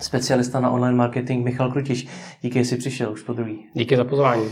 specialista 0.00 0.60
na 0.60 0.70
online 0.70 0.96
marketing 0.96 1.44
Michal 1.44 1.70
Krutiš. 1.70 2.06
Díky, 2.40 2.58
že 2.58 2.64
jsi 2.64 2.76
přišel 2.76 3.12
už 3.12 3.22
po 3.22 3.32
druhý. 3.32 3.66
Díky 3.74 3.96
za 3.96 4.04
pozvání. 4.04 4.44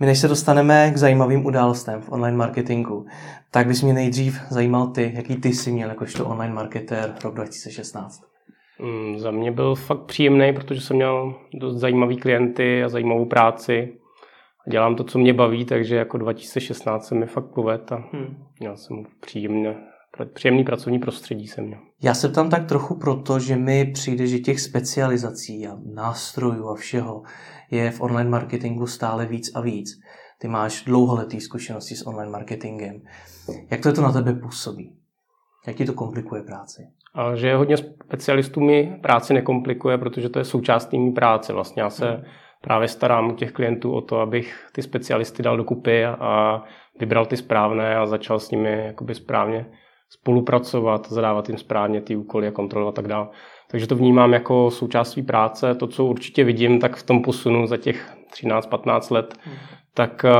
My 0.00 0.06
než 0.06 0.18
se 0.18 0.28
dostaneme 0.28 0.90
k 0.90 0.96
zajímavým 0.96 1.46
událostem 1.46 2.00
v 2.00 2.12
online 2.12 2.36
marketingu, 2.36 3.06
tak 3.50 3.66
bys 3.66 3.82
mě 3.82 3.92
nejdřív 3.92 4.40
zajímal 4.48 4.86
ty, 4.86 5.12
jaký 5.14 5.36
ty 5.36 5.48
jsi 5.48 5.72
měl 5.72 5.88
jakožto 5.88 6.26
online 6.26 6.54
marketér 6.54 7.14
rok 7.24 7.34
2016. 7.34 8.22
Mm, 8.78 9.18
za 9.18 9.30
mě 9.30 9.52
byl 9.52 9.74
fakt 9.74 10.02
příjemný, 10.02 10.52
protože 10.52 10.80
jsem 10.80 10.96
měl 10.96 11.34
dost 11.54 11.76
zajímavý 11.76 12.16
klienty 12.16 12.84
a 12.84 12.88
zajímavou 12.88 13.24
práci. 13.24 13.92
Dělám 14.70 14.96
to, 14.96 15.04
co 15.04 15.18
mě 15.18 15.34
baví, 15.34 15.64
takže 15.64 15.96
jako 15.96 16.18
2016 16.18 17.08
se 17.08 17.14
mi 17.14 17.26
fakt 17.26 17.54
poved 17.54 17.92
a 17.92 18.04
hmm. 18.12 18.36
měl 18.60 18.76
jsem 18.76 19.04
příjemně, 19.20 19.76
příjemný 20.34 20.64
pracovní 20.64 20.98
prostředí 20.98 21.46
jsem 21.46 21.64
měl. 21.64 21.80
Já 22.02 22.14
se 22.14 22.28
tam 22.28 22.50
tak 22.50 22.66
trochu 22.66 22.98
proto, 22.98 23.38
že 23.38 23.56
mi 23.56 23.84
přijde, 23.84 24.26
že 24.26 24.38
těch 24.38 24.60
specializací 24.60 25.66
a 25.66 25.76
nástrojů 25.94 26.68
a 26.68 26.74
všeho 26.74 27.22
je 27.70 27.90
v 27.90 28.00
online 28.00 28.30
marketingu 28.30 28.86
stále 28.86 29.26
víc 29.26 29.50
a 29.54 29.60
víc. 29.60 30.00
Ty 30.38 30.48
máš 30.48 30.84
dlouholetý 30.84 31.40
zkušenosti 31.40 31.94
s 31.94 32.06
online 32.06 32.30
marketingem. 32.30 33.00
Jak 33.70 33.80
to, 33.80 33.88
je 33.88 33.92
to 33.92 34.02
na 34.02 34.12
tebe 34.12 34.34
působí? 34.34 34.96
Jak 35.66 35.76
ti 35.76 35.84
to 35.84 35.92
komplikuje 35.92 36.42
práci? 36.42 36.82
A 37.14 37.34
že 37.34 37.54
hodně 37.54 37.76
specialistů 37.76 38.60
mi 38.60 38.98
práci 39.02 39.34
nekomplikuje, 39.34 39.98
protože 39.98 40.28
to 40.28 40.38
je 40.38 40.44
součástí 40.44 40.98
mý 40.98 41.12
práce. 41.12 41.52
Vlastně 41.52 41.82
já 41.82 41.90
se 41.90 42.10
hmm. 42.10 42.24
právě 42.60 42.88
starám 42.88 43.30
u 43.30 43.34
těch 43.34 43.52
klientů 43.52 43.92
o 43.92 44.00
to, 44.00 44.20
abych 44.20 44.68
ty 44.72 44.82
specialisty 44.82 45.42
dal 45.42 45.56
dokupy 45.56 46.04
a 46.04 46.62
vybral 47.00 47.26
ty 47.26 47.36
správné 47.36 47.96
a 47.96 48.06
začal 48.06 48.38
s 48.38 48.50
nimi 48.50 48.84
jakoby 48.86 49.14
správně 49.14 49.66
spolupracovat, 50.12 51.12
zadávat 51.12 51.48
jim 51.48 51.58
správně 51.58 52.00
ty 52.00 52.16
úkoly 52.16 52.48
a 52.48 52.50
kontrolovat 52.50 52.94
a 52.94 53.02
tak 53.02 53.08
dále. 53.08 53.28
Takže 53.70 53.86
to 53.86 53.96
vnímám 53.96 54.32
jako 54.32 54.70
součást 54.70 55.10
své 55.10 55.22
práce. 55.22 55.74
To, 55.74 55.86
co 55.86 56.04
určitě 56.04 56.44
vidím, 56.44 56.80
tak 56.80 56.96
v 56.96 57.02
tom 57.02 57.22
posunu 57.22 57.66
za 57.66 57.76
těch 57.76 58.12
13-15 58.34 59.14
let, 59.14 59.34
hmm 59.44 59.56
tak 59.94 60.24
eh, 60.24 60.30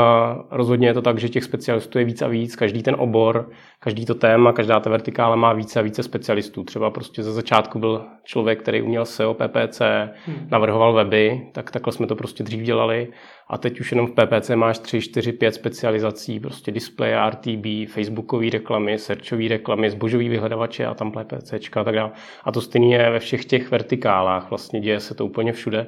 rozhodně 0.51 0.89
je 0.89 0.95
to 0.95 1.03
tak, 1.03 1.19
že 1.19 1.29
těch 1.29 1.45
specialistů 1.45 1.99
je 1.99 2.05
víc 2.05 2.23
a 2.23 2.29
víc. 2.29 2.57
Každý 2.57 2.83
ten 2.83 2.97
obor, 2.99 3.51
každý 3.81 4.07
to 4.07 4.15
téma, 4.15 4.53
každá 4.53 4.81
ta 4.81 4.91
vertikála 4.91 5.37
má 5.37 5.53
více 5.53 5.79
a 5.79 5.83
více 5.83 6.03
specialistů. 6.03 6.65
Třeba 6.65 6.91
prostě 6.91 7.23
ze 7.23 7.33
začátku 7.33 7.79
byl 7.79 8.05
člověk, 8.25 8.63
který 8.63 8.83
uměl 8.83 9.05
SEO, 9.05 9.35
PPC, 9.35 9.83
hmm. 10.27 10.49
navrhoval 10.51 10.93
weby, 10.93 11.47
tak 11.53 11.71
takhle 11.71 11.93
jsme 11.93 12.07
to 12.07 12.17
prostě 12.17 12.45
dřív 12.45 12.63
dělali. 12.63 13.09
A 13.49 13.59
teď 13.59 13.81
už 13.81 13.93
jenom 13.93 14.07
v 14.07 14.11
PPC 14.11 14.51
máš 14.55 14.79
3, 14.79 15.01
4, 15.01 15.33
5 15.33 15.55
specializací, 15.55 16.41
prostě 16.41 16.73
display, 16.73 17.15
RTB, 17.31 17.93
facebookové 17.93 18.51
reklamy, 18.51 18.99
searchové 18.99 19.49
reklamy, 19.49 19.91
zbožový 19.91 20.29
vyhledávače 20.29 20.87
a 20.87 20.95
tam 20.95 21.13
PPC 21.13 21.53
a 21.77 21.85
tak 21.85 21.95
dále. 21.95 22.11
A 22.45 22.53
to 22.53 22.61
stejně 22.61 22.97
je 22.97 23.11
ve 23.11 23.19
všech 23.19 23.45
těch 23.45 23.71
vertikálách, 23.71 24.51
vlastně 24.51 24.81
děje 24.81 25.01
se 25.01 25.15
to 25.15 25.27
úplně 25.27 25.53
všude. 25.53 25.87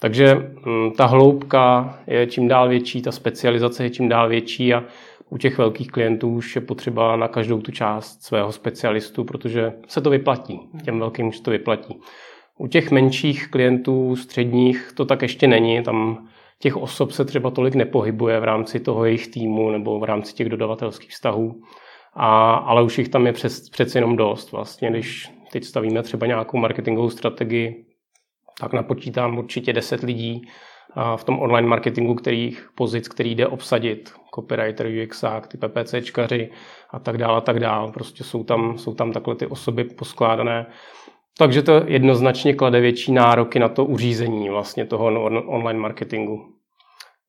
Takže 0.00 0.34
mm, 0.34 0.90
ta 0.90 1.06
hloubka 1.06 1.98
je 2.06 2.26
čím 2.26 2.48
dál 2.48 2.68
větší, 2.68 3.02
ta 3.02 3.12
specializace 3.12 3.84
je 3.84 3.90
čím 3.90 4.08
dál 4.08 4.28
větší 4.28 4.74
a 4.74 4.84
u 5.30 5.38
těch 5.38 5.58
velkých 5.58 5.90
klientů 5.90 6.28
už 6.28 6.54
je 6.54 6.62
potřeba 6.62 7.16
na 7.16 7.28
každou 7.28 7.60
tu 7.60 7.72
část 7.72 8.22
svého 8.22 8.52
specialistu, 8.52 9.24
protože 9.24 9.72
se 9.86 10.00
to 10.00 10.10
vyplatí. 10.10 10.60
Těm 10.84 10.98
velkým 10.98 11.28
už 11.28 11.40
to 11.40 11.50
vyplatí. 11.50 12.00
U 12.58 12.66
těch 12.66 12.90
menších 12.90 13.48
klientů, 13.48 14.16
středních, 14.16 14.92
to 14.94 15.04
tak 15.04 15.22
ještě 15.22 15.46
není. 15.46 15.82
Tam 15.82 16.28
těch 16.58 16.76
osob 16.76 17.12
se 17.12 17.24
třeba 17.24 17.50
tolik 17.50 17.74
nepohybuje 17.74 18.40
v 18.40 18.44
rámci 18.44 18.80
toho 18.80 19.04
jejich 19.04 19.28
týmu 19.28 19.70
nebo 19.70 19.98
v 20.00 20.04
rámci 20.04 20.34
těch 20.34 20.48
dodavatelských 20.48 21.10
vztahů. 21.10 21.60
A, 22.14 22.54
ale 22.54 22.82
už 22.82 22.98
jich 22.98 23.08
tam 23.08 23.26
je 23.26 23.32
přes, 23.32 23.70
přece 23.70 23.98
jenom 23.98 24.16
dost. 24.16 24.52
Vlastně, 24.52 24.90
když 24.90 25.30
teď 25.52 25.64
stavíme 25.64 26.02
třeba 26.02 26.26
nějakou 26.26 26.58
marketingovou 26.58 27.10
strategii 27.10 27.87
tak 28.60 28.72
napočítám 28.72 29.38
určitě 29.38 29.72
10 29.72 30.02
lidí 30.02 30.42
v 31.16 31.24
tom 31.24 31.38
online 31.38 31.68
marketingu, 31.68 32.14
kterých 32.14 32.68
pozic, 32.74 33.08
který 33.08 33.34
jde 33.34 33.46
obsadit, 33.46 34.12
copywriter, 34.34 34.86
UXák, 35.04 35.46
ty 35.46 35.58
PPCčkaři 35.58 36.50
a 36.90 36.98
tak 36.98 37.18
dále 37.18 37.36
a 37.36 37.40
tak 37.40 37.60
dále. 37.60 37.92
Prostě 37.92 38.24
jsou 38.24 38.44
tam, 38.44 38.78
jsou 38.78 38.94
tam 38.94 39.12
takhle 39.12 39.34
ty 39.34 39.46
osoby 39.46 39.84
poskládané. 39.84 40.66
Takže 41.38 41.62
to 41.62 41.82
jednoznačně 41.86 42.54
klade 42.54 42.80
větší 42.80 43.12
nároky 43.12 43.58
na 43.58 43.68
to 43.68 43.84
uřízení 43.84 44.50
vlastně 44.50 44.86
toho 44.86 45.06
online 45.46 45.80
marketingu. 45.80 46.38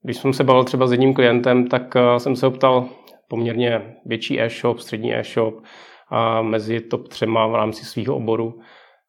Když 0.02 0.16
jsem 0.16 0.32
se 0.32 0.44
bavil 0.44 0.64
třeba 0.64 0.86
s 0.86 0.92
jedním 0.92 1.14
klientem, 1.14 1.66
tak 1.68 1.94
jsem 2.18 2.36
se 2.36 2.46
optal 2.46 2.88
poměrně 3.28 3.94
větší 4.06 4.40
e-shop, 4.40 4.78
střední 4.78 5.14
e-shop 5.14 5.54
a 6.10 6.42
mezi 6.42 6.80
top 6.80 7.08
třema 7.08 7.46
v 7.46 7.54
rámci 7.54 7.84
svého 7.84 8.16
oboru. 8.16 8.60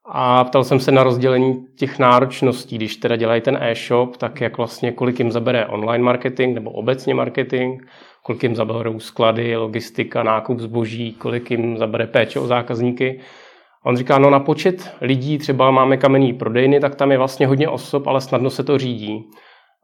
A 0.04 0.44
ptal 0.44 0.64
jsem 0.64 0.80
se 0.80 0.92
na 0.92 1.02
rozdělení 1.02 1.66
těch 1.76 1.98
náročností, 1.98 2.76
když 2.76 2.96
teda 2.96 3.16
dělají 3.16 3.40
ten 3.40 3.58
e-shop, 3.60 4.16
tak 4.16 4.40
jak 4.40 4.56
vlastně, 4.56 4.92
kolik 4.92 5.18
jim 5.18 5.32
zabere 5.32 5.66
online 5.66 6.04
marketing 6.04 6.54
nebo 6.54 6.70
obecně 6.70 7.14
marketing, 7.14 7.82
kolik 8.22 8.42
jim 8.42 8.56
zaberou 8.56 9.00
sklady, 9.00 9.56
logistika, 9.56 10.22
nákup 10.22 10.58
zboží, 10.58 11.12
kolik 11.12 11.50
jim 11.50 11.78
zabere 11.78 12.06
péče 12.06 12.40
o 12.40 12.46
zákazníky. 12.46 13.20
A 13.82 13.86
on 13.86 13.96
říká, 13.96 14.18
no 14.18 14.30
na 14.30 14.40
počet 14.40 14.94
lidí 15.00 15.38
třeba 15.38 15.70
máme 15.70 15.96
kamenný 15.96 16.32
prodejny, 16.32 16.80
tak 16.80 16.94
tam 16.94 17.12
je 17.12 17.18
vlastně 17.18 17.46
hodně 17.46 17.68
osob, 17.68 18.06
ale 18.06 18.20
snadno 18.20 18.50
se 18.50 18.64
to 18.64 18.78
řídí 18.78 19.30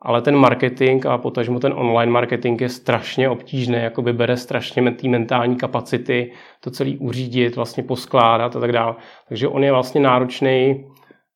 ale 0.03 0.22
ten 0.22 0.36
marketing 0.36 1.06
a 1.06 1.19
potažmo 1.19 1.60
ten 1.60 1.72
online 1.76 2.12
marketing 2.12 2.60
je 2.60 2.69
strašně 2.69 3.28
obtížný, 3.28 3.75
jako 3.75 4.03
by 4.03 4.12
bere 4.12 4.36
strašně 4.36 4.92
ty 4.92 5.09
mentální 5.09 5.56
kapacity, 5.56 6.32
to 6.60 6.70
celý 6.70 6.98
uřídit, 6.98 7.56
vlastně 7.56 7.82
poskládat 7.82 8.56
a 8.56 8.60
tak 8.60 8.72
dále. 8.72 8.94
Takže 9.28 9.48
on 9.48 9.64
je 9.64 9.72
vlastně 9.72 10.00
náročný 10.00 10.84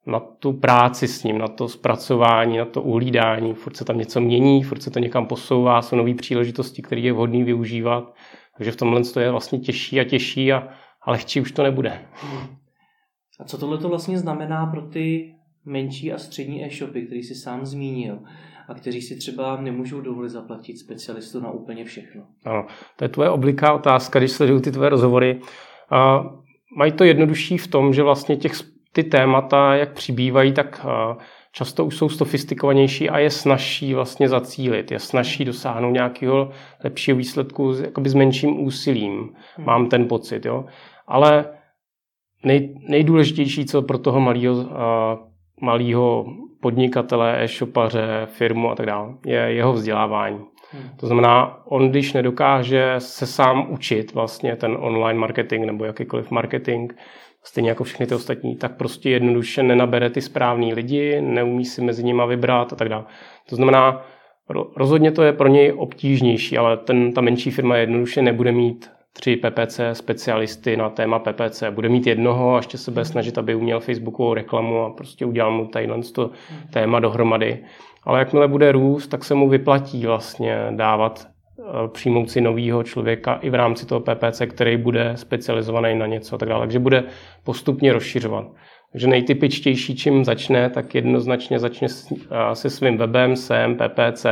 na 0.07 0.21
tu 0.21 0.53
práci 0.53 1.09
s 1.09 1.25
ním, 1.25 1.39
na 1.39 1.49
to 1.49 1.69
zpracování, 1.69 2.59
na 2.59 2.65
to 2.65 2.83
uhlídání. 2.83 3.55
Furt 3.55 3.77
se 3.77 3.85
tam 3.85 3.99
něco 3.99 4.21
mění, 4.21 4.63
furt 4.63 4.83
se 4.83 4.91
to 4.91 4.99
někam 4.99 5.27
posouvá, 5.27 5.83
jsou 5.83 5.97
nové 5.97 6.15
příležitosti, 6.15 6.83
které 6.83 7.01
je 7.01 7.13
vhodný 7.13 7.45
využívat. 7.45 8.15
Takže 8.57 8.73
v 8.73 8.77
tomhle 8.77 9.05
to 9.05 9.21
je 9.21 9.31
vlastně 9.31 9.59
těžší 9.59 10.01
a 10.01 10.05
těžší 10.05 10.53
a, 10.53 10.69
a 11.03 11.11
lehčí 11.11 11.41
už 11.41 11.53
to 11.53 11.63
nebude. 11.63 12.03
A 13.41 13.45
co 13.45 13.59
tohle 13.59 13.79
to 13.79 13.89
vlastně 13.89 14.19
znamená 14.19 14.67
pro 14.67 14.83
ty 14.83 15.35
menší 15.65 16.13
a 16.13 16.19
střední 16.19 16.65
e-shopy, 16.65 17.03
který 17.03 17.23
si 17.23 17.35
sám 17.35 17.67
zmínil? 17.67 18.19
a 18.69 18.75
kteří 18.75 19.03
si 19.03 19.17
třeba 19.17 19.61
nemůžou 19.61 20.01
dovolit 20.01 20.31
zaplatit 20.31 20.79
specialistu 20.79 21.41
na 21.41 21.51
úplně 21.51 21.85
všechno. 21.85 22.23
Ano, 22.45 22.67
to 22.97 23.05
je 23.05 23.09
tvoje 23.09 23.31
obliká 23.31 23.73
otázka, 23.73 24.19
když 24.19 24.33
sleduju 24.33 24.61
ty 24.61 24.73
tvoje 24.73 24.91
rozhovory. 24.91 25.41
A 25.91 26.25
mají 26.77 26.93
to 26.93 27.05
jednodušší 27.05 27.59
v 27.59 27.67
tom, 27.67 27.95
že 27.95 28.03
vlastně 28.03 28.37
těch, 28.37 28.53
ty 28.93 29.05
témata, 29.05 29.75
jak 29.75 29.93
přibývají, 29.93 30.53
tak 30.53 30.87
často 31.53 31.85
už 31.85 31.97
jsou 31.97 32.09
sofistikovanější 32.09 33.11
a 33.11 33.19
je 33.19 33.31
snažší 33.31 33.95
vlastně 33.95 34.29
zacílit, 34.29 34.91
je 34.91 34.99
snažší 34.99 35.45
dosáhnout 35.45 35.91
nějakého 35.91 36.51
lepšího 36.85 37.17
výsledku 37.17 37.75
jakoby 37.83 38.11
s 38.11 38.15
menším 38.15 38.65
úsilím. 38.65 39.13
Hmm. 39.57 39.67
Mám 39.67 39.89
ten 39.89 40.09
pocit, 40.09 40.47
jo. 40.47 40.65
Ale 41.07 41.45
nej, 42.45 42.75
nejdůležitější, 42.89 43.67
co 43.67 43.83
pro 43.83 43.99
toho 43.99 44.21
malého 44.21 44.55
malého 45.63 46.27
podnikatele, 46.61 47.45
e-shopaře, 47.45 48.27
firmu 48.27 48.71
a 48.71 48.75
tak 48.75 48.87
dále, 48.87 49.15
je 49.27 49.39
jeho 49.39 49.73
vzdělávání. 49.73 50.41
Hmm. 50.73 50.91
To 50.97 51.07
znamená, 51.07 51.61
on 51.65 51.91
když 51.91 52.13
nedokáže 52.13 52.95
se 52.99 53.27
sám 53.27 53.67
učit 53.71 54.15
vlastně 54.15 54.57
ten 54.57 54.77
online 54.81 55.21
marketing 55.21 55.65
nebo 55.67 55.85
jakýkoliv 55.85 56.31
marketing, 56.31 56.93
stejně 57.45 57.69
jako 57.69 57.85
všechny 57.85 58.07
ty 58.07 58.15
ostatní, 58.15 58.57
tak 58.57 58.77
prostě 58.77 59.11
jednoduše 59.11 59.63
nenabere 59.63 60.11
ty 60.11 60.21
správný 60.21 60.75
lidi, 60.75 61.21
neumí 61.21 61.65
si 61.65 61.83
mezi 61.83 62.05
nimi 62.05 62.23
vybrat 62.29 62.73
a 62.73 62.77
tak 62.77 62.89
dále. 62.89 63.05
To 63.49 63.57
znamená, 63.57 64.07
rozhodně 64.77 65.11
to 65.11 65.23
je 65.23 65.33
pro 65.33 65.49
něj 65.49 65.73
obtížnější, 65.77 66.59
ale 66.59 66.77
ten, 66.77 67.13
ta 67.13 67.21
menší 67.21 67.51
firma 67.51 67.77
jednoduše 67.77 68.23
nebude 68.23 68.53
mít 68.53 68.91
tři 69.13 69.37
PPC 69.37 69.81
specialisty 69.93 70.77
na 70.77 70.91
téma 70.91 71.19
PPC. 71.19 71.63
Bude 71.71 71.89
mít 71.89 72.07
jednoho 72.07 72.55
a 72.55 72.57
ještě 72.57 72.79
se 72.79 72.91
bude 72.91 73.05
snažit, 73.05 73.39
aby 73.39 73.55
uměl 73.55 73.81
Facebookovou 73.81 74.35
reklamu 74.35 74.81
a 74.81 74.91
prostě 74.91 75.27
udělal 75.27 75.53
mu 75.53 75.67
tadyhle 75.67 76.03
to 76.15 76.31
téma 76.73 77.01
dohromady. 77.01 77.59
Ale 78.05 78.19
jakmile 78.19 78.49
bude 78.49 78.73
růst, 78.73 79.09
tak 79.09 79.25
se 79.25 79.35
mu 79.35 79.49
vyplatí 79.49 80.07
vlastně 80.07 80.57
dávat 80.71 81.27
eh, 81.59 81.63
přijmout 81.89 82.31
si 82.31 82.41
novýho 82.41 82.83
člověka 82.83 83.35
i 83.35 83.51
v 83.51 83.55
rámci 83.55 83.87
toho 83.87 84.01
PPC, 84.01 84.43
který 84.49 84.77
bude 84.77 85.13
specializovaný 85.15 85.99
na 85.99 86.07
něco 86.07 86.35
a 86.35 86.39
tak 86.39 86.49
dále. 86.49 86.67
Takže 86.67 86.79
bude 86.79 87.05
postupně 87.45 87.93
rozšiřovat. 87.93 88.47
Takže 88.93 89.07
nejtypičtější, 89.07 89.97
čím 89.97 90.25
začne, 90.25 90.71
tak 90.71 90.95
jednoznačně 90.95 91.59
začne 91.59 91.89
se 92.53 92.71
svým 92.71 92.97
webem, 92.97 93.37
SEM, 93.37 93.77
PPC 93.77 94.27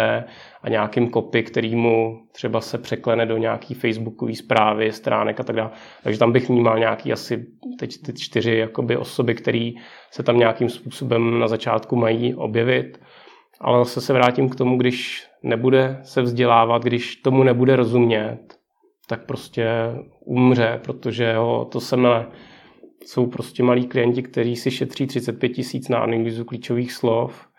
a 0.62 0.68
nějakým 0.68 1.10
copy, 1.10 1.42
který 1.42 1.76
mu 1.76 2.20
třeba 2.32 2.60
se 2.60 2.78
překlene 2.78 3.26
do 3.26 3.36
nějaký 3.36 3.74
facebookové 3.74 4.34
zprávy, 4.34 4.92
stránek 4.92 5.40
a 5.40 5.42
tak 5.42 5.56
dále. 5.56 5.70
Takže 6.02 6.18
tam 6.18 6.32
bych 6.32 6.48
vnímal 6.48 6.78
nějaký 6.78 7.12
asi 7.12 7.46
teď 7.78 8.02
ty 8.06 8.12
čtyři 8.12 8.56
jakoby 8.56 8.96
osoby, 8.96 9.34
které 9.34 9.70
se 10.10 10.22
tam 10.22 10.38
nějakým 10.38 10.68
způsobem 10.68 11.38
na 11.38 11.48
začátku 11.48 11.96
mají 11.96 12.34
objevit. 12.34 13.00
Ale 13.60 13.78
zase 13.78 14.00
se 14.00 14.12
vrátím 14.12 14.48
k 14.48 14.56
tomu, 14.56 14.76
když 14.76 15.26
nebude 15.42 15.98
se 16.02 16.22
vzdělávat, 16.22 16.82
když 16.82 17.16
tomu 17.16 17.42
nebude 17.42 17.76
rozumět, 17.76 18.38
tak 19.08 19.26
prostě 19.26 19.68
umře, 20.24 20.80
protože 20.84 21.34
ho 21.34 21.64
to 21.64 21.80
semele 21.80 22.26
jsou 23.04 23.26
prostě 23.26 23.62
malí 23.62 23.86
klienti, 23.86 24.22
kteří 24.22 24.56
si 24.56 24.70
šetří 24.70 25.06
35 25.06 25.48
tisíc 25.48 25.88
na 25.88 25.98
analýzu 25.98 26.44
klíčových 26.44 26.92
slov 26.92 27.49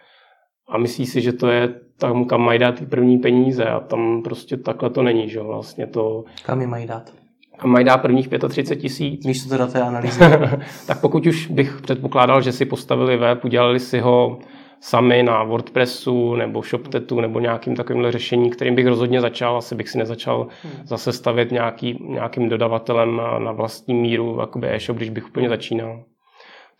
a 0.72 0.78
myslí 0.78 1.06
si, 1.06 1.22
že 1.22 1.34
to 1.34 1.48
je 1.48 1.74
tam, 1.98 2.26
kam 2.26 2.42
mají 2.42 2.60
dát 2.60 2.76
ty 2.80 2.86
první 2.86 3.18
peníze 3.18 3.66
a 3.66 3.80
tam 3.80 4.22
prostě 4.24 4.58
takhle 4.58 4.90
to 4.90 5.04
není, 5.04 5.30
že 5.30 5.42
vlastně 5.42 5.88
to... 5.88 6.24
Kam 6.46 6.62
je 6.62 6.68
mají 6.68 6.88
dát? 6.88 7.14
Kam 7.58 7.70
mají 7.70 7.86
dát 7.86 7.98
prvních 7.98 8.30
35 8.50 8.82
tisíc. 8.82 9.26
Místo 9.26 9.50
teda 9.50 9.68
té 9.68 9.82
analýzy. 9.82 10.20
tak 10.88 11.02
pokud 11.02 11.26
už 11.26 11.48
bych 11.48 11.82
předpokládal, 11.82 12.42
že 12.42 12.52
si 12.52 12.66
postavili 12.66 13.18
web, 13.18 13.46
udělali 13.46 13.80
si 13.80 14.00
ho 14.00 14.40
sami 14.80 15.24
na 15.24 15.44
WordPressu 15.44 16.36
nebo 16.36 16.62
ShopTetu 16.62 17.22
nebo 17.22 17.40
nějakým 17.40 17.76
takovýmhle 17.76 18.12
řešení, 18.12 18.50
kterým 18.50 18.76
bych 18.76 18.88
rozhodně 18.88 19.22
začal. 19.22 19.58
Asi 19.58 19.76
bych 19.76 19.90
si 19.90 19.98
nezačal 19.98 20.48
hmm. 20.64 20.74
zase 20.86 21.14
stavit 21.14 21.52
nějaký, 21.52 22.06
nějakým 22.08 22.50
dodavatelem 22.50 23.22
na 23.40 23.52
vlastní 23.52 23.94
míru, 23.94 24.38
jakoby 24.40 24.68
e-shop, 24.76 24.98
když 24.98 25.10
bych 25.10 25.28
úplně 25.28 25.50
začínal. 25.50 26.04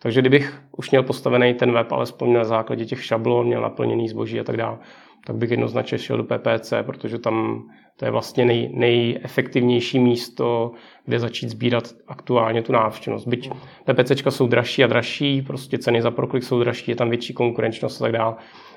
Takže 0.02 0.20
kdybych 0.20 0.62
už 0.76 0.90
měl 0.90 1.02
postavený 1.02 1.54
ten 1.54 1.72
web 1.72 1.92
alespoň 1.92 2.32
na 2.32 2.44
základě 2.44 2.84
těch 2.84 3.04
šablon, 3.04 3.46
měl 3.46 3.60
naplněný 3.60 4.08
zboží 4.08 4.40
a 4.40 4.44
tak 4.44 4.56
dále, 4.56 4.78
tak 5.26 5.36
bych 5.36 5.50
jednoznačně 5.50 5.98
šel 5.98 6.16
do 6.16 6.24
PPC, 6.24 6.72
protože 6.82 7.18
tam 7.18 7.62
to 7.96 8.04
je 8.04 8.10
vlastně 8.10 8.44
nej, 8.44 8.70
nejefektivnější 8.74 9.98
místo, 9.98 10.72
kde 11.04 11.18
začít 11.18 11.48
sbírat 11.48 11.94
aktuálně 12.08 12.62
tu 12.62 12.72
návštěvnost. 12.72 13.28
Byť 13.28 13.50
PPCčka 13.84 14.30
jsou 14.30 14.46
dražší 14.46 14.84
a 14.84 14.86
dražší, 14.86 15.42
prostě 15.42 15.78
ceny 15.78 16.02
za 16.02 16.10
proklik 16.10 16.42
jsou 16.42 16.60
dražší, 16.60 16.90
je 16.90 16.96
tam 16.96 17.10
větší 17.10 17.34
konkurenčnost 17.34 18.02
a 18.02 18.04
tak 18.04 18.12
dále, 18.12 18.34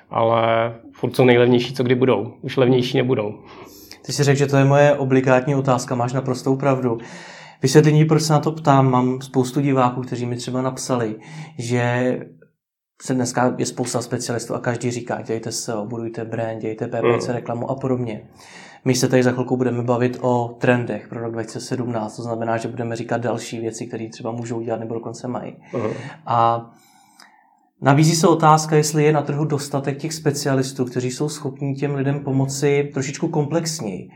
ale 0.10 0.74
furt 0.92 1.16
jsou 1.16 1.26
nejlevnější, 1.26 1.74
co 1.74 1.84
kdy 1.84 1.96
budou. 1.96 2.34
Už 2.42 2.58
levnější 2.58 2.98
nebudou. 2.98 3.40
Ty 4.06 4.14
si 4.14 4.24
řekl, 4.24 4.40
že 4.40 4.48
to 4.48 4.58
je 4.58 4.66
moje 4.66 4.94
obligátní 4.94 5.56
otázka, 5.56 5.96
máš 5.96 6.14
naprostou 6.14 6.56
pravdu. 6.56 6.98
Vysvětlení, 7.62 8.06
proč 8.06 8.24
se 8.24 8.34
na 8.34 8.40
to 8.40 8.52
ptám, 8.52 8.92
mám 8.92 9.22
spoustu 9.22 9.62
diváků, 9.62 10.02
kteří 10.02 10.26
mi 10.26 10.36
třeba 10.36 10.62
napsali, 10.62 11.16
že 11.58 12.18
se 13.02 13.14
dneska 13.14 13.56
je 13.58 13.66
spousta 13.66 14.02
specialistů 14.02 14.56
a 14.56 14.60
každý 14.60 14.92
říká, 14.92 15.22
dějte 15.22 15.52
SEO, 15.52 15.86
budujte 15.86 16.26
brand, 16.26 16.62
dějte 16.62 16.88
PPC 16.88 17.28
mm. 17.28 17.34
reklamu 17.34 17.70
a 17.70 17.76
podobně. 17.76 18.28
My 18.86 18.96
se 18.96 19.08
tady 19.08 19.24
za 19.24 19.32
chvilku 19.32 19.58
budeme 19.58 19.84
bavit 19.84 20.18
o 20.22 20.58
trendech 20.60 21.08
pro 21.08 21.20
rok 21.20 21.34
2017, 21.34 22.16
to 22.16 22.22
znamená, 22.22 22.58
že 22.58 22.68
budeme 22.68 22.96
říkat 22.96 23.22
další 23.22 23.60
věci, 23.60 23.88
které 23.88 24.10
třeba 24.10 24.32
můžou 24.32 24.62
dělat 24.62 24.80
nebo 24.80 24.94
dokonce 24.94 25.28
mají. 25.28 25.56
Uh-huh. 25.74 25.94
A 26.26 26.70
nabízí 27.82 28.16
se 28.16 28.28
otázka, 28.28 28.76
jestli 28.76 29.04
je 29.04 29.14
na 29.14 29.22
trhu 29.22 29.46
dostatek 29.46 29.98
těch 29.98 30.14
specialistů, 30.14 30.86
kteří 30.86 31.12
jsou 31.12 31.30
schopni 31.30 31.76
těm 31.76 31.96
lidem 31.96 32.24
pomoci 32.24 32.90
trošičku 32.94 33.28
komplexněji 33.28 34.10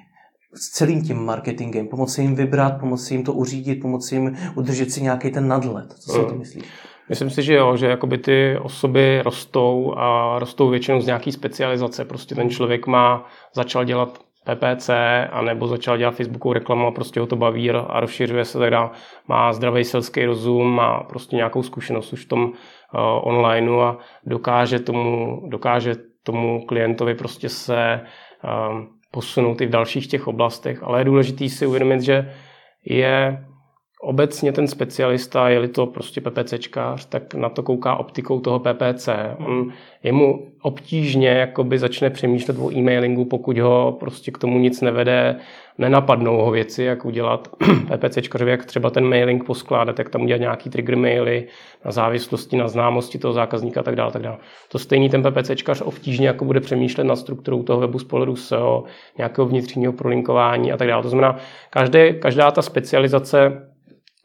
s 0.54 0.70
celým 0.70 1.04
tím 1.04 1.26
marketingem, 1.26 1.88
pomoci 1.88 2.22
jim 2.22 2.36
vybrat, 2.36 2.80
pomoci 2.80 3.14
jim 3.14 3.24
to 3.24 3.34
uřídit, 3.34 3.82
pomoci 3.82 4.16
jim 4.16 4.38
udržet 4.56 4.92
si 4.92 5.02
nějaký 5.02 5.32
ten 5.32 5.48
nadhled. 5.48 5.94
Co 5.94 6.12
si 6.12 6.20
uh-huh. 6.20 6.30
ty 6.30 6.36
myslíš? 6.36 6.64
Myslím 7.10 7.30
si, 7.30 7.44
že 7.44 7.54
jo, 7.54 7.76
že 7.78 7.88
jakoby 7.88 8.18
ty 8.18 8.58
osoby 8.62 9.22
rostou 9.22 9.94
a 9.98 10.40
rostou 10.40 10.70
většinou 10.70 11.02
z 11.02 11.06
nějaký 11.06 11.32
specializace. 11.32 12.06
Prostě 12.06 12.36
ten 12.36 12.50
člověk 12.50 12.88
má, 12.88 13.26
začal 13.54 13.86
dělat 13.86 14.20
PPC, 14.46 14.90
anebo 15.32 15.68
začal 15.68 15.98
dělat 15.98 16.16
Facebookovou 16.16 16.54
reklamu 16.54 16.88
a 16.88 16.92
prostě 16.92 17.20
ho 17.20 17.26
to 17.26 17.36
baví 17.36 17.72
a 17.72 18.00
rozšiřuje 18.00 18.46
se 18.46 18.60
teda, 18.60 18.92
má 19.28 19.54
zdravý 19.54 19.84
selský 19.84 20.26
rozum, 20.26 20.76
má 20.76 21.04
prostě 21.04 21.36
nějakou 21.36 21.64
zkušenost 21.64 22.14
už 22.14 22.26
v 22.26 22.28
tom 22.28 22.44
uh, 22.44 22.52
onlineu 23.24 23.80
a 23.80 23.98
dokáže 24.26 24.80
tomu, 24.80 25.42
dokáže 25.48 25.96
tomu 26.24 26.66
klientovi 26.66 27.16
prostě 27.16 27.50
se 27.50 28.02
uh, 28.44 28.99
posunout 29.12 29.62
i 29.62 29.66
v 29.66 29.70
dalších 29.70 30.08
těch 30.08 30.28
oblastech, 30.28 30.84
ale 30.84 31.02
je 31.02 31.06
důležité 31.06 31.50
si 31.50 31.66
uvědomit, 31.66 32.02
že 32.02 32.34
je 32.86 33.46
obecně 34.02 34.52
ten 34.52 34.68
specialista, 34.68 35.50
je-li 35.50 35.68
to 35.68 35.86
prostě 35.86 36.22
PPCčkář, 36.22 37.06
tak 37.06 37.34
na 37.34 37.50
to 37.50 37.64
kouká 37.64 37.96
optikou 37.96 38.40
toho 38.40 38.60
PPC. 38.60 39.10
On, 39.38 39.74
je 40.04 40.12
mu 40.12 40.48
obtížně 40.62 41.30
jakoby 41.30 41.80
začne 41.80 42.10
přemýšlet 42.10 42.58
o 42.60 42.72
e-mailingu, 42.72 43.26
pokud 43.26 43.58
ho 43.58 43.98
prostě 44.00 44.32
k 44.32 44.38
tomu 44.38 44.60
nic 44.60 44.82
nevede, 44.82 45.40
nenapadnou 45.80 46.38
ho 46.38 46.52
věci, 46.52 46.84
jak 46.84 47.06
udělat 47.06 47.48
PPCčkařovi, 47.98 48.52
jak 48.52 48.66
třeba 48.66 48.90
ten 48.90 49.10
mailing 49.10 49.44
poskládat, 49.44 50.00
jak 50.00 50.10
tam 50.10 50.22
udělat 50.22 50.40
nějaký 50.40 50.70
trigger 50.70 50.98
maily 50.98 51.48
na 51.86 51.92
závislosti 51.92 52.58
na 52.58 52.68
známosti 52.68 53.18
toho 53.20 53.34
zákazníka 53.34 53.80
a 53.80 53.84
tak 53.84 53.96
dále, 53.96 54.12
tak 54.12 54.22
dále. 54.22 54.38
To 54.72 54.80
stejný 54.80 55.10
ten 55.10 55.24
PPCčkař 55.24 55.82
obtížně 55.82 56.28
jako 56.28 56.46
bude 56.46 56.60
přemýšlet 56.60 57.04
nad 57.04 57.16
strukturou 57.16 57.64
toho 57.64 57.80
webu 57.80 58.00
z 58.00 58.04
pohledu 58.04 58.36
SEO, 58.36 58.84
nějakého 59.18 59.48
vnitřního 59.48 59.94
prolinkování 59.94 60.72
a 60.72 60.78
tak 60.78 60.88
dále. 60.88 61.04
To 61.04 61.10
znamená, 61.10 61.38
každé, 61.70 62.14
každá 62.14 62.52
ta 62.52 62.62
specializace 62.62 63.69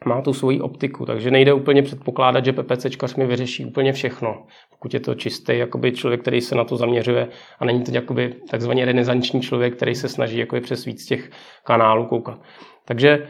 má 0.07 0.21
tu 0.23 0.33
svoji 0.33 0.61
optiku, 0.61 1.07
takže 1.07 1.31
nejde 1.31 1.53
úplně 1.53 1.83
předpokládat, 1.83 2.45
že 2.45 2.53
PPCčkař 2.53 3.15
mi 3.15 3.27
vyřeší 3.27 3.65
úplně 3.65 3.93
všechno. 3.93 4.43
Pokud 4.71 4.95
je 4.95 5.01
to 5.01 5.15
čistý 5.15 5.59
jakoby 5.59 5.93
člověk, 5.93 6.21
který 6.21 6.41
se 6.41 6.55
na 6.55 6.65
to 6.65 6.77
zaměřuje 6.77 7.29
a 7.59 7.65
není 7.65 7.83
to 7.83 7.91
jakoby 7.95 8.35
takzvaně 8.51 8.85
renesanční 8.85 9.41
člověk, 9.41 9.77
který 9.77 9.95
se 9.95 10.09
snaží 10.09 10.39
jakoby 10.39 10.61
přes 10.61 10.85
víc 10.85 11.07
těch 11.07 11.31
kanálů 11.65 12.07
koukat. 12.07 12.39
Takže 12.85 13.27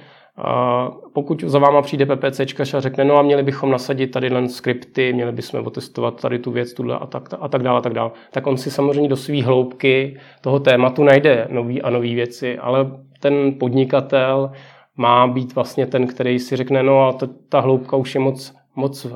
pokud 1.12 1.44
za 1.46 1.58
váma 1.58 1.82
přijde 1.82 2.06
PPCčkař 2.06 2.74
a 2.74 2.80
řekne, 2.80 3.04
no 3.04 3.16
a 3.16 3.22
měli 3.22 3.42
bychom 3.42 3.70
nasadit 3.70 4.06
tady 4.06 4.28
len 4.28 4.48
skripty, 4.48 5.12
měli 5.12 5.32
bychom 5.32 5.66
otestovat 5.66 6.20
tady 6.20 6.38
tu 6.38 6.50
věc, 6.50 6.74
tuhle 6.74 6.98
a 6.98 7.06
tak, 7.06 7.28
a 7.40 7.48
tak 7.48 7.62
dále, 7.62 7.78
a 7.78 7.82
tak 7.82 7.94
dále, 7.94 8.10
tak 8.30 8.46
on 8.46 8.56
si 8.56 8.70
samozřejmě 8.70 9.08
do 9.08 9.16
své 9.16 9.42
hloubky 9.42 10.18
toho 10.40 10.60
tématu 10.60 11.04
najde 11.04 11.48
nový 11.50 11.82
a 11.82 11.90
nové 11.90 12.14
věci, 12.14 12.58
ale 12.58 12.90
ten 13.20 13.54
podnikatel 13.60 14.50
má 14.96 15.26
být 15.26 15.54
vlastně 15.54 15.86
ten, 15.86 16.06
který 16.06 16.38
si 16.38 16.56
řekne, 16.56 16.82
no 16.82 17.08
a 17.08 17.12
ta, 17.12 17.28
ta 17.48 17.60
hloubka 17.60 17.96
už 17.96 18.14
je 18.14 18.20
moc, 18.20 18.54
moc 18.76 19.04
uh, 19.04 19.12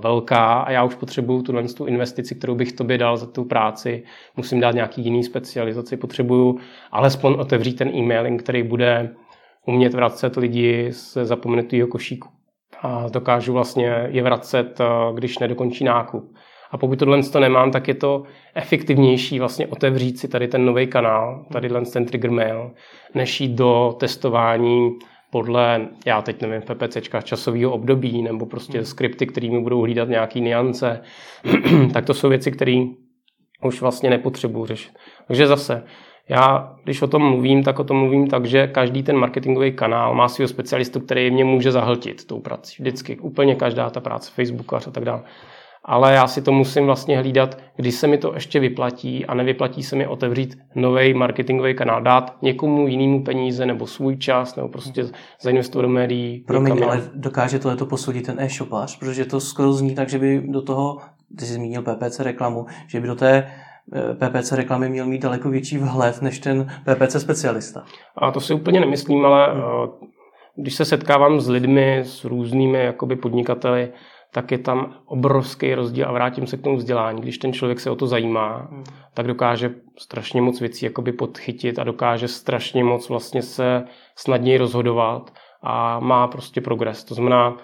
velká 0.00 0.60
a 0.60 0.70
já 0.70 0.84
už 0.84 0.94
potřebuju 0.94 1.42
tuhle 1.42 1.62
tu 1.62 1.86
investici, 1.86 2.34
kterou 2.34 2.54
bych 2.54 2.72
tobě 2.72 2.98
dal 2.98 3.16
za 3.16 3.26
tu 3.26 3.44
práci, 3.44 4.04
musím 4.36 4.60
dát 4.60 4.74
nějaký 4.74 5.02
jiný 5.02 5.24
specializaci, 5.24 5.96
potřebuju 5.96 6.58
alespoň 6.90 7.34
otevřít 7.38 7.74
ten 7.74 7.88
e-mailing, 7.88 8.42
který 8.42 8.62
bude 8.62 9.14
umět 9.66 9.94
vracet 9.94 10.36
lidi 10.36 10.88
z 10.92 11.16
zapomenutého 11.24 11.88
košíku. 11.88 12.28
A 12.82 13.08
dokážu 13.08 13.52
vlastně 13.52 14.06
je 14.08 14.22
vracet, 14.22 14.80
uh, 14.80 15.16
když 15.16 15.38
nedokončí 15.38 15.84
nákup. 15.84 16.34
A 16.70 16.78
pokud 16.78 16.98
tohle 16.98 17.22
to 17.22 17.40
nemám, 17.40 17.70
tak 17.70 17.88
je 17.88 17.94
to 17.94 18.22
efektivnější 18.54 19.38
vlastně 19.38 19.66
otevřít 19.66 20.18
si 20.18 20.28
tady 20.28 20.48
ten 20.48 20.64
nový 20.64 20.86
kanál, 20.86 21.44
tady 21.52 21.68
ten 21.92 22.04
trigger 22.06 22.30
mail, 22.30 22.70
než 23.14 23.40
jít 23.40 23.54
do 23.54 23.96
testování 24.00 24.98
podle, 25.32 25.88
já 26.06 26.22
teď 26.22 26.42
nevím, 26.42 26.62
PPCčka 26.62 27.20
časového 27.20 27.72
období 27.72 28.22
nebo 28.22 28.46
prostě 28.46 28.78
hmm. 28.78 28.84
skripty, 28.84 29.26
kterými 29.26 29.60
budou 29.60 29.80
hlídat 29.80 30.08
nějaký 30.08 30.40
niance, 30.40 31.00
tak 31.92 32.04
to 32.04 32.14
jsou 32.14 32.28
věci, 32.28 32.50
které 32.50 32.84
už 33.64 33.80
vlastně 33.80 34.10
nepotřebuji 34.10 34.66
řešit. 34.66 34.92
Takže 35.26 35.46
zase, 35.46 35.84
já, 36.28 36.74
když 36.84 37.02
o 37.02 37.06
tom 37.06 37.22
mluvím, 37.22 37.62
tak 37.62 37.78
o 37.78 37.84
tom 37.84 37.96
mluvím 37.96 38.26
tak, 38.28 38.46
že 38.46 38.66
každý 38.66 39.02
ten 39.02 39.16
marketingový 39.16 39.72
kanál 39.72 40.14
má 40.14 40.28
svého 40.28 40.48
specialistu, 40.48 41.00
který 41.00 41.30
mě 41.30 41.44
může 41.44 41.72
zahltit 41.72 42.26
tou 42.26 42.40
prací. 42.40 42.82
Vždycky, 42.82 43.18
úplně 43.18 43.54
každá 43.54 43.90
ta 43.90 44.00
práce, 44.00 44.32
Facebookař 44.34 44.86
a 44.86 44.90
tak 44.90 45.04
dále 45.04 45.22
ale 45.84 46.14
já 46.14 46.26
si 46.26 46.42
to 46.42 46.52
musím 46.52 46.86
vlastně 46.86 47.18
hlídat, 47.18 47.58
kdy 47.76 47.92
se 47.92 48.06
mi 48.06 48.18
to 48.18 48.34
ještě 48.34 48.60
vyplatí 48.60 49.26
a 49.26 49.34
nevyplatí 49.34 49.82
se 49.82 49.96
mi 49.96 50.06
otevřít 50.06 50.58
nový 50.74 51.14
marketingový 51.14 51.74
kanál, 51.74 52.02
dát 52.02 52.36
někomu 52.42 52.88
jinému 52.88 53.24
peníze 53.24 53.66
nebo 53.66 53.86
svůj 53.86 54.16
čas 54.16 54.56
nebo 54.56 54.68
prostě 54.68 55.04
zainvestovat 55.40 55.82
do 55.82 55.88
médií. 55.88 56.40
Promiň, 56.40 56.84
ale 56.84 57.02
dokáže 57.14 57.58
tohle 57.58 57.76
posoudit 57.76 58.26
ten 58.26 58.40
e-shopář, 58.40 58.98
protože 58.98 59.24
to 59.24 59.40
skoro 59.40 59.72
zní 59.72 59.94
tak, 59.94 60.08
že 60.08 60.18
by 60.18 60.42
do 60.46 60.62
toho, 60.62 60.98
ty 61.38 61.44
jsi 61.44 61.52
zmínil 61.52 61.82
PPC 61.82 62.20
reklamu, 62.20 62.66
že 62.86 63.00
by 63.00 63.06
do 63.06 63.14
té 63.14 63.46
eh, 63.94 64.14
PPC 64.14 64.52
reklamy 64.52 64.88
měl 64.88 65.06
mít 65.06 65.22
daleko 65.22 65.50
větší 65.50 65.78
vhled 65.78 66.22
než 66.22 66.38
ten 66.38 66.66
PPC 66.84 67.20
specialista. 67.20 67.84
A 68.16 68.30
to 68.30 68.40
si 68.40 68.54
úplně 68.54 68.80
nemyslím, 68.80 69.24
ale 69.24 69.52
hmm. 69.52 69.62
Eh, 69.62 70.12
když 70.56 70.74
se 70.74 70.84
setkávám 70.84 71.40
s 71.40 71.48
lidmi, 71.48 71.98
s 72.04 72.24
různými 72.24 72.84
jakoby 72.84 73.16
podnikateli, 73.16 73.92
tak 74.32 74.50
je 74.50 74.58
tam 74.58 74.94
obrovský 75.06 75.74
rozdíl 75.74 76.08
a 76.08 76.12
vrátím 76.12 76.46
se 76.46 76.56
k 76.56 76.62
tomu 76.62 76.76
vzdělání. 76.76 77.20
Když 77.20 77.38
ten 77.38 77.52
člověk 77.52 77.80
se 77.80 77.90
o 77.90 77.96
to 77.96 78.06
zajímá, 78.06 78.68
hmm. 78.70 78.84
tak 79.14 79.26
dokáže 79.26 79.74
strašně 79.98 80.42
moc 80.42 80.60
věcí 80.60 80.84
jakoby 80.84 81.12
podchytit 81.12 81.78
a 81.78 81.84
dokáže 81.84 82.28
strašně 82.28 82.84
moc 82.84 83.08
vlastně 83.08 83.42
se 83.42 83.84
snadněji 84.16 84.58
rozhodovat 84.58 85.32
a 85.62 86.00
má 86.00 86.28
prostě 86.28 86.60
progres. 86.60 87.04
To 87.04 87.14
znamená 87.14 87.50
uh, 87.50 87.56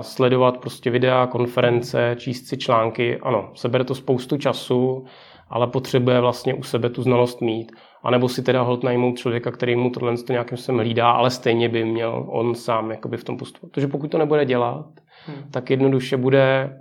sledovat 0.00 0.58
prostě 0.58 0.90
videa, 0.90 1.26
konference, 1.26 2.16
číst 2.18 2.48
si 2.48 2.56
články. 2.56 3.18
Ano, 3.20 3.50
sebere 3.54 3.84
to 3.84 3.94
spoustu 3.94 4.38
času, 4.38 5.04
ale 5.50 5.66
potřebuje 5.66 6.20
vlastně 6.20 6.54
u 6.54 6.62
sebe 6.62 6.90
tu 6.90 7.02
znalost 7.02 7.40
mít. 7.40 7.72
A 8.02 8.10
nebo 8.10 8.28
si 8.28 8.42
teda 8.42 8.62
hold 8.62 8.84
najmout 8.84 9.18
člověka, 9.18 9.50
který 9.50 9.76
mu 9.76 9.90
tohle 9.90 10.14
nějakým 10.30 10.58
způsobem 10.58 10.78
hlídá, 10.78 11.10
ale 11.10 11.30
stejně 11.30 11.68
by 11.68 11.84
měl 11.84 12.26
on 12.28 12.54
sám 12.54 12.90
jakoby 12.90 13.16
v 13.16 13.24
tom 13.24 13.36
postupovat. 13.36 13.72
Protože 13.72 13.86
pokud 13.86 14.10
to 14.10 14.18
nebude 14.18 14.44
dělat, 14.44 14.86
hmm. 15.26 15.50
tak 15.50 15.70
jednoduše 15.70 16.16
bude 16.16 16.76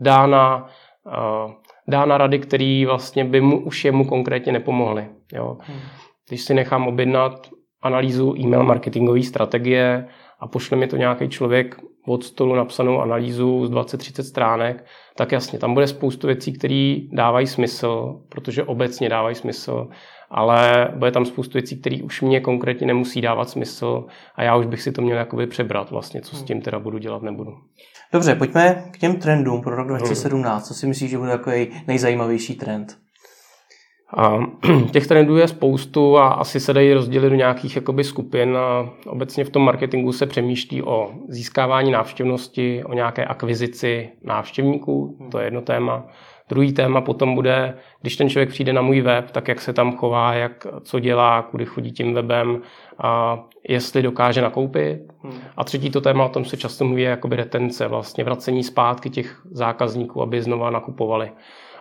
dána, 0.00 0.68
uh, 1.06 1.52
dána 1.88 2.18
rady, 2.18 2.38
které 2.38 2.84
vlastně 2.86 3.24
by 3.24 3.40
mu 3.40 3.64
už 3.64 3.84
jemu 3.84 4.04
konkrétně 4.04 4.52
nepomohly. 4.52 5.08
Jo. 5.32 5.56
Hmm. 5.60 5.80
Když 6.28 6.40
si 6.40 6.54
nechám 6.54 6.86
objednat 6.86 7.50
analýzu 7.82 8.34
e-mail 8.38 8.62
marketingové 8.62 9.22
strategie 9.22 10.08
a 10.40 10.48
pošle 10.48 10.76
mi 10.76 10.86
to 10.86 10.96
nějaký 10.96 11.28
člověk 11.28 11.76
od 12.06 12.24
stolu 12.24 12.54
napsanou 12.54 13.00
analýzu 13.00 13.66
z 13.66 13.70
20-30 13.70 14.22
stránek, 14.22 14.84
tak 15.16 15.32
jasně, 15.32 15.58
tam 15.58 15.74
bude 15.74 15.86
spoustu 15.86 16.26
věcí, 16.26 16.52
které 16.52 16.96
dávají 17.12 17.46
smysl, 17.46 18.20
protože 18.28 18.64
obecně 18.64 19.08
dávají 19.08 19.34
smysl, 19.34 19.88
ale 20.30 20.88
bude 20.96 21.10
tam 21.10 21.24
spoustu 21.24 21.52
věcí, 21.52 21.80
které 21.80 21.96
už 22.02 22.22
mě 22.22 22.40
konkrétně 22.40 22.86
nemusí 22.86 23.20
dávat 23.20 23.50
smysl 23.50 24.04
a 24.34 24.42
já 24.42 24.56
už 24.56 24.66
bych 24.66 24.82
si 24.82 24.92
to 24.92 25.02
měl 25.02 25.16
jakoby 25.16 25.46
přebrat 25.46 25.90
vlastně, 25.90 26.20
co 26.20 26.36
s 26.36 26.42
tím 26.42 26.60
teda 26.60 26.78
budu 26.78 26.98
dělat, 26.98 27.22
nebudu. 27.22 27.54
Dobře, 28.12 28.34
pojďme 28.34 28.84
k 28.92 28.98
těm 28.98 29.16
trendům 29.16 29.62
pro 29.62 29.76
rok 29.76 29.88
2017. 29.88 30.68
Co 30.68 30.74
si 30.74 30.86
myslíš, 30.86 31.10
že 31.10 31.18
bude 31.18 31.30
takový 31.30 31.68
nejzajímavější 31.86 32.54
trend? 32.54 32.98
A 34.16 34.38
těch 34.92 35.06
trendů 35.06 35.36
je 35.36 35.48
spoustu 35.48 36.18
a 36.18 36.28
asi 36.28 36.60
se 36.60 36.72
dají 36.72 36.92
rozdělit 36.92 37.30
do 37.30 37.36
nějakých 37.36 37.76
jakoby 37.76 38.04
skupin. 38.04 38.56
A 38.56 38.90
obecně 39.06 39.44
v 39.44 39.50
tom 39.50 39.62
marketingu 39.62 40.12
se 40.12 40.26
přemýšlí 40.26 40.82
o 40.82 41.10
získávání 41.28 41.90
návštěvnosti, 41.90 42.84
o 42.84 42.94
nějaké 42.94 43.24
akvizici 43.24 44.08
návštěvníků, 44.24 45.28
to 45.30 45.38
je 45.38 45.44
jedno 45.44 45.60
téma. 45.60 46.06
Druhý 46.48 46.72
téma 46.72 47.00
potom 47.00 47.34
bude, 47.34 47.74
když 48.00 48.16
ten 48.16 48.28
člověk 48.28 48.48
přijde 48.48 48.72
na 48.72 48.82
můj 48.82 49.00
web, 49.00 49.30
tak 49.30 49.48
jak 49.48 49.60
se 49.60 49.72
tam 49.72 49.96
chová, 49.96 50.34
jak, 50.34 50.66
co 50.82 51.00
dělá, 51.00 51.42
kudy 51.42 51.64
chodí 51.64 51.92
tím 51.92 52.14
webem, 52.14 52.60
a 52.98 53.38
jestli 53.68 54.02
dokáže 54.02 54.42
nakoupit. 54.42 55.00
A 55.56 55.64
třetí 55.64 55.90
to 55.90 56.00
téma, 56.00 56.24
o 56.24 56.28
tom 56.28 56.44
se 56.44 56.56
často 56.56 56.84
mluví, 56.84 57.02
je 57.02 57.10
jakoby 57.10 57.36
retence, 57.36 57.88
vlastně 57.88 58.24
vracení 58.24 58.64
zpátky 58.64 59.10
těch 59.10 59.42
zákazníků, 59.50 60.22
aby 60.22 60.42
znova 60.42 60.70
nakupovali. 60.70 61.30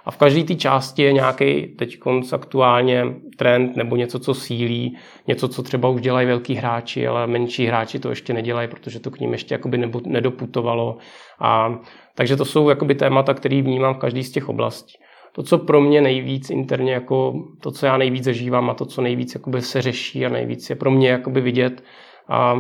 A 0.06 0.12
v 0.12 0.18
každé 0.18 0.44
té 0.44 0.56
části 0.56 1.02
je 1.02 1.14
nějaký 1.14 1.68
teď 1.68 1.98
aktuálně 2.34 3.06
trend 3.38 3.76
nebo 3.76 3.96
něco, 3.96 4.20
co 4.20 4.34
sílí, 4.34 4.98
něco, 5.28 5.48
co 5.48 5.64
třeba 5.64 5.90
už 5.90 6.02
dělají 6.02 6.28
velký 6.28 6.56
hráči, 6.56 7.08
ale 7.08 7.28
menší 7.28 7.66
hráči 7.66 8.00
to 8.00 8.10
ještě 8.10 8.34
nedělají, 8.34 8.68
protože 8.68 9.00
to 9.00 9.12
k 9.12 9.20
ním 9.20 9.32
ještě 9.32 9.56
jakoby 9.56 9.92
nedoputovalo. 10.06 10.98
A, 11.40 11.80
takže 12.16 12.36
to 12.36 12.46
jsou 12.46 12.70
jakoby 12.70 12.96
témata, 12.96 13.34
které 13.34 13.62
vnímám 13.62 13.94
v 13.94 13.98
každé 13.98 14.24
z 14.24 14.32
těch 14.32 14.50
oblastí. 14.50 14.94
To, 15.32 15.44
co 15.44 15.58
pro 15.58 15.82
mě 15.82 16.02
nejvíc 16.02 16.50
interně, 16.50 16.94
jako 16.94 17.34
to, 17.62 17.72
co 17.72 17.86
já 17.86 17.98
nejvíc 17.98 18.24
zažívám 18.24 18.70
a 18.70 18.74
to, 18.74 18.86
co 18.86 19.02
nejvíc 19.02 19.36
jakoby 19.36 19.62
se 19.62 19.82
řeší 19.82 20.26
a 20.26 20.30
nejvíc 20.30 20.70
je 20.70 20.76
pro 20.76 20.92
mě 20.92 21.10
jakoby 21.10 21.42
vidět, 21.42 21.84
a 22.30 22.58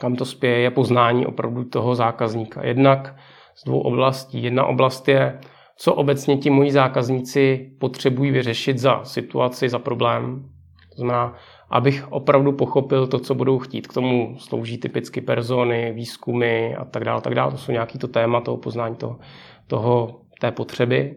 kam 0.00 0.16
to 0.16 0.24
spěje, 0.24 0.58
je 0.58 0.70
poznání 0.70 1.26
opravdu 1.26 1.64
toho 1.64 1.94
zákazníka. 1.94 2.66
Jednak 2.66 3.16
z 3.56 3.64
dvou 3.64 3.80
oblastí. 3.80 4.42
Jedna 4.42 4.66
oblast 4.66 5.08
je 5.08 5.40
co 5.80 5.94
obecně 5.94 6.36
ti 6.36 6.50
moji 6.50 6.70
zákazníci 6.70 7.70
potřebují 7.78 8.30
vyřešit 8.30 8.78
za 8.78 9.04
situaci, 9.04 9.68
za 9.68 9.78
problém. 9.78 10.48
To 10.90 10.96
znamená, 10.96 11.34
abych 11.70 12.12
opravdu 12.12 12.52
pochopil 12.52 13.06
to, 13.06 13.18
co 13.18 13.34
budou 13.34 13.58
chtít. 13.58 13.86
K 13.86 13.94
tomu 13.94 14.36
slouží 14.38 14.78
typicky 14.78 15.20
persony, 15.20 15.92
výzkumy 15.92 16.74
a 16.74 16.84
tak 16.84 17.04
dále, 17.04 17.20
tak 17.20 17.34
dále. 17.34 17.50
To 17.50 17.58
jsou 17.58 17.72
nějaký 17.72 17.98
to 17.98 18.08
téma 18.08 18.40
toho 18.40 18.56
poznání 18.56 18.96
toho, 18.96 19.18
toho, 19.66 20.20
té 20.40 20.50
potřeby. 20.50 21.16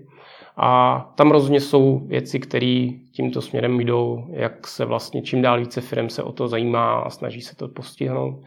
A 0.57 0.99
tam 1.15 1.31
rozhodně 1.31 1.59
jsou 1.59 2.01
věci, 2.07 2.39
které 2.39 2.87
tímto 3.11 3.41
směrem 3.41 3.79
jdou, 3.79 4.25
jak 4.29 4.67
se 4.67 4.85
vlastně 4.85 5.21
čím 5.21 5.41
dál 5.41 5.59
více 5.59 5.81
firm 5.81 6.09
se 6.09 6.23
o 6.23 6.31
to 6.31 6.47
zajímá 6.47 6.93
a 6.93 7.09
snaží 7.09 7.41
se 7.41 7.55
to 7.55 7.67
postihnout. 7.67 8.39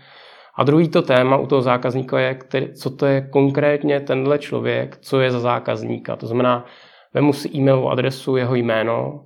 A 0.57 0.65
druhý 0.65 0.89
to 0.89 1.03
téma 1.03 1.37
u 1.37 1.47
toho 1.47 1.63
zákazníka 1.63 2.19
je, 2.19 2.35
který, 2.35 2.73
co 2.73 2.91
to 2.91 3.07
je 3.07 3.21
konkrétně 3.21 4.01
tenhle 4.01 4.39
člověk, 4.39 4.99
co 5.01 5.21
je 5.21 5.31
za 5.31 5.41
zákazníka. 5.41 6.17
To 6.17 6.27
znamená, 6.27 6.65
vemu 7.15 7.33
si 7.33 7.51
e-mailovou 7.55 7.91
adresu, 7.91 8.37
jeho 8.37 8.55
jméno 8.55 9.25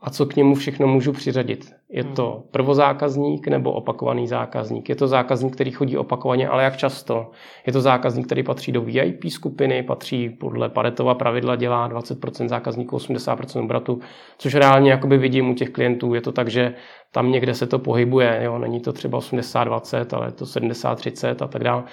a 0.00 0.10
co 0.10 0.26
k 0.26 0.36
němu 0.36 0.54
všechno 0.54 0.86
můžu 0.86 1.12
přiřadit. 1.12 1.72
Je 1.90 2.04
to 2.04 2.32
hmm. 2.32 2.42
prvozákazník 2.50 3.48
nebo 3.48 3.72
opakovaný 3.72 4.28
zákazník? 4.28 4.88
Je 4.88 4.96
to 4.96 5.08
zákazník, 5.08 5.54
který 5.54 5.70
chodí 5.70 5.96
opakovaně, 5.96 6.48
ale 6.48 6.64
jak 6.64 6.76
často? 6.76 7.30
Je 7.66 7.72
to 7.72 7.80
zákazník, 7.80 8.26
který 8.26 8.42
patří 8.42 8.72
do 8.72 8.80
VIP 8.82 9.24
skupiny, 9.28 9.82
patří 9.82 10.30
podle 10.30 10.68
Paretova 10.68 11.14
pravidla, 11.14 11.56
dělá 11.56 11.88
20% 11.88 12.48
zákazníků, 12.48 12.96
80% 12.96 13.64
obratu, 13.64 14.00
což 14.38 14.54
reálně 14.54 14.90
jakoby 14.90 15.18
vidím 15.18 15.50
u 15.50 15.54
těch 15.54 15.70
klientů. 15.70 16.14
Je 16.14 16.20
to 16.20 16.32
tak, 16.32 16.48
že 16.48 16.74
tam 17.12 17.32
někde 17.32 17.54
se 17.54 17.66
to 17.66 17.78
pohybuje, 17.78 18.40
jo? 18.42 18.58
není 18.58 18.80
to 18.80 18.92
třeba 18.92 19.18
80-20, 19.18 20.16
ale 20.16 20.26
je 20.26 20.32
to 20.32 20.44
70-30 20.44 21.44
a 21.44 21.48
tak 21.48 21.64
dále. 21.64 21.84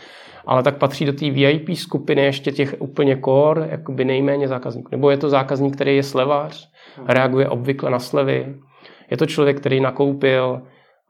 Ale 0.45 0.63
tak 0.63 0.77
patří 0.77 1.05
do 1.05 1.13
té 1.13 1.29
VIP 1.29 1.69
skupiny 1.75 2.21
ještě 2.21 2.51
těch 2.51 2.75
úplně 2.79 3.17
core, 3.25 3.67
jakoby 3.71 4.05
nejméně 4.05 4.47
zákazníků. 4.47 4.89
Nebo 4.91 5.09
je 5.09 5.17
to 5.17 5.29
zákazník, 5.29 5.75
který 5.75 5.95
je 5.95 6.03
slevář. 6.03 6.74
Reaguje 7.07 7.49
obvykle 7.49 7.89
na 7.89 7.99
slevy, 7.99 8.55
je 9.11 9.17
to 9.17 9.25
člověk, 9.25 9.59
který 9.59 9.79
nakoupil 9.79 10.61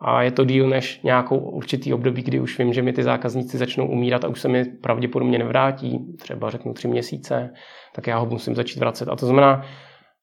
a 0.02 0.22
je 0.22 0.32
to 0.32 0.46
díl 0.46 0.70
než 0.70 1.02
nějakou 1.02 1.38
určitý 1.38 1.94
období, 1.94 2.22
kdy 2.22 2.40
už 2.40 2.60
vím, 2.60 2.74
že 2.74 2.82
mi 2.82 2.94
ty 2.94 3.04
zákazníci 3.04 3.58
začnou 3.58 3.88
umírat 3.88 4.24
a 4.24 4.28
už 4.28 4.42
se 4.42 4.48
mi 4.48 4.66
pravděpodobně 4.66 5.38
nevrátí, 5.38 6.00
třeba 6.20 6.50
řeknu 6.50 6.74
tři 6.74 6.88
měsíce, 6.88 7.54
tak 7.96 8.08
já 8.08 8.18
ho 8.18 8.26
musím 8.26 8.56
začít 8.56 8.80
vracet. 8.80 9.10
A 9.10 9.16
to 9.16 9.26
znamená, 9.26 9.66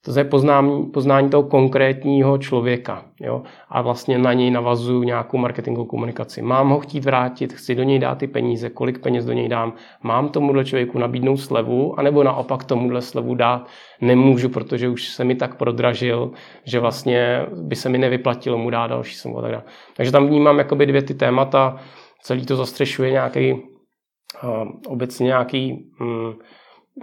to 0.05 0.19
je 0.19 0.25
poznání, 0.25 0.87
poznání 0.87 1.31
toho 1.31 1.43
konkrétního 1.43 2.39
člověka. 2.39 3.05
Jo? 3.21 3.43
A 3.69 3.83
vlastně 3.83 4.19
na 4.19 4.33
něj 4.33 4.51
navazuju 4.51 5.03
nějakou 5.03 5.39
marketingovou 5.39 5.87
komunikaci. 5.87 6.43
Mám 6.43 6.71
ho 6.71 6.81
chtít 6.81 7.05
vrátit, 7.05 7.53
chci 7.53 7.75
do 7.75 7.83
něj 7.83 7.99
dát 7.99 8.19
ty 8.19 8.27
peníze, 8.27 8.71
kolik 8.71 8.99
peněz 8.99 9.25
do 9.25 9.33
něj 9.33 9.49
dám, 9.49 9.73
mám 10.03 10.29
tomuhle 10.29 10.65
člověku 10.65 10.99
nabídnout 10.99 11.37
slevu, 11.37 11.99
anebo 11.99 12.25
naopak 12.25 12.65
tomuhle 12.65 13.03
slevu 13.03 13.35
dát 13.35 13.69
nemůžu, 14.01 14.49
protože 14.49 14.89
už 14.89 15.09
se 15.09 15.25
mi 15.25 15.35
tak 15.35 15.57
prodražil, 15.57 16.31
že 16.65 16.81
vlastně 16.81 17.47
by 17.63 17.77
se 17.77 17.89
mi 17.89 17.99
nevyplatilo 17.99 18.59
mu 18.59 18.71
dát 18.71 18.87
další 18.87 19.15
slevu. 19.15 19.43
Tak. 19.43 19.65
Takže 19.97 20.13
tam 20.13 20.27
vnímám 20.27 20.59
jakoby 20.59 20.87
dvě 20.87 21.03
ty 21.03 21.15
témata, 21.15 21.77
celý 22.23 22.47
to 22.47 22.57
zastřešuje 22.57 23.11
nějaký 23.11 23.53
uh, 23.53 24.69
obecně 24.87 25.27
nějaký 25.27 25.91
um, 26.01 26.35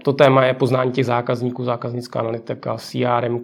to 0.03 0.13
téma 0.13 0.46
je 0.46 0.53
poznání 0.53 0.91
těch 0.91 1.05
zákazníků, 1.05 1.63
zákaznická 1.63 2.19
analytika, 2.19 2.77
CRM 2.77 3.43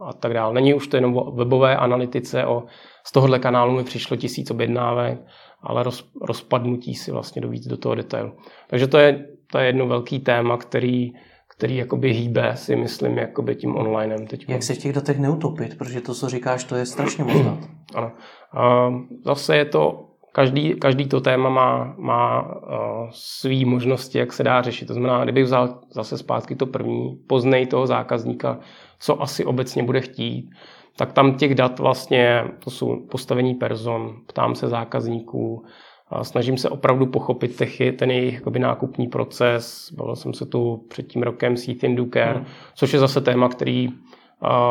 a 0.00 0.12
tak 0.12 0.34
dále. 0.34 0.54
Není 0.54 0.74
už 0.74 0.88
to 0.88 0.96
jenom 0.96 1.16
o 1.16 1.30
webové 1.30 1.76
analytice, 1.76 2.46
o, 2.46 2.64
z 3.04 3.12
tohohle 3.12 3.38
kanálu 3.38 3.76
mi 3.76 3.84
přišlo 3.84 4.16
tisíc 4.16 4.50
objednávek, 4.50 5.18
ale 5.62 5.82
roz, 5.82 6.10
rozpadnutí 6.22 6.94
si 6.94 7.12
vlastně 7.12 7.42
do 7.42 7.48
víc 7.48 7.66
do 7.66 7.76
toho 7.76 7.94
detailu. 7.94 8.32
Takže 8.68 8.86
to 8.86 8.98
je, 8.98 9.26
to 9.52 9.58
je 9.58 9.66
jedno 9.66 9.86
velký 9.86 10.18
téma, 10.18 10.56
který, 10.56 11.12
který 11.56 11.76
jakoby 11.76 12.12
hýbe, 12.12 12.52
si 12.56 12.76
myslím, 12.76 13.18
jakoby 13.18 13.56
tím 13.56 13.76
onlinem. 13.76 14.26
Teď. 14.26 14.44
Jak 14.48 14.62
se 14.62 14.74
v 14.74 14.78
těch 14.78 14.92
datech 14.92 15.18
neutopit, 15.18 15.78
protože 15.78 16.00
to, 16.00 16.14
co 16.14 16.28
říkáš, 16.28 16.64
to 16.64 16.76
je 16.76 16.86
strašně 16.86 17.24
moc 17.24 17.44
dat. 17.44 17.58
Ano. 17.94 18.12
A 18.52 18.92
zase 19.24 19.56
je 19.56 19.64
to 19.64 20.09
každý, 20.32 20.74
každý 20.74 21.08
to 21.08 21.20
téma 21.20 21.48
má, 21.48 21.94
má 21.98 22.42
uh, 22.42 23.08
své 23.10 23.64
možnosti, 23.64 24.18
jak 24.18 24.32
se 24.32 24.44
dá 24.44 24.62
řešit. 24.62 24.86
To 24.86 24.94
znamená, 24.94 25.24
kdybych 25.24 25.44
vzal 25.44 25.78
zase 25.90 26.18
zpátky 26.18 26.56
to 26.56 26.66
první, 26.66 27.18
poznej 27.26 27.66
toho 27.66 27.86
zákazníka, 27.86 28.58
co 29.00 29.22
asi 29.22 29.44
obecně 29.44 29.82
bude 29.82 30.00
chtít, 30.00 30.50
tak 30.96 31.12
tam 31.12 31.34
těch 31.34 31.54
dat 31.54 31.78
vlastně, 31.78 32.44
to 32.64 32.70
jsou 32.70 33.06
postavení 33.10 33.54
person, 33.54 34.16
ptám 34.26 34.54
se 34.54 34.68
zákazníků, 34.68 35.64
a 36.12 36.24
snažím 36.24 36.58
se 36.58 36.70
opravdu 36.70 37.06
pochopit 37.06 37.56
techy, 37.56 37.92
ten 37.92 38.10
jejich 38.10 38.34
jakoby, 38.34 38.58
nákupní 38.58 39.06
proces. 39.06 39.92
Bavil 39.96 40.16
jsem 40.16 40.34
se 40.34 40.46
tu 40.46 40.86
před 40.88 41.06
tím 41.06 41.22
rokem 41.22 41.56
s 41.56 41.68
Ethan 41.68 41.94
Duker, 41.96 42.36
hmm. 42.36 42.46
což 42.74 42.92
je 42.92 42.98
zase 42.98 43.20
téma, 43.20 43.48
který 43.48 43.88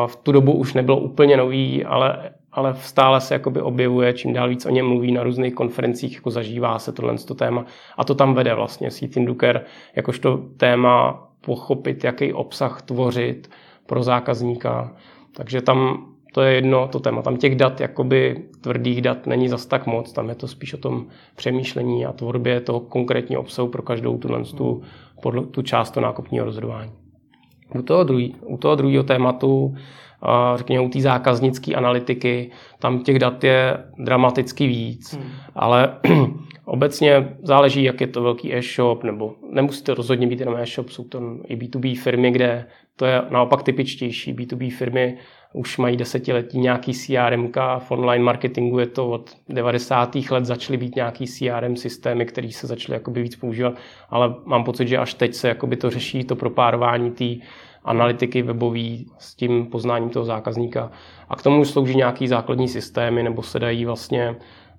v 0.06 0.16
tu 0.16 0.32
dobu 0.32 0.52
už 0.52 0.74
nebyl 0.74 0.94
úplně 0.94 1.36
nový, 1.36 1.84
ale 1.84 2.30
ale 2.52 2.74
stále 2.74 3.20
se 3.20 3.34
jakoby 3.34 3.60
objevuje, 3.60 4.12
čím 4.12 4.32
dál 4.32 4.48
víc 4.48 4.66
o 4.66 4.70
něm 4.70 4.86
mluví 4.86 5.12
na 5.12 5.22
různých 5.22 5.54
konferencích, 5.54 6.14
jako 6.14 6.30
zažívá 6.30 6.78
se 6.78 6.92
tohle 6.92 7.18
to 7.18 7.34
téma 7.34 7.64
a 7.96 8.04
to 8.04 8.14
tam 8.14 8.34
vede 8.34 8.54
vlastně 8.54 8.88
Ethan 9.02 9.24
Duker, 9.24 9.64
jakožto 9.96 10.40
téma 10.56 11.26
pochopit, 11.40 12.04
jaký 12.04 12.32
obsah 12.32 12.82
tvořit 12.82 13.50
pro 13.86 14.02
zákazníka. 14.02 14.96
Takže 15.32 15.62
tam 15.62 16.06
to 16.32 16.42
je 16.42 16.54
jedno 16.54 16.88
to 16.88 17.00
téma. 17.00 17.22
Tam 17.22 17.36
těch 17.36 17.56
dat, 17.56 17.80
jakoby 17.80 18.44
tvrdých 18.60 19.02
dat, 19.02 19.26
není 19.26 19.48
zas 19.48 19.66
tak 19.66 19.86
moc. 19.86 20.12
Tam 20.12 20.28
je 20.28 20.34
to 20.34 20.48
spíš 20.48 20.74
o 20.74 20.76
tom 20.78 21.06
přemýšlení 21.36 22.06
a 22.06 22.12
tvorbě 22.12 22.60
toho 22.60 22.80
konkrétního 22.80 23.40
obsahu 23.40 23.68
pro 23.68 23.82
každou 23.82 24.18
tuhle 24.18 24.44
tu, 24.44 24.82
tu 25.50 25.62
část 25.62 25.90
toho 25.90 26.06
nákupního 26.06 26.44
rozhodování. 26.44 26.92
U 27.78 27.82
toho, 27.82 28.04
druhý, 28.04 28.36
u 28.46 28.56
toho 28.56 28.76
druhého 28.76 29.04
tématu 29.04 29.74
řekněme, 30.56 30.84
u 30.84 30.88
té 30.88 31.00
zákaznické 31.00 31.74
analytiky, 31.74 32.50
tam 32.78 33.02
těch 33.02 33.18
dat 33.18 33.44
je 33.44 33.76
dramaticky 33.98 34.66
víc, 34.66 35.14
hmm. 35.14 35.30
ale 35.54 35.96
obecně 36.64 37.36
záleží, 37.42 37.84
jak 37.84 38.00
je 38.00 38.06
to 38.06 38.22
velký 38.22 38.54
e-shop, 38.54 39.04
nebo 39.04 39.34
nemusí 39.50 39.84
to 39.84 39.94
rozhodně 39.94 40.26
být 40.26 40.40
jenom 40.40 40.56
e-shop, 40.56 40.88
jsou 40.88 41.04
to 41.04 41.20
i 41.46 41.56
B2B 41.56 42.00
firmy, 42.00 42.30
kde 42.30 42.66
to 42.96 43.06
je 43.06 43.22
naopak 43.30 43.62
typičtější. 43.62 44.34
B2B 44.34 44.76
firmy 44.76 45.18
už 45.52 45.78
mají 45.78 45.96
desetiletí 45.96 46.58
nějaký 46.58 46.92
CRM, 46.92 47.52
v 47.78 47.90
online 47.90 48.24
marketingu 48.24 48.78
je 48.78 48.86
to 48.86 49.10
od 49.10 49.30
90. 49.48 50.16
let 50.30 50.44
začaly 50.44 50.76
být 50.76 50.96
nějaký 50.96 51.26
CRM 51.26 51.76
systémy, 51.76 52.26
které 52.26 52.50
se 52.52 52.66
začaly 52.66 52.96
jakoby 52.96 53.22
víc 53.22 53.36
používat, 53.36 53.74
ale 54.10 54.34
mám 54.44 54.64
pocit, 54.64 54.88
že 54.88 54.98
až 54.98 55.14
teď 55.14 55.34
se 55.34 55.48
jakoby 55.48 55.76
to 55.76 55.90
řeší, 55.90 56.24
to 56.24 56.36
propárování 56.36 57.10
té 57.10 57.46
analytiky 57.84 58.42
webový 58.42 59.06
s 59.18 59.34
tím 59.34 59.66
poznáním 59.66 60.10
toho 60.10 60.24
zákazníka. 60.24 60.90
A 61.28 61.36
k 61.36 61.42
tomu 61.42 61.64
slouží 61.64 61.96
nějaký 61.96 62.28
základní 62.28 62.68
systémy, 62.68 63.22
nebo 63.22 63.42
se 63.42 63.58
dají 63.58 63.84
vlastně 63.84 64.36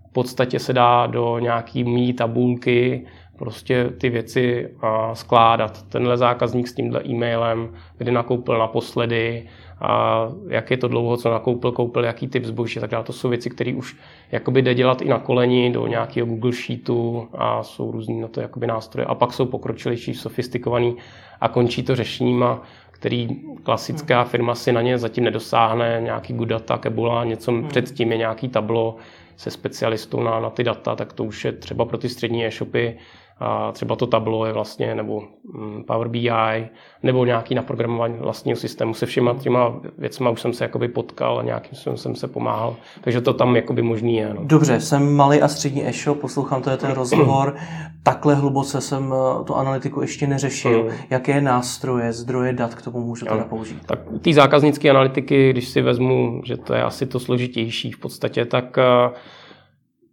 v 0.10 0.14
podstatě 0.14 0.60
se 0.60 0.74
dá 0.74 1.08
do 1.08 1.40
nějaký 1.40 1.84
mý 1.84 2.14
tabulky 2.14 3.06
prostě 3.38 3.90
ty 3.98 4.10
věci 4.10 4.70
skládat. 5.14 5.84
Tenhle 5.84 6.18
zákazník 6.18 6.68
s 6.68 6.74
tímhle 6.74 7.02
e-mailem, 7.06 7.74
kdy 7.98 8.12
nakoupil 8.12 8.58
naposledy, 8.58 9.48
a 9.82 10.28
jak 10.48 10.72
je 10.72 10.78
to 10.78 10.88
dlouho, 10.88 11.18
co 11.18 11.32
nakoupil, 11.32 11.72
koupil, 11.72 12.04
jaký 12.06 12.28
typ 12.28 12.46
zboží 12.46 12.80
tak 12.80 12.90
dále. 12.90 13.04
To 13.04 13.14
jsou 13.14 13.30
věci, 13.30 13.50
které 13.50 13.74
už 13.74 13.98
jakoby 14.32 14.62
jde 14.62 14.74
dělat 14.74 15.02
i 15.02 15.10
na 15.10 15.20
koleni 15.20 15.70
do 15.70 15.88
nějakého 15.88 16.28
Google 16.28 16.52
Sheetu 16.52 17.28
a 17.34 17.64
jsou 17.64 17.92
různý 17.92 18.22
na 18.22 18.28
to 18.28 18.42
jakoby 18.42 18.68
nástroje. 18.68 19.06
A 19.06 19.16
pak 19.16 19.34
jsou 19.34 19.46
pokročilejší, 19.46 20.14
sofistikovaný 20.14 20.96
a 21.42 21.48
končí 21.48 21.84
to 21.84 21.96
řešeníma, 21.96 22.62
který 23.02 23.28
klasická 23.64 24.24
firma 24.24 24.56
si 24.56 24.72
na 24.72 24.82
ně 24.82 24.98
zatím 24.98 25.24
nedosáhne, 25.24 26.02
nějaký 26.04 26.34
good 26.34 26.48
data, 26.48 26.78
Kebula, 26.78 27.24
něco 27.24 27.52
hmm. 27.52 27.68
předtím 27.68 28.12
je 28.12 28.18
nějaký 28.18 28.50
tablo 28.50 28.96
se 29.38 29.52
specialistou 29.52 30.24
na, 30.24 30.40
na 30.40 30.50
ty 30.50 30.64
data, 30.64 30.96
tak 30.96 31.14
to 31.14 31.24
už 31.24 31.46
je 31.46 31.52
třeba 31.52 31.86
pro 31.86 31.98
ty 31.98 32.10
střední 32.10 32.46
e-shopy 32.46 32.98
a 33.42 33.72
třeba 33.72 33.96
to 33.96 34.08
tablo 34.08 34.46
je 34.46 34.54
vlastně, 34.54 34.96
nebo 34.96 35.24
mm, 35.54 35.84
Power 35.84 36.08
BI, 36.08 36.70
nebo 37.04 37.26
nějaký 37.26 37.56
naprogramování 37.56 38.18
vlastního 38.20 38.58
systému. 38.58 38.94
Se 38.94 39.06
všema 39.06 39.34
těma 39.34 39.74
věcma 39.98 40.30
už 40.30 40.42
jsem 40.42 40.54
se 40.54 40.64
jakoby 40.64 40.88
potkal 40.88 41.40
a 41.40 41.44
nějakým 41.44 41.76
způsobem 41.76 41.98
jsem 41.98 42.16
se 42.16 42.28
pomáhal. 42.28 42.76
Takže 43.02 43.22
to 43.22 43.34
tam 43.34 43.56
jakoby 43.56 43.82
možný 43.82 44.16
je. 44.18 44.34
No. 44.34 44.42
Dobře, 44.44 44.80
jsem 44.80 45.16
malý 45.16 45.42
a 45.42 45.48
střední 45.48 45.88
e-shop, 45.88 46.20
poslouchám 46.20 46.62
to 46.62 46.70
je 46.70 46.78
ten 46.78 46.92
rozhovor. 46.92 47.56
Takhle 48.04 48.36
hluboce 48.36 48.82
jsem 48.82 49.14
eh, 49.14 49.44
tu 49.44 49.56
analytiku 49.56 50.02
ještě 50.02 50.28
neřešil. 50.28 50.84
Mm. 50.84 50.90
Jaké 51.10 51.42
nástroje, 51.42 52.14
zdroje 52.14 52.54
dat 52.54 52.76
k 52.76 52.82
tomu 52.82 53.00
můžu 53.00 53.26
teda 53.26 53.44
použít? 53.44 53.86
Tak 53.86 54.00
ty 54.22 54.34
zákaznické 54.34 54.90
analytiky, 54.90 55.50
když 55.50 55.68
si 55.68 55.82
vezmu, 55.82 56.42
že 56.46 56.58
to 56.58 56.74
je 56.74 56.84
asi 56.84 57.06
to 57.06 57.20
složitější 57.20 57.92
v 57.92 58.00
podstatě, 58.00 58.46
tak 58.46 58.78
uh, 58.78 59.14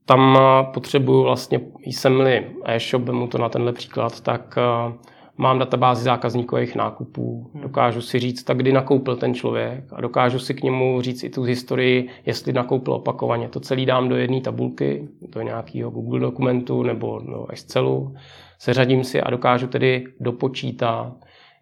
tam 0.09 0.39
potřebuju 0.75 1.23
vlastně, 1.23 1.61
jsem-li 1.85 2.47
e-shop, 2.65 3.09
mu 3.09 3.27
to 3.27 3.39
na 3.39 3.49
tenhle 3.49 3.73
příklad, 3.73 4.21
tak 4.21 4.59
eh, 4.59 4.93
mám 5.37 5.59
databázi 5.59 6.05
zákazníkových 6.05 6.75
nákupů, 6.75 7.51
hmm. 7.55 7.63
dokážu 7.63 8.01
si 8.01 8.19
říct, 8.19 8.43
tak 8.43 8.57
kdy 8.57 8.73
nakoupil 8.73 9.17
ten 9.17 9.35
člověk 9.35 9.85
a 9.93 10.01
dokážu 10.01 10.39
si 10.39 10.55
k 10.55 10.63
němu 10.63 11.01
říct 11.01 11.25
i 11.25 11.31
tu 11.31 11.43
historii, 11.43 12.09
jestli 12.27 12.53
nakoupil 12.53 12.95
opakovaně. 12.95 13.49
To 13.49 13.61
celý 13.61 13.87
dám 13.87 14.09
do 14.09 14.17
jedné 14.17 14.41
tabulky, 14.41 15.09
do 15.29 15.43
nějakého 15.43 15.91
Google 15.91 16.21
dokumentu 16.21 16.83
nebo 16.83 17.19
do 17.19 17.47
Excelu, 17.51 18.15
seřadím 18.59 19.05
si 19.05 19.21
a 19.21 19.31
dokážu 19.31 19.67
tedy 19.67 20.05
dopočítat, 20.21 21.13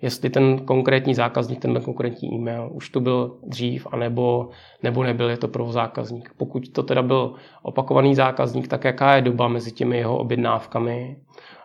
jestli 0.03 0.31
ten 0.31 0.59
konkrétní 0.59 1.15
zákazník, 1.15 1.61
ten 1.61 1.81
konkrétní 1.81 2.35
e-mail 2.35 2.71
už 2.73 2.91
tu 2.91 3.01
byl 3.01 3.37
dřív, 3.43 3.87
anebo, 3.93 4.49
nebo 4.83 5.03
nebyl, 5.03 5.31
je 5.31 5.37
to 5.37 5.49
pro 5.49 5.73
zákazník. 5.73 6.31
Pokud 6.37 6.69
to 6.69 6.83
teda 6.83 7.03
byl 7.03 7.35
opakovaný 7.63 8.15
zákazník, 8.15 8.69
tak 8.69 8.85
jaká 8.85 9.17
je 9.17 9.23
doba 9.23 9.49
mezi 9.49 9.73
těmi 9.73 9.99
jeho 9.99 10.19
objednávkami 10.19 11.17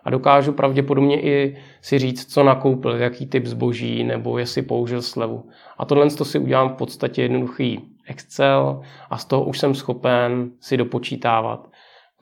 a 0.04 0.10
dokážu 0.10 0.52
pravděpodobně 0.52 1.22
i 1.22 1.56
si 1.80 1.98
říct, 1.98 2.32
co 2.32 2.44
nakoupil, 2.44 2.96
jaký 2.96 3.26
typ 3.26 3.46
zboží, 3.46 4.04
nebo 4.04 4.38
jestli 4.38 4.62
použil 4.62 5.02
slevu. 5.02 5.48
A 5.78 5.84
tohle 5.84 6.10
to 6.10 6.24
si 6.24 6.38
udělám 6.38 6.68
v 6.68 6.76
podstatě 6.76 7.22
jednoduchý 7.22 7.80
Excel 8.06 8.80
a 9.10 9.18
z 9.18 9.24
toho 9.24 9.44
už 9.44 9.58
jsem 9.58 9.74
schopen 9.74 10.50
si 10.60 10.76
dopočítávat, 10.76 11.71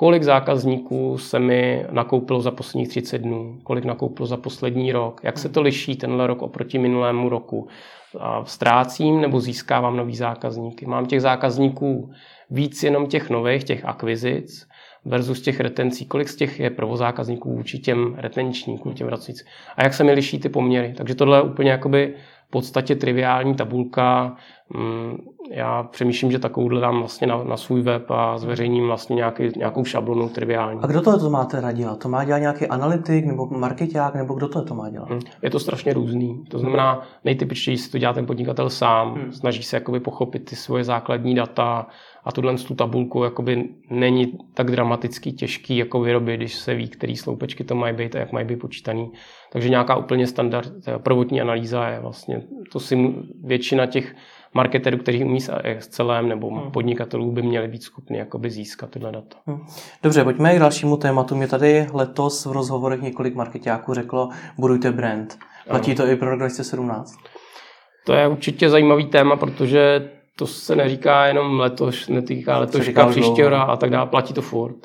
kolik 0.00 0.22
zákazníků 0.22 1.18
se 1.18 1.38
mi 1.38 1.86
nakoupilo 1.90 2.40
za 2.40 2.50
posledních 2.50 2.88
30 2.88 3.18
dnů, 3.18 3.58
kolik 3.62 3.84
nakoupilo 3.84 4.26
za 4.26 4.36
poslední 4.36 4.92
rok, 4.92 5.20
jak 5.24 5.38
se 5.38 5.48
to 5.48 5.62
liší 5.62 5.96
tenhle 5.96 6.26
rok 6.26 6.42
oproti 6.42 6.78
minulému 6.78 7.28
roku. 7.28 7.68
Ztrácím 8.44 9.20
nebo 9.20 9.40
získávám 9.40 9.96
nový 9.96 10.16
zákazníky. 10.16 10.86
Mám 10.86 11.06
těch 11.06 11.20
zákazníků 11.20 12.10
víc 12.50 12.82
jenom 12.82 13.06
těch 13.06 13.30
nových, 13.30 13.64
těch 13.64 13.84
akvizic, 13.84 14.68
versus 15.04 15.40
těch 15.40 15.60
retencí, 15.60 16.06
kolik 16.06 16.28
z 16.28 16.36
těch 16.36 16.60
je 16.60 16.70
provozákazníků 16.70 17.56
vůči 17.56 17.78
těm 17.78 18.14
retenčníkům, 18.18 18.94
těm 18.94 19.06
vracujícím. 19.06 19.46
A 19.76 19.84
jak 19.84 19.94
se 19.94 20.04
mi 20.04 20.12
liší 20.12 20.38
ty 20.38 20.48
poměry. 20.48 20.94
Takže 20.96 21.14
tohle 21.14 21.38
je 21.38 21.42
úplně 21.42 21.70
jakoby 21.70 22.14
v 22.46 22.50
podstatě 22.50 22.96
triviální 22.96 23.54
tabulka. 23.54 24.36
Já 25.50 25.82
přemýšlím, 25.82 26.32
že 26.32 26.38
takovouhle 26.38 26.80
dám 26.80 26.98
vlastně 26.98 27.26
na, 27.26 27.44
na 27.44 27.56
svůj 27.56 27.82
web 27.82 28.10
a 28.10 28.38
zveřejním 28.38 28.86
vlastně 28.86 29.16
nějaký, 29.16 29.50
nějakou 29.56 29.84
šablonu 29.84 30.28
triviální. 30.28 30.80
A 30.82 30.86
kdo 30.86 31.00
to, 31.00 31.18
to 31.18 31.30
máte 31.30 31.62
dělat? 31.72 31.98
To 31.98 32.08
má 32.08 32.24
dělat 32.24 32.38
nějaký 32.38 32.66
analytik 32.66 33.24
nebo 33.24 33.46
marketák, 33.46 34.14
nebo 34.14 34.34
kdo 34.34 34.48
to, 34.48 34.64
to 34.64 34.74
má 34.74 34.90
dělat? 34.90 35.10
Hmm. 35.10 35.20
Je 35.42 35.50
to 35.50 35.60
strašně 35.60 35.92
různý. 35.92 36.44
To 36.48 36.58
znamená, 36.58 37.02
nejtypičtěji 37.24 37.78
si 37.78 37.90
to 37.90 37.98
dělá 37.98 38.12
ten 38.12 38.26
podnikatel 38.26 38.70
sám, 38.70 39.14
hmm. 39.14 39.32
snaží 39.32 39.62
se 39.62 39.76
jakoby 39.76 40.00
pochopit 40.00 40.44
ty 40.44 40.56
svoje 40.56 40.84
základní 40.84 41.34
data, 41.34 41.86
a 42.24 42.32
tuhle 42.32 42.54
tu 42.54 42.74
tabulku 42.74 43.24
jakoby 43.24 43.68
není 43.90 44.38
tak 44.54 44.70
dramaticky 44.70 45.32
těžký 45.32 45.76
jako 45.76 46.00
vyrobit, 46.00 46.36
když 46.36 46.54
se 46.54 46.74
ví, 46.74 46.88
který 46.88 47.16
sloupečky 47.16 47.64
to 47.64 47.74
mají 47.74 47.96
být 47.96 48.16
a 48.16 48.18
jak 48.18 48.32
mají 48.32 48.46
být 48.46 48.56
počítaný. 48.56 49.12
Takže 49.52 49.68
nějaká 49.68 49.96
úplně 49.96 50.26
standard, 50.26 50.72
prvotní 50.98 51.40
analýza 51.40 51.88
je 51.88 52.00
vlastně, 52.00 52.42
to 52.72 52.80
si 52.80 53.14
většina 53.44 53.86
těch 53.86 54.14
marketerů, 54.54 54.98
kteří 54.98 55.24
umí 55.30 55.40
s 55.40 55.52
Excelem 55.62 56.28
nebo 56.28 56.50
hmm. 56.50 56.70
podnikatelů 56.70 57.32
by 57.32 57.42
měli 57.42 57.68
být 57.68 57.82
schopni 57.82 58.18
jakoby 58.18 58.50
získat 58.50 58.90
tyhle 58.90 59.12
data. 59.12 59.36
Hmm. 59.46 59.66
Dobře, 60.02 60.24
pojďme 60.24 60.56
k 60.56 60.58
dalšímu 60.58 60.96
tématu. 60.96 61.36
Mě 61.36 61.48
tady 61.48 61.86
letos 61.92 62.46
v 62.46 62.52
rozhovorech 62.52 63.00
několik 63.00 63.34
marketáků 63.34 63.94
řeklo, 63.94 64.28
budujte 64.58 64.92
brand. 64.92 65.38
Platí 65.68 65.94
to 65.94 66.06
i 66.06 66.16
pro 66.16 66.30
rok 66.30 66.38
2017? 66.38 67.18
To 68.06 68.12
je 68.12 68.28
určitě 68.28 68.68
zajímavý 68.68 69.06
téma, 69.06 69.36
protože 69.36 70.10
to 70.36 70.46
se 70.46 70.76
neříká 70.76 71.26
jenom 71.26 71.60
letos, 71.60 72.08
netýká 72.08 72.58
letoška, 72.58 73.06
příštího 73.06 73.54
a 73.54 73.76
tak 73.76 73.90
dále, 73.90 74.06
platí 74.06 74.34
to 74.34 74.42
furt. 74.42 74.76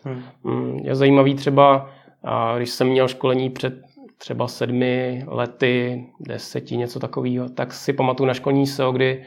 Hmm. 0.44 0.80
Je 0.84 0.96
zajímavý 0.96 1.36
třeba, 1.36 1.90
když 2.58 2.70
jsem 2.70 2.88
měl 2.88 3.08
školení 3.08 3.50
před 3.50 3.74
třeba 4.18 4.48
sedmi 4.48 5.24
lety, 5.28 6.06
deseti, 6.20 6.78
něco 6.78 7.00
takového, 7.00 7.50
tak 7.50 7.74
si 7.74 7.94
pamatuju 7.94 8.28
na 8.28 8.34
školní 8.34 8.68
SEO, 8.68 8.92
kdy 8.92 9.26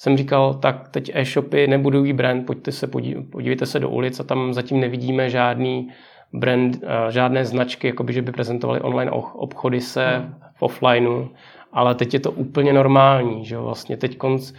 jsem 0.00 0.16
říkal, 0.16 0.54
tak 0.54 0.88
teď 0.88 1.10
e-shopy 1.14 1.66
nebudují 1.66 2.12
brand, 2.12 2.46
pojďte 2.46 2.72
se, 2.72 2.86
podívejte 3.30 3.66
se 3.66 3.80
do 3.80 3.88
ulic 3.88 4.20
a 4.20 4.24
tam 4.24 4.54
zatím 4.54 4.80
nevidíme 4.80 5.30
žádný 5.30 5.88
brand, 6.32 6.78
žádné 7.08 7.44
značky, 7.44 7.86
jakoby, 7.86 8.12
že 8.12 8.22
by 8.22 8.32
prezentovali 8.32 8.80
online 8.80 9.10
obchody 9.10 9.80
se 9.80 10.30
v 10.54 10.62
offlineu, 10.62 11.28
ale 11.72 11.94
teď 11.94 12.14
je 12.14 12.20
to 12.20 12.30
úplně 12.30 12.72
normální, 12.72 13.44
že 13.44 13.58
vlastně 13.58 13.96
teď 13.96 14.16
konc 14.16 14.52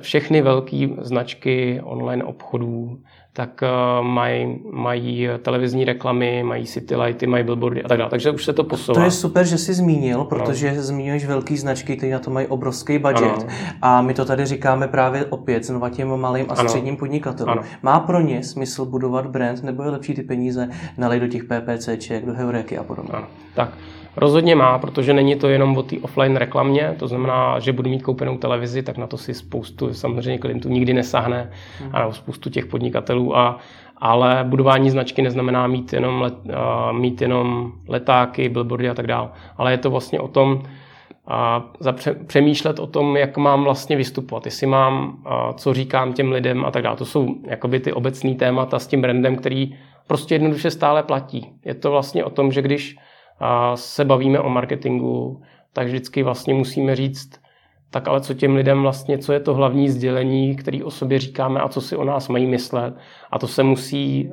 všechny 0.00 0.42
velké 0.42 0.88
značky 1.02 1.80
online 1.84 2.24
obchodů 2.24 2.98
tak 3.34 3.60
uh, 3.62 4.06
mají, 4.06 4.60
mají 4.72 5.28
televizní 5.42 5.84
reklamy, 5.84 6.42
mají 6.42 6.66
city 6.66 6.96
lighty, 6.96 7.26
mají 7.26 7.44
billboardy 7.44 7.82
a 7.82 7.88
tak 7.88 7.98
dále. 7.98 8.10
Takže 8.10 8.30
už 8.30 8.44
se 8.44 8.52
to 8.52 8.64
posouvá. 8.64 9.00
To 9.00 9.04
je 9.04 9.10
super, 9.10 9.46
že 9.46 9.58
jsi 9.58 9.74
zmínil, 9.74 10.24
protože 10.24 10.72
no. 10.72 10.82
zmiňuješ 10.82 11.26
velké 11.26 11.56
značky, 11.56 11.96
které 11.96 12.12
na 12.12 12.18
to 12.18 12.30
mají 12.30 12.46
obrovský 12.46 12.98
budget. 12.98 13.22
Ano. 13.22 13.46
A 13.82 14.02
my 14.02 14.14
to 14.14 14.24
tady 14.24 14.46
říkáme 14.46 14.88
právě 14.88 15.24
opět 15.24 15.64
znova 15.64 15.90
těm 15.90 16.16
malým 16.16 16.46
a 16.48 16.56
středním 16.56 16.92
ano. 16.92 16.98
podnikatelům. 16.98 17.52
Ano. 17.52 17.62
Má 17.82 18.00
pro 18.00 18.20
ně 18.20 18.42
smysl 18.42 18.84
budovat 18.84 19.26
brand, 19.26 19.62
nebo 19.62 19.82
je 19.82 19.90
lepší 19.90 20.14
ty 20.14 20.22
peníze 20.22 20.68
nalej 20.98 21.20
do 21.20 21.28
těch 21.28 21.44
PPCček, 21.44 22.26
do 22.26 22.34
Heureky 22.34 22.78
a 22.78 22.82
podobně? 22.82 23.12
Ano. 23.12 23.26
Tak. 23.54 23.70
Rozhodně 24.16 24.54
má, 24.54 24.78
protože 24.78 25.12
není 25.12 25.36
to 25.36 25.48
jenom 25.48 25.76
o 25.76 25.82
té 25.82 25.96
offline 26.02 26.36
reklamě, 26.36 26.94
to 26.98 27.08
znamená, 27.08 27.58
že 27.58 27.72
budu 27.72 27.90
mít 27.90 28.02
koupenou 28.02 28.38
televizi, 28.38 28.82
tak 28.82 28.98
na 28.98 29.06
to 29.06 29.16
si 29.16 29.34
spoustu 29.34 29.94
samozřejmě 29.94 30.38
klientů 30.38 30.68
nikdy 30.68 30.92
nesahne, 30.92 31.50
hmm. 31.80 31.90
a 31.92 32.12
spoustu 32.12 32.50
těch 32.50 32.66
podnikatelů, 32.66 33.36
a, 33.36 33.58
ale 33.96 34.44
budování 34.48 34.90
značky 34.90 35.22
neznamená 35.22 35.66
mít 35.66 35.92
jenom, 35.92 36.20
let, 36.20 36.34
uh, 36.44 36.98
mít 36.98 37.22
jenom 37.22 37.72
letáky, 37.88 38.48
billboardy 38.48 38.90
a 38.90 38.94
tak 38.94 39.06
dále, 39.06 39.28
ale 39.56 39.72
je 39.72 39.78
to 39.78 39.90
vlastně 39.90 40.20
o 40.20 40.28
tom, 40.28 40.62
a 41.26 41.64
přemýšlet 42.26 42.78
o 42.78 42.86
tom, 42.86 43.16
jak 43.16 43.36
mám 43.36 43.64
vlastně 43.64 43.96
vystupovat, 43.96 44.44
jestli 44.44 44.66
mám, 44.66 45.22
co 45.56 45.74
říkám 45.74 46.12
těm 46.12 46.32
lidem 46.32 46.64
a 46.64 46.70
tak 46.70 46.82
dále. 46.82 46.96
To 46.96 47.04
jsou 47.04 47.34
jakoby 47.46 47.80
ty 47.80 47.92
obecné 47.92 48.34
témata 48.34 48.78
s 48.78 48.86
tím 48.86 49.02
brandem, 49.02 49.36
který 49.36 49.74
prostě 50.06 50.34
jednoduše 50.34 50.70
stále 50.70 51.02
platí. 51.02 51.52
Je 51.64 51.74
to 51.74 51.90
vlastně 51.90 52.24
o 52.24 52.30
tom, 52.30 52.52
že 52.52 52.62
když 52.62 52.96
se 53.74 54.04
bavíme 54.04 54.40
o 54.40 54.48
marketingu, 54.48 55.42
tak 55.72 55.86
vždycky 55.86 56.22
vlastně 56.22 56.54
musíme 56.54 56.96
říct, 56.96 57.42
tak 57.90 58.08
ale 58.08 58.20
co 58.20 58.34
těm 58.34 58.56
lidem 58.56 58.82
vlastně, 58.82 59.18
co 59.18 59.32
je 59.32 59.40
to 59.40 59.54
hlavní 59.54 59.88
sdělení, 59.88 60.56
který 60.56 60.82
o 60.82 60.90
sobě 60.90 61.18
říkáme 61.18 61.60
a 61.60 61.68
co 61.68 61.80
si 61.80 61.96
o 61.96 62.04
nás 62.04 62.28
mají 62.28 62.46
myslet. 62.46 62.94
A 63.30 63.38
to 63.38 63.48
se 63.48 63.62
musí 63.62 64.30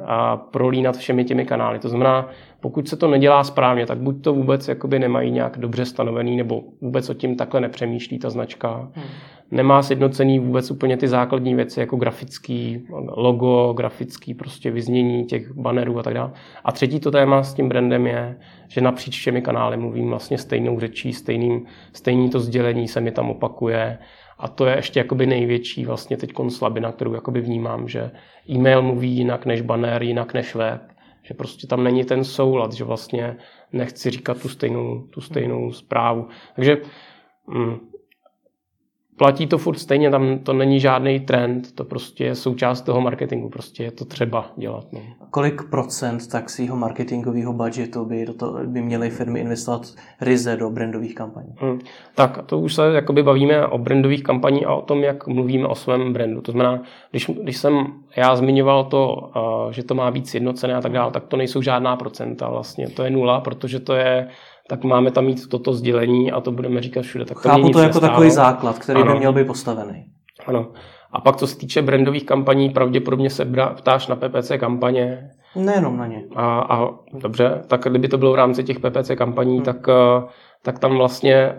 prolínat 0.51 0.97
všemi 0.97 1.25
těmi 1.25 1.45
kanály. 1.45 1.79
To 1.79 1.89
znamená, 1.89 2.27
pokud 2.59 2.87
se 2.87 2.97
to 2.97 3.07
nedělá 3.07 3.43
správně, 3.43 3.85
tak 3.85 3.97
buď 3.97 4.23
to 4.23 4.33
vůbec 4.33 4.67
jakoby 4.67 4.99
nemají 4.99 5.31
nějak 5.31 5.57
dobře 5.57 5.85
stanovený, 5.85 6.37
nebo 6.37 6.63
vůbec 6.81 7.09
o 7.09 7.13
tím 7.13 7.35
takhle 7.35 7.61
nepřemýšlí 7.61 8.19
ta 8.19 8.29
značka. 8.29 8.89
Hmm. 8.93 9.05
Nemá 9.51 9.83
sjednocený 9.83 10.39
vůbec 10.39 10.71
úplně 10.71 10.97
ty 10.97 11.07
základní 11.07 11.55
věci, 11.55 11.79
jako 11.79 11.95
grafický 11.95 12.85
logo, 13.17 13.73
grafický 13.73 14.33
prostě 14.33 14.71
vyznění 14.71 15.25
těch 15.25 15.51
bannerů 15.51 15.99
a 15.99 16.03
tak 16.03 16.13
dále. 16.13 16.31
A 16.63 16.71
třetí 16.71 16.99
to 16.99 17.11
téma 17.11 17.43
s 17.43 17.53
tím 17.53 17.69
brandem 17.69 18.07
je, 18.07 18.37
že 18.67 18.81
napříč 18.81 19.17
všemi 19.17 19.41
kanály 19.41 19.77
mluvím 19.77 20.09
vlastně 20.09 20.37
stejnou 20.37 20.79
řečí, 20.79 21.13
stejným, 21.13 21.65
stejný 21.93 22.29
to 22.29 22.39
sdělení 22.39 22.87
se 22.87 23.01
mi 23.01 23.11
tam 23.11 23.29
opakuje 23.29 23.97
A 24.39 24.47
to 24.47 24.65
je 24.65 24.75
ještě 24.75 24.99
jakoby 24.99 25.25
největší 25.25 25.85
vlastně 25.85 26.17
teď 26.17 26.33
slabina, 26.49 26.91
kterou 26.91 27.13
jakoby 27.13 27.41
vnímám, 27.41 27.87
že 27.87 28.11
e-mail 28.49 28.81
mluví 28.81 29.11
jinak 29.11 29.45
než 29.45 29.61
banner, 29.61 30.03
jinak 30.03 30.33
než 30.33 30.55
web. 30.55 30.81
Že 31.23 31.33
prostě 31.33 31.67
tam 31.67 31.83
není 31.83 32.03
ten 32.03 32.23
soulad, 32.23 32.73
že 32.73 32.83
vlastně 32.83 33.37
nechci 33.73 34.09
říkat 34.09 34.41
tu 34.41 34.49
stejnou, 34.49 35.01
tu 35.01 35.21
stejnou 35.21 35.71
zprávu. 35.71 36.27
Takže 36.55 36.77
mm, 37.47 37.88
platí 39.19 39.47
to 39.47 39.57
furt 39.57 39.77
stejně, 39.77 40.11
tam 40.11 40.39
to 40.39 40.53
není 40.53 40.79
žádný 40.79 41.19
trend, 41.19 41.75
to 41.75 41.83
prostě 41.83 42.25
je 42.25 42.35
součást 42.35 42.81
toho 42.81 43.01
marketingu, 43.01 43.49
prostě 43.49 43.83
je 43.83 43.91
to 43.91 44.05
třeba 44.05 44.51
dělat. 44.57 44.85
No. 44.91 44.99
Kolik 45.31 45.69
procent 45.69 46.27
tak 46.31 46.49
svého 46.49 46.75
marketingového 46.75 47.53
budgetu 47.53 48.05
by, 48.05 48.25
do 48.25 48.33
toho, 48.33 48.59
by 48.65 48.81
měly 48.81 49.09
firmy 49.09 49.39
investovat 49.39 49.81
ryze 50.21 50.57
do 50.57 50.69
brandových 50.69 51.15
kampaní? 51.15 51.49
Hmm. 51.57 51.79
Tak 52.15 52.45
to 52.45 52.59
už 52.59 52.75
se 52.75 52.93
jakoby 52.93 53.23
bavíme 53.23 53.67
o 53.67 53.77
brandových 53.77 54.23
kampaní 54.23 54.65
a 54.65 54.73
o 54.73 54.81
tom, 54.81 55.03
jak 55.03 55.27
mluvíme 55.27 55.67
o 55.67 55.75
svém 55.75 56.13
brandu. 56.13 56.41
To 56.41 56.51
znamená, 56.51 56.83
když, 57.11 57.31
když 57.43 57.57
jsem 57.57 57.85
já 58.15 58.35
zmiňoval 58.35 58.83
to, 58.83 59.31
že 59.71 59.83
to 59.83 59.95
má 59.95 60.11
být 60.11 60.27
sjednocené 60.27 60.75
a 60.75 60.81
tak 60.81 60.91
dále, 60.91 61.11
tak 61.11 61.27
to 61.27 61.37
nejsou 61.37 61.61
žádná 61.61 61.95
procenta 61.95 62.49
vlastně, 62.49 62.89
to 62.89 63.03
je 63.03 63.09
nula, 63.09 63.41
protože 63.41 63.79
to 63.79 63.93
je 63.93 64.27
tak 64.69 64.83
máme 64.83 65.11
tam 65.11 65.25
mít 65.25 65.49
toto 65.49 65.73
sdělení 65.73 66.31
a 66.31 66.41
to 66.41 66.51
budeme 66.51 66.81
říkat 66.81 67.01
všude. 67.01 67.25
Tak 67.25 67.41
to 67.41 67.49
Chápu 67.49 67.69
to 67.69 67.79
jako 67.79 67.93
nestálo. 67.93 68.07
takový 68.07 68.29
základ, 68.29 68.79
který 68.79 69.01
ano. 69.01 69.13
by 69.13 69.19
měl 69.19 69.33
být 69.33 69.47
postavený. 69.47 70.05
Ano. 70.45 70.71
A 71.11 71.21
pak, 71.21 71.35
co 71.35 71.47
se 71.47 71.57
týče 71.57 71.81
brandových 71.81 72.25
kampaní, 72.25 72.69
pravděpodobně 72.69 73.29
se 73.29 73.47
ptáš 73.75 74.07
na 74.07 74.15
PPC 74.15 74.51
kampaně. 74.57 75.29
Nejenom 75.55 75.97
na 75.97 76.07
ně. 76.07 76.23
A, 76.35 76.59
a 76.59 76.89
dobře, 77.13 77.61
tak 77.67 77.81
kdyby 77.81 78.07
to 78.07 78.17
bylo 78.17 78.31
v 78.31 78.35
rámci 78.35 78.63
těch 78.63 78.79
PPC 78.79 79.11
kampaní, 79.15 79.55
hmm. 79.55 79.65
tak, 79.65 79.89
eh, 79.89 80.27
tak 80.63 80.79
tam 80.79 80.97
vlastně 80.97 81.53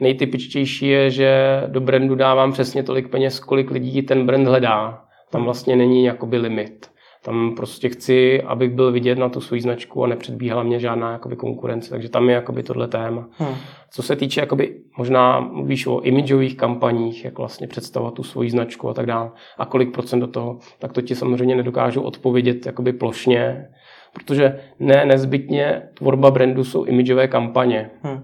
nejtypičtější 0.00 0.88
je, 0.88 1.10
že 1.10 1.62
do 1.66 1.80
brandu 1.80 2.14
dávám 2.14 2.52
přesně 2.52 2.82
tolik 2.82 3.08
peněz, 3.08 3.40
kolik 3.40 3.70
lidí 3.70 4.02
ten 4.02 4.26
brand 4.26 4.48
hledá. 4.48 5.04
Tam 5.30 5.40
hmm. 5.40 5.44
vlastně 5.44 5.76
není 5.76 6.04
jakoby 6.04 6.36
limit. 6.36 6.93
Tam 7.24 7.54
prostě 7.56 7.88
chci, 7.88 8.42
abych 8.42 8.70
byl 8.70 8.92
vidět 8.92 9.18
na 9.18 9.28
tu 9.28 9.40
svou 9.40 9.58
značku 9.58 10.04
a 10.04 10.06
nepředbíhala 10.06 10.62
mě 10.62 10.80
žádná 10.80 11.12
jakoby, 11.12 11.36
konkurence. 11.36 11.90
Takže 11.90 12.08
tam 12.08 12.28
je 12.28 12.34
jakoby, 12.34 12.62
tohle 12.62 12.88
téma. 12.88 13.28
Hmm. 13.38 13.54
Co 13.90 14.02
se 14.02 14.16
týče, 14.16 14.40
jakoby, 14.40 14.80
možná 14.98 15.40
mluvíš 15.40 15.86
o 15.86 16.00
imidžových 16.00 16.56
kampaních, 16.56 17.24
jak 17.24 17.38
vlastně 17.38 17.66
představovat 17.66 18.14
tu 18.14 18.22
svoji 18.22 18.50
značku 18.50 18.88
a 18.88 18.94
tak 18.94 19.06
dále, 19.06 19.30
a 19.58 19.66
kolik 19.66 19.92
procent 19.92 20.20
do 20.20 20.26
toho, 20.26 20.58
tak 20.78 20.92
to 20.92 21.02
ti 21.02 21.14
samozřejmě 21.14 21.56
nedokážu 21.56 22.02
odpovědět 22.02 22.66
jakoby 22.66 22.92
plošně, 22.92 23.68
protože 24.12 24.60
ne 24.78 25.04
nezbytně 25.04 25.82
tvorba 25.94 26.30
brandu 26.30 26.64
jsou 26.64 26.84
imidžové 26.84 27.28
kampaně. 27.28 27.90
Hmm. 28.02 28.20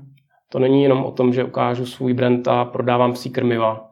To 0.49 0.59
není 0.59 0.83
jenom 0.83 1.05
o 1.05 1.11
tom, 1.11 1.33
že 1.33 1.45
ukážu 1.45 1.87
svůj 1.87 2.15
brand 2.15 2.49
a 2.49 2.65
prodávám 2.65 3.13
psí 3.13 3.31
krmiva. 3.31 3.87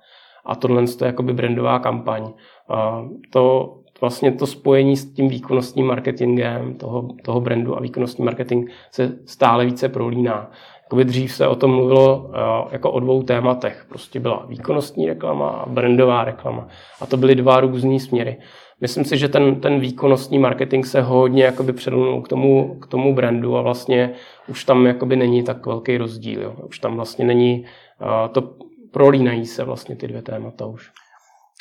A 0.47 0.55
tohle 0.55 0.83
je 0.83 1.07
jakoby 1.07 1.33
brandová 1.33 1.79
kampaň. 1.79 2.33
A 2.69 3.05
to 3.31 3.75
vlastně 4.01 4.33
to 4.33 4.47
spojení 4.47 4.97
s 4.97 5.13
tím 5.13 5.29
výkonnostním 5.29 5.87
marketingem 5.87 6.75
toho, 6.75 7.09
toho 7.25 7.41
brandu 7.41 7.77
a 7.77 7.81
výkonnostní 7.81 8.25
marketing 8.25 8.71
se 8.91 9.19
stále 9.27 9.65
více 9.65 9.89
prolíná. 9.89 10.51
Jakoby 10.83 11.05
dřív 11.05 11.33
se 11.33 11.49
o 11.49 11.55
tom 11.55 11.71
mluvilo 11.71 12.19
uh, 12.19 12.33
jako 12.73 12.91
o 12.91 13.01
dvou 13.01 13.23
tématech. 13.23 13.87
Prostě 13.89 14.21
byla 14.21 14.47
výkonnostní 14.49 15.07
reklama 15.07 15.49
a 15.49 15.69
brandová 15.69 16.25
reklama. 16.25 16.69
A 17.01 17.07
to 17.07 17.17
byly 17.17 17.35
dva 17.35 17.61
různé 17.61 18.01
směry. 18.01 18.37
Myslím 18.81 19.05
si, 19.05 19.19
že 19.19 19.29
ten, 19.29 19.61
ten 19.61 19.81
výkonnostní 19.81 20.39
marketing 20.39 20.87
se 20.87 21.03
hodně 21.03 21.45
jakoby 21.45 21.73
předunul 21.73 22.23
k 22.23 22.29
tomu, 22.29 22.79
k 22.81 22.87
tomu 22.87 23.15
brandu 23.15 23.57
a 23.57 23.63
vlastně 23.63 24.13
už 24.49 24.65
tam 24.65 24.87
jakoby 24.87 25.17
není 25.17 25.43
tak 25.43 25.67
velký 25.67 25.99
rozdíl. 25.99 26.43
Jo. 26.43 26.55
Už 26.69 26.79
tam 26.79 26.97
vlastně 26.97 27.25
není, 27.25 27.65
uh, 28.01 28.33
to 28.33 28.55
prolínají 28.91 29.47
se 29.47 29.65
vlastně 29.65 29.97
ty 29.97 30.09
dvě 30.09 30.23
témata 30.23 30.67
už. 30.67 30.91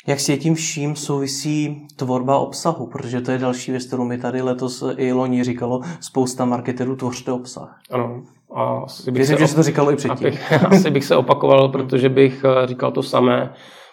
Jak 0.08 0.20
s 0.20 0.38
tím 0.38 0.54
vším 0.54 0.96
souvisí 0.96 1.86
tvorba 1.96 2.38
obsahu? 2.38 2.86
Protože 2.86 3.20
to 3.20 3.30
je 3.30 3.38
další 3.38 3.70
věc, 3.70 3.86
kterou 3.86 4.04
mi 4.04 4.18
tady 4.18 4.42
letos 4.42 4.84
i 4.96 5.12
loni 5.12 5.44
říkalo 5.44 5.80
spousta 6.00 6.44
marketerů, 6.44 6.96
tvořte 6.96 7.32
obsah. 7.32 7.78
Ano. 7.90 8.22
A 8.54 8.78
asi 8.84 9.10
bych 9.10 9.18
Věřím, 9.18 9.36
se, 9.36 9.42
že 9.42 9.48
se 9.48 9.56
to 9.56 9.62
říkalo 9.62 9.92
i 9.92 9.96
předtím. 9.96 10.26
Abych, 10.26 10.52
asi 10.66 10.90
bych 10.90 11.04
se 11.04 11.16
opakoval, 11.16 11.68
protože 11.68 12.08
bych 12.08 12.44
eh, 12.44 12.66
říkal 12.66 12.92
to 12.92 13.02
samé. 13.02 13.52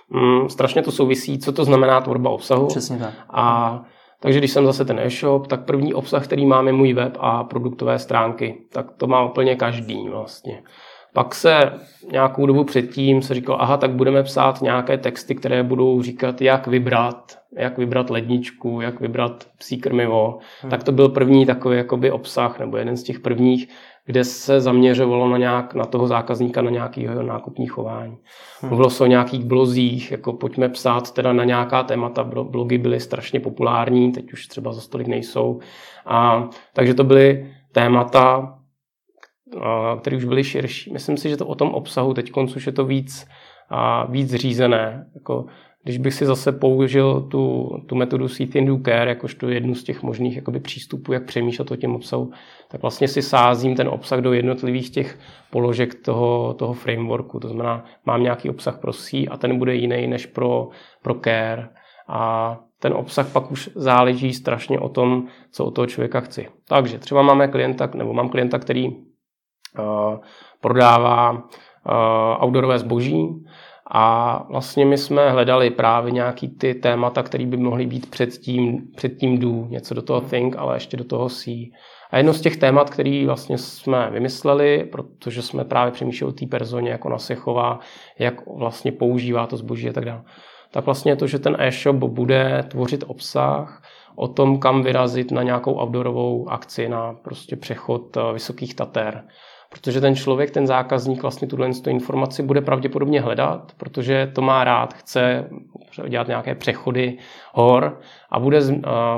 Mm, 0.09 0.49
strašně 0.49 0.81
to 0.81 0.91
souvisí, 0.91 1.39
co 1.39 1.51
to 1.51 1.65
znamená 1.65 2.01
tvorba 2.01 2.29
obsahu. 2.29 2.67
Přesně 2.67 2.97
tak. 2.97 3.13
A 3.29 3.81
takže 4.19 4.39
když 4.39 4.51
jsem 4.51 4.65
zase 4.65 4.85
ten 4.85 4.99
e-shop, 4.99 5.47
tak 5.47 5.65
první 5.65 5.93
obsah, 5.93 6.23
který 6.23 6.45
mám, 6.45 6.67
je 6.67 6.73
můj 6.73 6.93
web 6.93 7.17
a 7.19 7.43
produktové 7.43 7.99
stránky. 7.99 8.57
Tak 8.73 8.91
to 8.97 9.07
má 9.07 9.25
úplně 9.25 9.55
každý 9.55 10.09
vlastně. 10.09 10.63
Pak 11.15 11.35
se 11.35 11.71
nějakou 12.11 12.45
dobu 12.45 12.63
předtím 12.63 13.21
se 13.21 13.33
říkal, 13.33 13.57
aha, 13.59 13.77
tak 13.77 13.91
budeme 13.91 14.23
psát 14.23 14.61
nějaké 14.61 14.97
texty, 14.97 15.35
které 15.35 15.63
budou 15.63 16.01
říkat, 16.01 16.41
jak 16.41 16.67
vybrat, 16.67 17.37
jak 17.57 17.77
vybrat 17.77 18.09
ledničku, 18.09 18.81
jak 18.81 18.99
vybrat 18.99 19.47
psí 19.57 19.77
krmivo. 19.77 20.37
Hmm. 20.61 20.71
Tak 20.71 20.83
to 20.83 20.91
byl 20.91 21.09
první 21.09 21.45
takový 21.45 21.77
jakoby 21.77 22.11
obsah, 22.11 22.59
nebo 22.59 22.77
jeden 22.77 22.97
z 22.97 23.03
těch 23.03 23.19
prvních, 23.19 23.67
kde 24.05 24.23
se 24.23 24.61
zaměřovalo 24.61 25.29
na, 25.29 25.37
nějak, 25.37 25.73
na 25.73 25.85
toho 25.85 26.07
zákazníka, 26.07 26.61
na 26.61 26.71
nějaký 26.71 27.01
jeho 27.01 27.23
nákupní 27.23 27.67
chování. 27.67 28.17
Hmm. 28.61 28.69
Mluvilo 28.69 28.89
se 28.89 29.03
o 29.03 29.07
nějakých 29.07 29.45
blozích, 29.45 30.11
jako 30.11 30.33
pojďme 30.33 30.69
psát 30.69 31.11
teda 31.11 31.33
na 31.33 31.43
nějaká 31.43 31.83
témata. 31.83 32.23
Blogy 32.23 32.77
byly 32.77 32.99
strašně 32.99 33.39
populární, 33.39 34.11
teď 34.11 34.33
už 34.33 34.47
třeba 34.47 34.73
za 34.73 34.81
stolik 34.81 35.07
nejsou. 35.07 35.59
A, 36.05 36.49
takže 36.73 36.93
to 36.93 37.03
byly 37.03 37.51
témata, 37.71 38.55
které 40.01 40.17
už 40.17 40.25
byly 40.25 40.43
širší. 40.43 40.93
Myslím 40.93 41.17
si, 41.17 41.29
že 41.29 41.37
to 41.37 41.47
o 41.47 41.55
tom 41.55 41.69
obsahu 41.69 42.13
teď 42.13 42.31
už 42.37 42.65
je 42.65 42.71
to 42.71 42.85
víc, 42.85 43.27
a 43.69 44.05
víc 44.05 44.33
řízené. 44.33 45.05
Jako, 45.15 45.45
když 45.83 45.97
bych 45.97 46.13
si 46.13 46.25
zase 46.25 46.51
použil 46.51 47.21
tu, 47.21 47.69
tu 47.87 47.95
metodu 47.95 48.27
Seed 48.27 48.55
and 48.55 48.65
Do 48.65 48.77
Care, 48.85 49.09
jakožto 49.09 49.49
jednu 49.49 49.75
z 49.75 49.83
těch 49.83 50.03
možných 50.03 50.35
jakoby, 50.35 50.59
přístupů, 50.59 51.13
jak 51.13 51.25
přemýšlet 51.25 51.71
o 51.71 51.75
těm 51.75 51.95
obsahu, 51.95 52.31
tak 52.71 52.81
vlastně 52.81 53.07
si 53.07 53.21
sázím 53.21 53.75
ten 53.75 53.87
obsah 53.87 54.19
do 54.19 54.33
jednotlivých 54.33 54.89
těch 54.89 55.19
položek 55.51 55.95
toho, 55.95 56.53
toho 56.53 56.73
frameworku. 56.73 57.39
To 57.39 57.47
znamená, 57.47 57.85
mám 58.05 58.23
nějaký 58.23 58.49
obsah 58.49 58.79
pro 58.79 58.93
C 58.93 59.27
a 59.27 59.37
ten 59.37 59.57
bude 59.59 59.75
jiný 59.75 60.07
než 60.07 60.25
pro, 60.25 60.69
pro 61.01 61.15
Care. 61.23 61.69
A 62.07 62.59
ten 62.79 62.93
obsah 62.93 63.31
pak 63.31 63.51
už 63.51 63.69
záleží 63.75 64.33
strašně 64.33 64.79
o 64.79 64.89
tom, 64.89 65.27
co 65.51 65.65
od 65.65 65.71
toho 65.71 65.87
člověka 65.87 66.19
chci. 66.19 66.47
Takže 66.67 66.99
třeba 66.99 67.21
máme 67.21 67.47
klienta, 67.47 67.89
nebo 67.95 68.13
mám 68.13 68.29
klienta, 68.29 68.59
který 68.59 68.89
prodává 70.61 71.43
eh, 71.89 72.43
outdoorové 72.43 72.79
zboží. 72.79 73.45
A 73.91 74.43
vlastně 74.49 74.85
my 74.85 74.97
jsme 74.97 75.31
hledali 75.31 75.69
právě 75.69 76.11
nějaký 76.11 76.47
ty 76.47 76.73
témata, 76.73 77.23
které 77.23 77.45
by 77.45 77.57
mohly 77.57 77.85
být 77.85 78.09
před 78.09 78.29
tím, 78.29 78.87
před 78.95 79.09
tím 79.09 79.37
do, 79.37 79.49
něco 79.49 79.93
do 79.93 80.01
toho 80.01 80.21
think, 80.21 80.55
ale 80.57 80.75
ještě 80.75 80.97
do 80.97 81.03
toho 81.03 81.29
see. 81.29 81.65
A 82.11 82.17
jedno 82.17 82.33
z 82.33 82.41
těch 82.41 82.57
témat, 82.57 82.89
který 82.89 83.25
vlastně 83.25 83.57
jsme 83.57 84.09
vymysleli, 84.11 84.83
protože 84.91 85.41
jsme 85.41 85.65
právě 85.65 85.91
přemýšleli 85.91 86.33
o 86.33 86.35
té 86.35 86.45
personě, 86.45 86.89
jako 86.89 87.07
ona 87.07 87.17
se 87.17 87.35
chová, 87.35 87.79
jak 88.19 88.47
vlastně 88.47 88.91
používá 88.91 89.47
to 89.47 89.57
zboží 89.57 89.89
a 89.89 89.93
tak 89.93 90.05
dále, 90.05 90.23
tak 90.71 90.85
vlastně 90.85 91.15
to, 91.15 91.27
že 91.27 91.39
ten 91.39 91.57
e-shop 91.59 91.95
bude 91.95 92.65
tvořit 92.67 93.03
obsah 93.07 93.81
o 94.15 94.27
tom, 94.27 94.59
kam 94.59 94.83
vyrazit 94.83 95.31
na 95.31 95.43
nějakou 95.43 95.81
outdoorovou 95.81 96.49
akci, 96.49 96.89
na 96.89 97.13
prostě 97.13 97.55
přechod 97.55 98.17
eh, 98.17 98.33
vysokých 98.33 98.75
tater 98.75 99.23
protože 99.79 100.01
ten 100.01 100.15
člověk, 100.15 100.51
ten 100.51 100.67
zákazník 100.67 101.21
vlastně 101.21 101.47
tuhle 101.47 101.69
informaci 101.87 102.43
bude 102.43 102.61
pravděpodobně 102.61 103.21
hledat, 103.21 103.71
protože 103.77 104.31
to 104.35 104.41
má 104.41 104.63
rád, 104.63 104.93
chce 104.93 105.49
dělat 106.09 106.27
nějaké 106.27 106.55
přechody 106.55 107.17
hor 107.53 107.99
a 108.31 108.39
bude, 108.39 108.59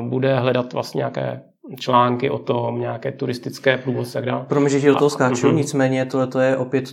bude 0.01 0.35
hledat 0.35 0.73
vlastně 0.73 0.99
nějaké 0.99 1.41
články 1.79 2.29
o 2.29 2.37
tom, 2.37 2.79
nějaké 2.79 3.11
turistické 3.11 3.77
průvodce 3.77 4.17
a 4.17 4.21
tak 4.21 4.29
dále. 4.29 4.45
Pro 4.45 4.69
že 4.69 4.81
ti 4.81 4.87
do 4.87 4.95
toho 4.95 5.09
skáču, 5.09 5.51
nicméně 5.51 6.05
tohle 6.05 6.45
je 6.45 6.57
opět 6.57 6.85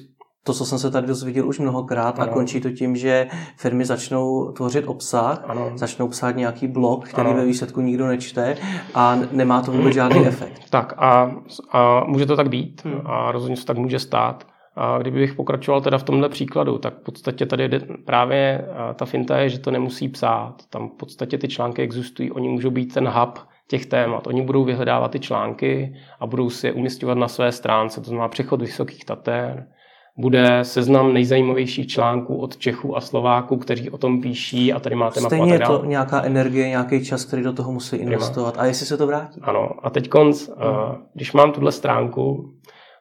to, 0.45 0.53
co 0.55 0.65
jsem 0.65 0.79
se 0.79 0.91
tady 0.91 1.07
dozvěděl 1.07 1.49
už 1.49 1.59
mnohokrát 1.59 2.21
ano. 2.21 2.31
a 2.31 2.35
končí 2.35 2.61
to 2.61 2.71
tím, 2.71 2.97
že 2.97 3.27
firmy 3.57 3.85
začnou 3.85 4.53
tvořit 4.53 4.85
obsah, 4.87 5.45
ano. 5.47 5.73
začnou 5.75 6.09
psát 6.09 6.37
nějaký 6.37 6.67
blog, 6.67 7.09
který 7.09 7.29
ano. 7.29 7.39
ve 7.39 7.45
výsledku 7.45 7.81
nikdo 7.81 8.07
nečte 8.07 8.57
a 8.95 9.19
nemá 9.33 9.63
to 9.63 9.73
vůbec 9.73 9.95
žádný 9.95 10.27
efekt. 10.27 10.63
Tak 10.71 10.95
a, 10.97 11.37
a 11.71 12.05
může 12.07 12.27
to 12.27 12.37
tak 12.37 12.49
být 12.49 12.85
hmm. 12.85 13.01
a 13.05 13.33
rozhodně 13.33 13.57
se 13.57 13.65
tak 13.65 13.79
může 13.79 13.99
stát. 13.99 14.47
A 14.77 14.99
kdybych 14.99 15.35
pokračoval 15.35 15.81
teda 15.81 15.99
v 15.99 16.03
tomhle 16.03 16.29
příkladu, 16.29 16.79
tak 16.79 16.99
v 16.99 17.03
podstatě 17.03 17.47
tady 17.47 17.69
jde 17.69 17.81
právě 18.05 18.69
ta 18.95 19.05
finta 19.05 19.39
je, 19.39 19.49
že 19.49 19.59
to 19.59 19.71
nemusí 19.71 20.09
psát. 20.09 20.55
Tam 20.71 20.89
v 20.89 20.93
podstatě 20.93 21.39
ty 21.39 21.49
články 21.49 21.83
existují, 21.83 22.31
oni 22.31 22.49
můžou 22.49 22.71
být 22.71 22.95
ten 22.95 23.09
hub 23.09 23.39
těch 23.69 23.87
témat. 23.87 24.27
Oni 24.27 24.43
budou 24.43 24.65
vyhledávat 24.65 25.11
ty 25.11 25.21
články 25.21 25.97
a 26.21 26.27
budou 26.27 26.51
si 26.51 26.67
je 26.67 26.73
umistovat 26.73 27.19
na 27.19 27.29
své 27.29 27.53
stránce, 27.53 28.01
to 28.01 28.07
znamená 28.07 28.29
přechod 28.29 28.61
vysokých 28.61 29.05
tater, 29.05 29.67
bude 30.16 30.59
seznam 30.62 31.14
nejzajímavějších 31.14 31.87
článků 31.87 32.37
od 32.37 32.57
Čechů 32.57 32.96
a 32.96 33.00
Slováků, 33.00 33.57
kteří 33.57 33.90
o 33.90 33.98
tom 33.98 34.20
píší 34.20 34.72
a 34.72 34.81
tady 34.81 34.94
máte 34.96 35.20
Stejně 35.20 35.53
je 35.53 35.59
to 35.59 35.85
nějaká 35.85 36.22
energie, 36.22 36.68
nějaký 36.68 37.05
čas, 37.05 37.24
který 37.24 37.42
do 37.42 37.53
toho 37.53 37.72
musí 37.72 37.96
investovat. 37.96 38.55
A 38.59 38.64
jestli 38.64 38.87
se 38.87 38.96
to 38.96 39.07
vrátí? 39.07 39.40
Ano. 39.42 39.70
A 39.83 39.90
teď 39.90 40.09
konc, 40.09 40.48
hmm. 40.48 41.05
když 41.14 41.33
mám 41.33 41.53
tuhle 41.53 41.72
stránku, 41.72 42.55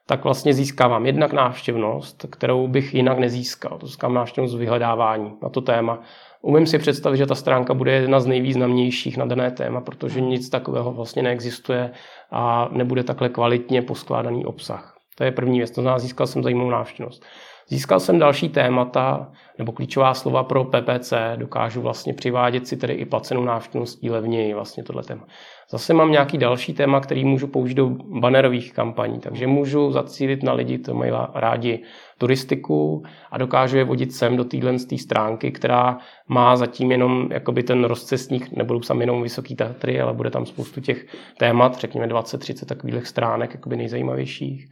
tak 0.06 0.24
vlastně 0.24 0.54
získávám 0.54 1.06
jednak 1.06 1.32
návštěvnost, 1.32 2.26
kterou 2.30 2.68
bych 2.68 2.94
jinak 2.94 3.18
nezískal. 3.18 3.78
To 3.78 3.86
získám 3.86 4.14
návštěvnost 4.14 4.56
vyhledávání 4.56 5.32
na 5.42 5.48
to 5.48 5.60
téma. 5.60 6.00
Umím 6.42 6.66
si 6.66 6.78
představit, 6.78 7.16
že 7.16 7.26
ta 7.26 7.34
stránka 7.34 7.74
bude 7.74 7.92
jedna 7.92 8.20
z 8.20 8.26
nejvýznamnějších 8.26 9.16
na 9.16 9.24
dané 9.24 9.50
téma, 9.50 9.80
protože 9.80 10.20
nic 10.20 10.50
takového 10.50 10.92
vlastně 10.92 11.22
neexistuje 11.22 11.90
a 12.30 12.68
nebude 12.72 13.04
takhle 13.04 13.28
kvalitně 13.28 13.82
poskládaný 13.82 14.44
obsah. 14.44 14.93
To 15.14 15.24
je 15.24 15.32
první 15.32 15.58
věc, 15.58 15.70
to 15.70 15.82
znamená, 15.82 15.98
získal 15.98 16.26
jsem 16.26 16.42
zajímavou 16.42 16.70
návštěvnost. 16.70 17.24
Získal 17.68 18.00
jsem 18.00 18.18
další 18.18 18.48
témata 18.48 19.32
nebo 19.58 19.72
klíčová 19.72 20.14
slova 20.14 20.44
pro 20.44 20.64
PPC, 20.64 21.12
dokážu 21.36 21.80
vlastně 21.82 22.14
přivádět 22.14 22.66
si 22.66 22.76
tedy 22.76 22.94
i 22.94 23.04
placenou 23.04 23.44
návštěvností 23.44 24.10
levněji 24.10 24.54
vlastně 24.54 24.82
tohle 24.82 25.02
téma. 25.02 25.26
Zase 25.70 25.94
mám 25.94 26.10
nějaký 26.10 26.38
další 26.38 26.74
téma, 26.74 27.00
který 27.00 27.24
můžu 27.24 27.46
použít 27.46 27.74
do 27.74 27.88
bannerových 28.20 28.72
kampaní, 28.72 29.20
takže 29.20 29.46
můžu 29.46 29.90
zacílit 29.90 30.42
na 30.42 30.52
lidi, 30.52 30.78
to 30.78 30.94
mají 30.94 31.12
rádi 31.34 31.82
turistiku 32.18 33.02
a 33.30 33.38
dokážu 33.38 33.76
je 33.76 33.84
vodit 33.84 34.12
sem 34.12 34.36
do 34.36 34.44
téhle 34.44 34.78
stránky, 34.78 35.52
která 35.52 35.98
má 36.28 36.56
zatím 36.56 36.92
jenom 36.92 37.28
jakoby 37.32 37.62
ten 37.62 37.84
rozcestník, 37.84 38.52
nebudou 38.56 38.80
tam 38.80 39.00
jenom 39.00 39.22
vysoký 39.22 39.56
Tatry, 39.56 40.00
ale 40.00 40.14
bude 40.14 40.30
tam 40.30 40.46
spoustu 40.46 40.80
těch 40.80 41.06
témat, 41.38 41.78
řekněme 41.78 42.06
20-30 42.06 42.66
takových 42.66 43.06
stránek, 43.06 43.54
jakoby 43.54 43.76
nejzajímavějších. 43.76 44.68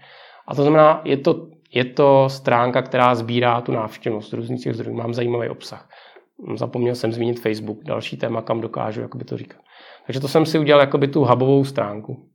A 0.48 0.55
to 0.55 0.62
znamená, 0.62 1.00
je 1.05 1.16
to, 1.16 1.46
je 1.74 1.85
to 1.85 2.28
stránka, 2.28 2.83
která 2.83 3.14
sbírá 3.14 3.61
tu 3.61 3.72
návštěvnost 3.72 4.31
z 4.31 4.33
různých 4.33 4.62
těch 4.62 4.74
zdrojů. 4.74 4.96
Mám 4.96 5.14
zajímavý 5.14 5.48
obsah. 5.48 5.88
Zapomněl 6.55 6.94
jsem 6.94 7.12
zmínit 7.12 7.40
Facebook, 7.40 7.85
další 7.85 8.16
téma, 8.16 8.42
kam 8.42 8.61
dokážu 8.61 9.00
jakoby 9.00 9.24
to 9.24 9.37
říkat. 9.37 9.61
Takže 10.07 10.20
to 10.20 10.28
jsem 10.28 10.46
si 10.46 10.59
udělal 10.59 10.81
jakoby 10.81 11.09
tu 11.09 11.24
hubovou 11.24 11.64
stránku. 11.64 12.28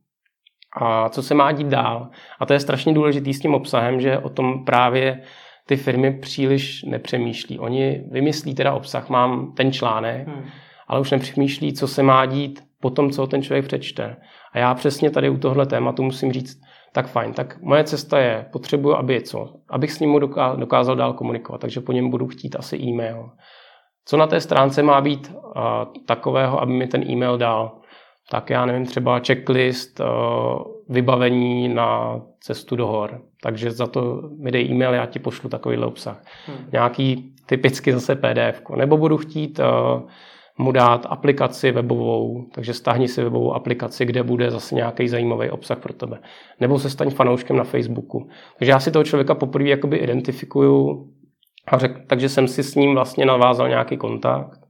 A 0.80 1.08
co 1.08 1.22
se 1.22 1.34
má 1.34 1.52
dít 1.52 1.66
dál? 1.66 2.08
A 2.40 2.46
to 2.46 2.52
je 2.52 2.60
strašně 2.60 2.94
důležitý 2.94 3.34
s 3.34 3.40
tím 3.40 3.54
obsahem, 3.54 4.00
že 4.00 4.18
o 4.18 4.28
tom 4.28 4.64
právě 4.64 5.22
ty 5.66 5.76
firmy 5.76 6.18
příliš 6.18 6.82
nepřemýšlí. 6.82 7.58
Oni 7.58 8.04
vymyslí 8.10 8.54
teda 8.54 8.74
obsah, 8.74 9.08
mám 9.08 9.52
ten 9.52 9.72
článek, 9.72 10.28
hmm. 10.28 10.44
ale 10.88 11.00
už 11.00 11.10
nepřemýšlí, 11.10 11.72
co 11.72 11.88
se 11.88 12.02
má 12.02 12.26
dít 12.26 12.60
po 12.80 12.90
tom, 12.90 13.10
co 13.10 13.26
ten 13.26 13.42
člověk 13.42 13.64
přečte. 13.64 14.16
A 14.52 14.58
já 14.58 14.74
přesně 14.74 15.10
tady 15.10 15.30
u 15.30 15.38
tohle 15.38 15.66
tématu 15.66 16.02
musím 16.02 16.32
říct, 16.32 16.60
tak 16.92 17.08
fajn, 17.08 17.32
tak 17.32 17.60
moje 17.60 17.84
cesta 17.84 18.18
je, 18.18 18.46
potřebuji, 18.52 18.96
aby 18.96 19.22
co? 19.22 19.54
Abych 19.70 19.92
s 19.92 20.00
ním 20.00 20.20
dokázal 20.56 20.96
dál 20.96 21.12
komunikovat, 21.12 21.60
takže 21.60 21.80
po 21.80 21.92
něm 21.92 22.10
budu 22.10 22.26
chtít 22.26 22.56
asi 22.56 22.76
e-mail. 22.76 23.30
Co 24.04 24.16
na 24.16 24.26
té 24.26 24.40
stránce 24.40 24.82
má 24.82 25.00
být 25.00 25.32
uh, 25.32 25.42
takového, 26.06 26.60
aby 26.60 26.72
mi 26.72 26.86
ten 26.86 27.10
e-mail 27.10 27.38
dal? 27.38 27.80
Tak 28.30 28.50
já 28.50 28.66
nevím, 28.66 28.86
třeba 28.86 29.20
checklist, 29.26 30.00
uh, 30.00 30.06
vybavení 30.88 31.68
na 31.68 32.20
cestu 32.40 32.76
do 32.76 32.86
hor. 32.86 33.20
Takže 33.42 33.70
za 33.70 33.86
to 33.86 34.22
mi 34.42 34.50
dej 34.50 34.70
e-mail, 34.70 34.94
já 34.94 35.06
ti 35.06 35.18
pošlu 35.18 35.48
takovýhle 35.48 35.86
obsah. 35.86 36.22
Hmm. 36.46 36.68
Nějaký 36.72 37.34
typicky 37.46 37.92
zase 37.92 38.16
PDF. 38.16 38.62
Nebo 38.76 38.96
budu 38.96 39.16
chtít 39.16 39.58
uh, 39.58 40.08
mu 40.58 40.72
dát 40.72 41.06
aplikaci 41.10 41.72
webovou, 41.72 42.46
takže 42.54 42.74
stáhni 42.74 43.08
si 43.08 43.22
webovou 43.22 43.54
aplikaci, 43.54 44.04
kde 44.04 44.22
bude 44.22 44.50
zase 44.50 44.74
nějaký 44.74 45.08
zajímavý 45.08 45.50
obsah 45.50 45.78
pro 45.78 45.92
tebe. 45.92 46.18
Nebo 46.60 46.78
se 46.78 46.90
staň 46.90 47.10
fanouškem 47.10 47.56
na 47.56 47.64
Facebooku. 47.64 48.28
Takže 48.58 48.70
já 48.70 48.80
si 48.80 48.90
toho 48.90 49.04
člověka 49.04 49.34
poprvé 49.34 49.68
jakoby 49.68 49.96
identifikuju 49.96 51.08
a 51.68 51.78
řek, 51.78 52.06
takže 52.06 52.28
jsem 52.28 52.48
si 52.48 52.62
s 52.62 52.74
ním 52.74 52.94
vlastně 52.94 53.26
navázal 53.26 53.68
nějaký 53.68 53.96
kontakt. 53.96 54.60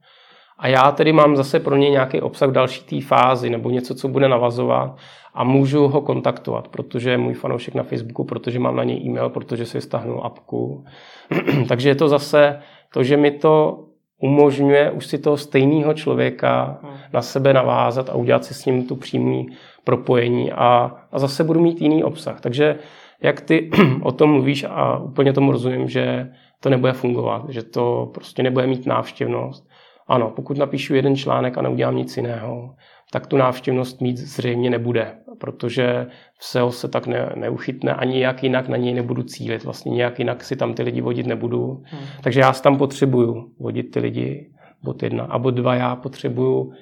A 0.59 0.69
já 0.69 0.93
tedy 0.93 1.13
mám 1.13 1.37
zase 1.37 1.61
pro 1.61 1.77
něj 1.77 1.91
nějaký 1.91 2.21
obsah 2.21 2.49
v 2.49 2.53
další 2.53 2.85
té 2.85 3.07
fázi 3.07 3.51
nebo 3.51 3.71
něco, 3.71 3.95
co 3.95 4.09
bude 4.09 4.29
navazovat 4.29 4.97
a 5.35 5.45
můžu 5.45 5.89
ho 5.89 6.01
kontaktovat, 6.01 6.69
protože 6.69 7.11
je 7.11 7.19
můj 7.19 7.35
fanoušek 7.35 7.75
na 7.75 7.83
Facebooku, 7.83 8.25
protože 8.25 8.59
mám 8.59 8.77
na 8.77 8.85
něj 8.85 9.07
e-mail, 9.07 9.29
protože 9.29 9.67
si 9.67 9.81
stáhnu 9.81 10.25
apku. 10.25 10.85
takže 11.69 11.89
je 11.89 11.95
to 11.95 12.09
zase 12.09 12.61
to, 12.93 13.03
že 13.03 13.17
mi 13.17 13.31
to 13.31 13.85
umožňuje 14.19 14.91
už 14.91 15.07
si 15.07 15.19
toho 15.19 15.37
stejného 15.37 15.95
člověka 15.95 16.79
hmm. 16.83 16.93
na 17.13 17.23
sebe 17.23 17.53
navázat 17.53 18.11
a 18.11 18.15
udělat 18.15 18.45
si 18.45 18.55
s 18.55 18.67
ním 18.67 18.87
tu 18.87 18.97
přímý 18.97 19.49
propojení 19.85 20.53
a, 20.53 20.93
a 21.13 21.19
zase 21.19 21.45
budu 21.45 21.61
mít 21.61 21.81
jiný 21.81 22.05
obsah. 22.05 22.41
Takže 22.41 22.79
jak 23.23 23.41
ty 23.41 23.71
o 24.03 24.13
tom 24.13 24.31
mluvíš 24.31 24.65
a 24.69 24.99
úplně 24.99 25.33
tomu 25.33 25.53
rozumím, 25.53 25.89
že 25.89 26.31
to 26.61 26.71
nebude 26.71 26.93
fungovat, 26.93 27.45
že 27.49 27.63
to 27.63 28.11
prostě 28.15 28.43
nebude 28.43 28.67
mít 28.67 28.87
návštěvnost. 28.87 29.69
Ano, 30.09 30.33
pokud 30.37 30.59
napíšu 30.59 30.95
jeden 30.95 31.17
článek 31.17 31.59
a 31.59 31.63
neudělám 31.63 31.97
nic 31.97 32.17
jiného, 32.17 32.75
tak 33.13 33.27
tu 33.27 33.37
návštěvnost 33.37 34.01
mít 34.01 34.17
zřejmě 34.17 34.71
nebude, 34.71 35.15
protože 35.39 36.07
v 36.39 36.45
SEO 36.45 36.73
se 36.73 36.89
tak 36.89 37.07
ne, 37.07 37.33
neuchytne, 37.35 37.95
ani 37.95 38.21
jak 38.21 38.43
jinak 38.43 38.69
na 38.69 38.77
něj 38.77 38.95
nebudu 38.95 39.23
cílit, 39.23 39.65
vlastně 39.65 39.93
nějak 39.93 40.19
jinak 40.19 40.45
si 40.45 40.57
tam 40.57 40.75
ty 40.75 40.83
lidi 40.83 41.01
vodit 41.01 41.27
nebudu. 41.27 41.83
Hmm. 41.85 42.07
Takže 42.23 42.41
já 42.41 42.53
si 42.53 42.63
tam 42.63 42.79
potřebuju 42.79 43.53
vodit 43.61 43.91
ty 43.91 44.01
lidi, 44.01 44.51
bod 44.83 45.03
jedna. 45.03 45.25
A 45.25 45.39
bod 45.39 45.51
dva, 45.51 45.75
já 45.75 45.97
potřebuju 45.97 46.61
uh, 46.61 46.73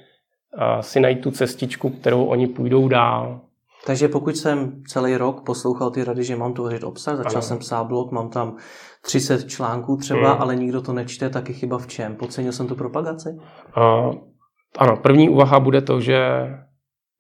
si 0.80 1.00
najít 1.00 1.20
tu 1.20 1.30
cestičku, 1.30 1.90
kterou 1.90 2.24
oni 2.24 2.46
půjdou 2.46 2.88
dál. 2.88 3.40
Takže 3.86 4.08
pokud 4.08 4.36
jsem 4.36 4.82
celý 4.88 5.16
rok 5.16 5.44
poslouchal 5.46 5.90
ty 5.90 6.04
rady, 6.04 6.24
že 6.24 6.36
mám 6.36 6.54
tvořit 6.54 6.84
obsah, 6.84 7.16
začal 7.16 7.32
ano. 7.32 7.42
jsem 7.42 7.58
psát 7.58 7.84
blog, 7.84 8.12
mám 8.12 8.30
tam 8.30 8.56
30 9.02 9.48
článků 9.48 9.96
třeba, 9.96 10.32
hmm. 10.32 10.42
ale 10.42 10.56
nikdo 10.56 10.82
to 10.82 10.92
nečte, 10.92 11.30
tak 11.30 11.48
je 11.48 11.54
chyba 11.54 11.78
v 11.78 11.86
čem? 11.86 12.16
Podcenil 12.16 12.52
jsem 12.52 12.66
tu 12.66 12.74
propagaci? 12.74 13.28
Uh, 13.76 14.14
ano, 14.78 14.96
první 14.96 15.28
úvaha 15.28 15.60
bude 15.60 15.80
to, 15.80 16.00
že 16.00 16.18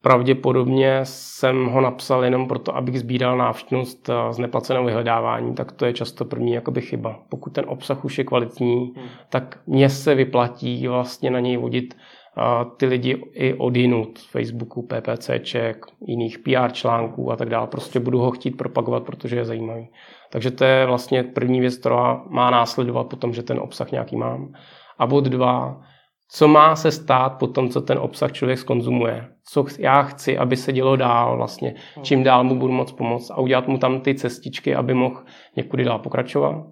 pravděpodobně 0.06 1.00
jsem 1.02 1.66
ho 1.66 1.80
napsal 1.80 2.24
jenom 2.24 2.48
proto, 2.48 2.76
abych 2.76 2.98
sbíral 2.98 3.38
návštěvnost 3.38 4.08
eh, 4.08 4.32
z 4.32 4.38
neplaceného 4.38 4.86
vyhledávání, 4.86 5.54
tak 5.54 5.72
to 5.72 5.86
je 5.86 5.92
často 5.92 6.24
první 6.24 6.52
jakoby 6.52 6.80
chyba. 6.80 7.20
Pokud 7.28 7.52
ten 7.52 7.64
obsah 7.68 8.04
už 8.04 8.18
je 8.18 8.24
kvalitní, 8.24 8.92
hmm. 8.96 9.06
tak 9.30 9.58
mně 9.66 9.88
se 9.88 10.14
vyplatí 10.14 10.88
vlastně 10.88 11.30
na 11.30 11.40
něj 11.40 11.56
vodit 11.56 11.94
eh, 11.94 12.42
ty 12.76 12.86
lidi 12.86 13.22
i 13.32 13.54
odinut 13.54 14.18
z 14.18 14.30
Facebooku, 14.30 14.82
PPCček, 14.82 15.86
jiných 16.00 16.38
PR 16.38 16.72
článků 16.72 17.32
a 17.32 17.36
tak 17.36 17.48
dále. 17.48 17.66
Prostě 17.66 18.00
budu 18.00 18.18
ho 18.18 18.30
chtít 18.30 18.50
propagovat, 18.50 19.02
protože 19.02 19.36
je 19.36 19.44
zajímavý. 19.44 19.88
Takže 20.30 20.50
to 20.50 20.64
je 20.64 20.86
vlastně 20.86 21.22
první 21.22 21.60
věc, 21.60 21.76
která 21.76 22.22
má 22.28 22.50
následovat 22.50 23.04
potom, 23.04 23.32
že 23.32 23.42
ten 23.42 23.58
obsah 23.58 23.90
nějaký 23.90 24.16
mám. 24.16 24.52
A 24.98 25.06
bod 25.06 25.24
dva, 25.24 25.82
co 26.30 26.48
má 26.48 26.76
se 26.76 26.90
stát 26.90 27.28
po 27.38 27.46
tom, 27.46 27.68
co 27.68 27.80
ten 27.80 27.98
obsah 27.98 28.32
člověk 28.32 28.58
skonzumuje. 28.58 29.28
Co 29.48 29.66
já 29.78 30.02
chci, 30.02 30.38
aby 30.38 30.56
se 30.56 30.72
dělo 30.72 30.96
dál 30.96 31.36
vlastně. 31.36 31.74
Čím 32.02 32.22
dál 32.22 32.44
mu 32.44 32.56
budu 32.56 32.72
moc 32.72 32.92
pomoct 32.92 33.30
a 33.30 33.40
udělat 33.40 33.68
mu 33.68 33.78
tam 33.78 34.00
ty 34.00 34.14
cestičky, 34.14 34.74
aby 34.74 34.94
mohl 34.94 35.22
někudy 35.56 35.84
dál 35.84 35.98
pokračovat. 35.98 36.66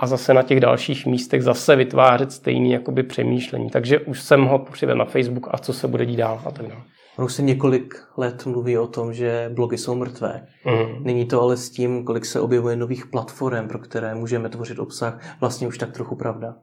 A 0.00 0.06
zase 0.06 0.34
na 0.34 0.42
těch 0.42 0.60
dalších 0.60 1.06
místech 1.06 1.42
zase 1.42 1.76
vytvářet 1.76 2.32
stejný 2.32 2.72
jakoby 2.72 3.02
přemýšlení. 3.02 3.70
Takže 3.70 4.00
už 4.00 4.20
jsem 4.20 4.44
ho 4.44 4.58
přivedl 4.58 4.98
na 4.98 5.04
Facebook 5.04 5.48
a 5.50 5.58
co 5.58 5.72
se 5.72 5.88
bude 5.88 6.06
dít 6.06 6.16
dál 6.16 6.40
a 6.46 6.50
tak 6.50 6.66
dále. 6.66 6.82
Už 7.18 7.32
se 7.32 7.42
několik 7.42 7.94
let 8.16 8.46
mluví 8.46 8.78
o 8.78 8.86
tom, 8.86 9.12
že 9.12 9.50
blogy 9.54 9.78
jsou 9.78 9.94
mrtvé. 9.94 10.46
Mm. 10.64 11.04
Není 11.04 11.26
to 11.26 11.42
ale 11.42 11.56
s 11.56 11.70
tím, 11.70 12.04
kolik 12.04 12.24
se 12.24 12.40
objevuje 12.40 12.76
nových 12.76 13.06
platform, 13.06 13.68
pro 13.68 13.78
které 13.78 14.14
můžeme 14.14 14.48
tvořit 14.48 14.78
obsah, 14.78 15.36
vlastně 15.40 15.68
už 15.68 15.78
tak 15.78 15.92
trochu 15.92 16.16
pravda. 16.16 16.54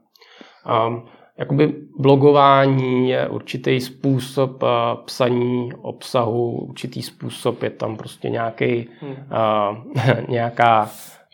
Um, 0.86 1.08
Jakoby 1.38 1.74
blogování 1.98 3.10
je 3.10 3.28
určitý 3.28 3.80
způsob 3.80 4.62
uh, 4.62 4.68
psaní 5.04 5.72
obsahu, 5.72 6.50
určitý 6.50 7.02
způsob, 7.02 7.62
je 7.62 7.70
tam 7.70 7.96
prostě 7.96 8.30
nějaký, 8.30 8.88
hmm. 9.00 9.12
uh, 9.12 10.28
nějaká 10.28 10.90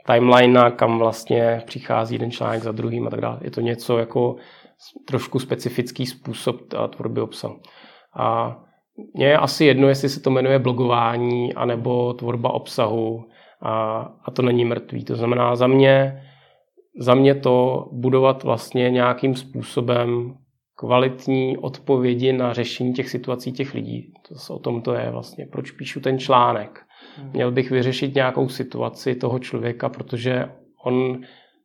timeline, 0.06 0.70
kam 0.70 0.98
vlastně 0.98 1.62
přichází 1.66 2.14
jeden 2.14 2.30
článek 2.30 2.62
za 2.62 2.72
druhým 2.72 3.06
a 3.06 3.10
tak 3.10 3.20
dále. 3.20 3.38
Je 3.40 3.50
to 3.50 3.60
něco 3.60 3.98
jako 3.98 4.36
trošku 5.04 5.38
specifický 5.38 6.06
způsob 6.06 6.56
tvorby 6.90 7.20
obsahu. 7.20 7.56
A 8.18 8.56
mně 9.14 9.26
je 9.26 9.38
asi 9.38 9.64
jedno, 9.64 9.88
jestli 9.88 10.08
se 10.08 10.20
to 10.20 10.30
jmenuje 10.30 10.58
blogování 10.58 11.54
anebo 11.54 12.14
tvorba 12.14 12.50
obsahu 12.50 13.24
a, 13.62 13.98
a 14.24 14.30
to 14.30 14.42
není 14.42 14.64
mrtvý. 14.64 15.04
To 15.04 15.16
znamená 15.16 15.56
za 15.56 15.66
mě 15.66 16.22
za 16.98 17.14
mě 17.14 17.34
to 17.34 17.88
budovat 17.92 18.42
vlastně 18.42 18.90
nějakým 18.90 19.34
způsobem 19.34 20.34
kvalitní 20.76 21.56
odpovědi 21.58 22.32
na 22.32 22.52
řešení 22.52 22.92
těch 22.92 23.10
situací 23.10 23.52
těch 23.52 23.74
lidí. 23.74 24.12
To 24.28 24.54
o 24.54 24.58
tom 24.58 24.82
to 24.82 24.94
je 24.94 25.10
vlastně. 25.10 25.46
Proč 25.46 25.70
píšu 25.70 26.00
ten 26.00 26.18
článek? 26.18 26.80
Hmm. 27.16 27.30
Měl 27.32 27.50
bych 27.50 27.70
vyřešit 27.70 28.14
nějakou 28.14 28.48
situaci 28.48 29.14
toho 29.14 29.38
člověka, 29.38 29.88
protože 29.88 30.44
on, 30.84 31.20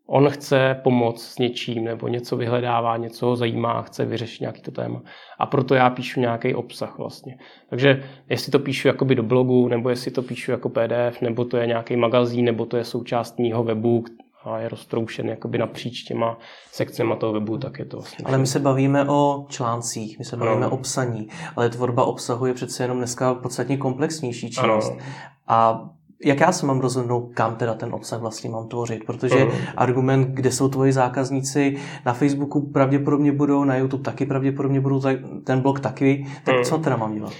on 0.07 0.29
chce 0.29 0.79
pomoct 0.83 1.21
s 1.21 1.37
něčím 1.37 1.83
nebo 1.83 2.07
něco 2.07 2.37
vyhledává, 2.37 2.97
něco 2.97 3.25
ho 3.25 3.35
zajímá, 3.35 3.81
chce 3.81 4.05
vyřešit 4.05 4.41
nějaký 4.41 4.61
to 4.61 4.71
téma. 4.71 5.01
A 5.39 5.45
proto 5.45 5.75
já 5.75 5.89
píšu 5.89 6.19
nějaký 6.19 6.55
obsah 6.55 6.97
vlastně. 6.97 7.37
Takže 7.69 8.03
jestli 8.29 8.51
to 8.51 8.59
píšu 8.59 8.87
jakoby 8.87 9.15
do 9.15 9.23
blogu, 9.23 9.67
nebo 9.67 9.89
jestli 9.89 10.11
to 10.11 10.21
píšu 10.21 10.51
jako 10.51 10.69
PDF, 10.69 11.21
nebo 11.21 11.45
to 11.45 11.57
je 11.57 11.67
nějaký 11.67 11.95
magazín, 11.95 12.45
nebo 12.45 12.65
to 12.65 12.77
je 12.77 12.83
součást 12.83 13.39
mýho 13.39 13.63
webu, 13.63 14.03
a 14.45 14.59
je 14.59 14.69
roztroušen 14.69 15.29
jakoby 15.29 15.57
napříč 15.57 16.03
těma 16.03 16.37
sekcemi 16.71 17.13
toho 17.19 17.33
webu, 17.33 17.57
tak 17.57 17.79
je 17.79 17.85
to 17.85 17.97
vlastně. 17.97 18.25
Ale 18.25 18.37
my 18.37 18.47
se 18.47 18.59
bavíme 18.59 19.09
o 19.09 19.45
článcích, 19.49 20.19
my 20.19 20.25
se 20.25 20.37
bavíme 20.37 20.65
ano. 20.65 20.75
o 20.75 20.77
psaní, 20.77 21.27
ale 21.55 21.69
tvorba 21.69 22.03
obsahu 22.03 22.45
je 22.45 22.53
přece 22.53 22.83
jenom 22.83 22.97
dneska 22.97 23.33
podstatně 23.33 23.77
komplexnější 23.77 24.51
činnost. 24.51 24.91
Ano. 24.91 25.01
A 25.47 25.89
jak 26.25 26.39
já 26.39 26.51
se 26.51 26.65
mám 26.65 26.79
rozhodnout, 26.79 27.31
kam 27.33 27.55
teda 27.55 27.73
ten 27.73 27.93
obsah 27.93 28.21
vlastně 28.21 28.49
mám 28.49 28.67
tvořit, 28.67 29.03
protože 29.05 29.35
uh-huh. 29.35 29.73
argument, 29.77 30.27
kde 30.27 30.51
jsou 30.51 30.69
tvoji 30.69 30.93
zákazníci, 30.93 31.77
na 32.05 32.13
Facebooku 32.13 32.71
pravděpodobně 32.71 33.31
budou, 33.31 33.63
na 33.63 33.75
YouTube 33.75 34.03
taky 34.03 34.25
pravděpodobně 34.25 34.81
budou, 34.81 35.01
ten 35.43 35.61
blog 35.61 35.79
taky, 35.79 36.27
tak 36.43 36.55
uh-huh. 36.55 36.63
co 36.63 36.77
teda 36.77 36.95
mám 36.95 37.15
dělat? 37.15 37.33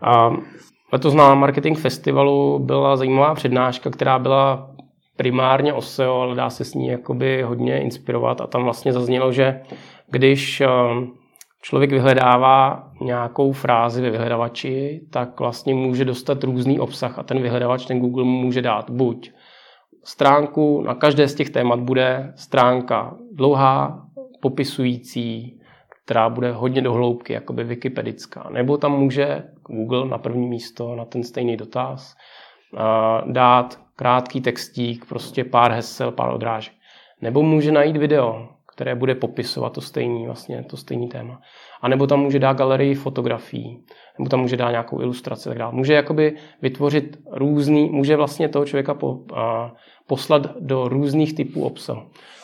A 0.00 0.30
letos 0.92 1.14
na 1.14 1.34
Marketing 1.34 1.78
Festivalu 1.78 2.58
byla 2.58 2.96
zajímavá 2.96 3.34
přednáška, 3.34 3.90
která 3.90 4.18
byla 4.18 4.71
primárně 5.16 5.72
o 5.72 5.80
SEO, 5.80 6.20
ale 6.20 6.34
dá 6.34 6.50
se 6.50 6.64
s 6.64 6.74
ní 6.74 6.88
jakoby 6.88 7.42
hodně 7.42 7.80
inspirovat 7.80 8.40
a 8.40 8.46
tam 8.46 8.64
vlastně 8.64 8.92
zaznělo, 8.92 9.32
že 9.32 9.60
když 10.10 10.60
eh, 10.60 10.68
člověk 11.62 11.90
vyhledává 11.90 12.88
nějakou 13.00 13.52
frázi 13.52 14.02
ve 14.02 14.10
vyhledávači, 14.10 15.00
tak 15.10 15.40
vlastně 15.40 15.74
může 15.74 16.04
dostat 16.04 16.44
různý 16.44 16.80
obsah 16.80 17.18
a 17.18 17.22
ten 17.22 17.42
vyhledávač, 17.42 17.86
ten 17.86 18.00
Google 18.00 18.24
mu 18.24 18.42
může 18.42 18.62
dát 18.62 18.90
buď 18.90 19.30
stránku, 20.04 20.82
na 20.82 20.94
každé 20.94 21.28
z 21.28 21.34
těch 21.34 21.50
témat 21.50 21.80
bude 21.80 22.32
stránka 22.36 23.16
dlouhá, 23.32 24.06
popisující, 24.42 25.60
která 26.04 26.28
bude 26.28 26.52
hodně 26.52 26.82
dohloubky, 26.82 27.32
jakoby 27.32 27.64
wikipedická. 27.64 28.48
Nebo 28.50 28.76
tam 28.76 28.98
může 28.98 29.42
Google 29.68 30.08
na 30.08 30.18
první 30.18 30.48
místo 30.48 30.96
na 30.96 31.04
ten 31.04 31.22
stejný 31.22 31.56
dotaz 31.56 32.14
dát 33.26 33.81
krátký 33.96 34.40
textík, 34.40 35.04
prostě 35.04 35.44
pár 35.44 35.72
hesel, 35.72 36.12
pár 36.12 36.34
odrážek. 36.34 36.72
Nebo 37.20 37.42
může 37.42 37.72
najít 37.72 37.96
video, 37.96 38.48
které 38.74 38.94
bude 38.94 39.14
popisovat 39.14 39.72
to 39.72 39.80
stejný, 39.80 40.26
vlastně 40.26 40.64
to 40.64 40.76
stejný 40.76 41.08
téma. 41.08 41.40
A 41.82 41.88
nebo 41.88 42.06
tam 42.06 42.20
může 42.20 42.38
dát 42.38 42.56
galerii 42.56 42.94
fotografií, 42.94 43.84
nebo 44.18 44.28
tam 44.28 44.40
může 44.40 44.56
dát 44.56 44.70
nějakou 44.70 45.00
ilustraci 45.00 45.48
tak 45.48 45.58
dále. 45.58 45.72
Může 45.72 45.94
jakoby 45.94 46.36
vytvořit 46.62 47.18
různý, 47.30 47.90
může 47.90 48.16
vlastně 48.16 48.48
toho 48.48 48.64
člověka 48.64 48.94
po, 48.94 49.18
a, 49.34 49.72
poslat 50.06 50.56
do 50.60 50.88
různých 50.88 51.34
typů 51.34 51.64
obsahu. 51.64 52.02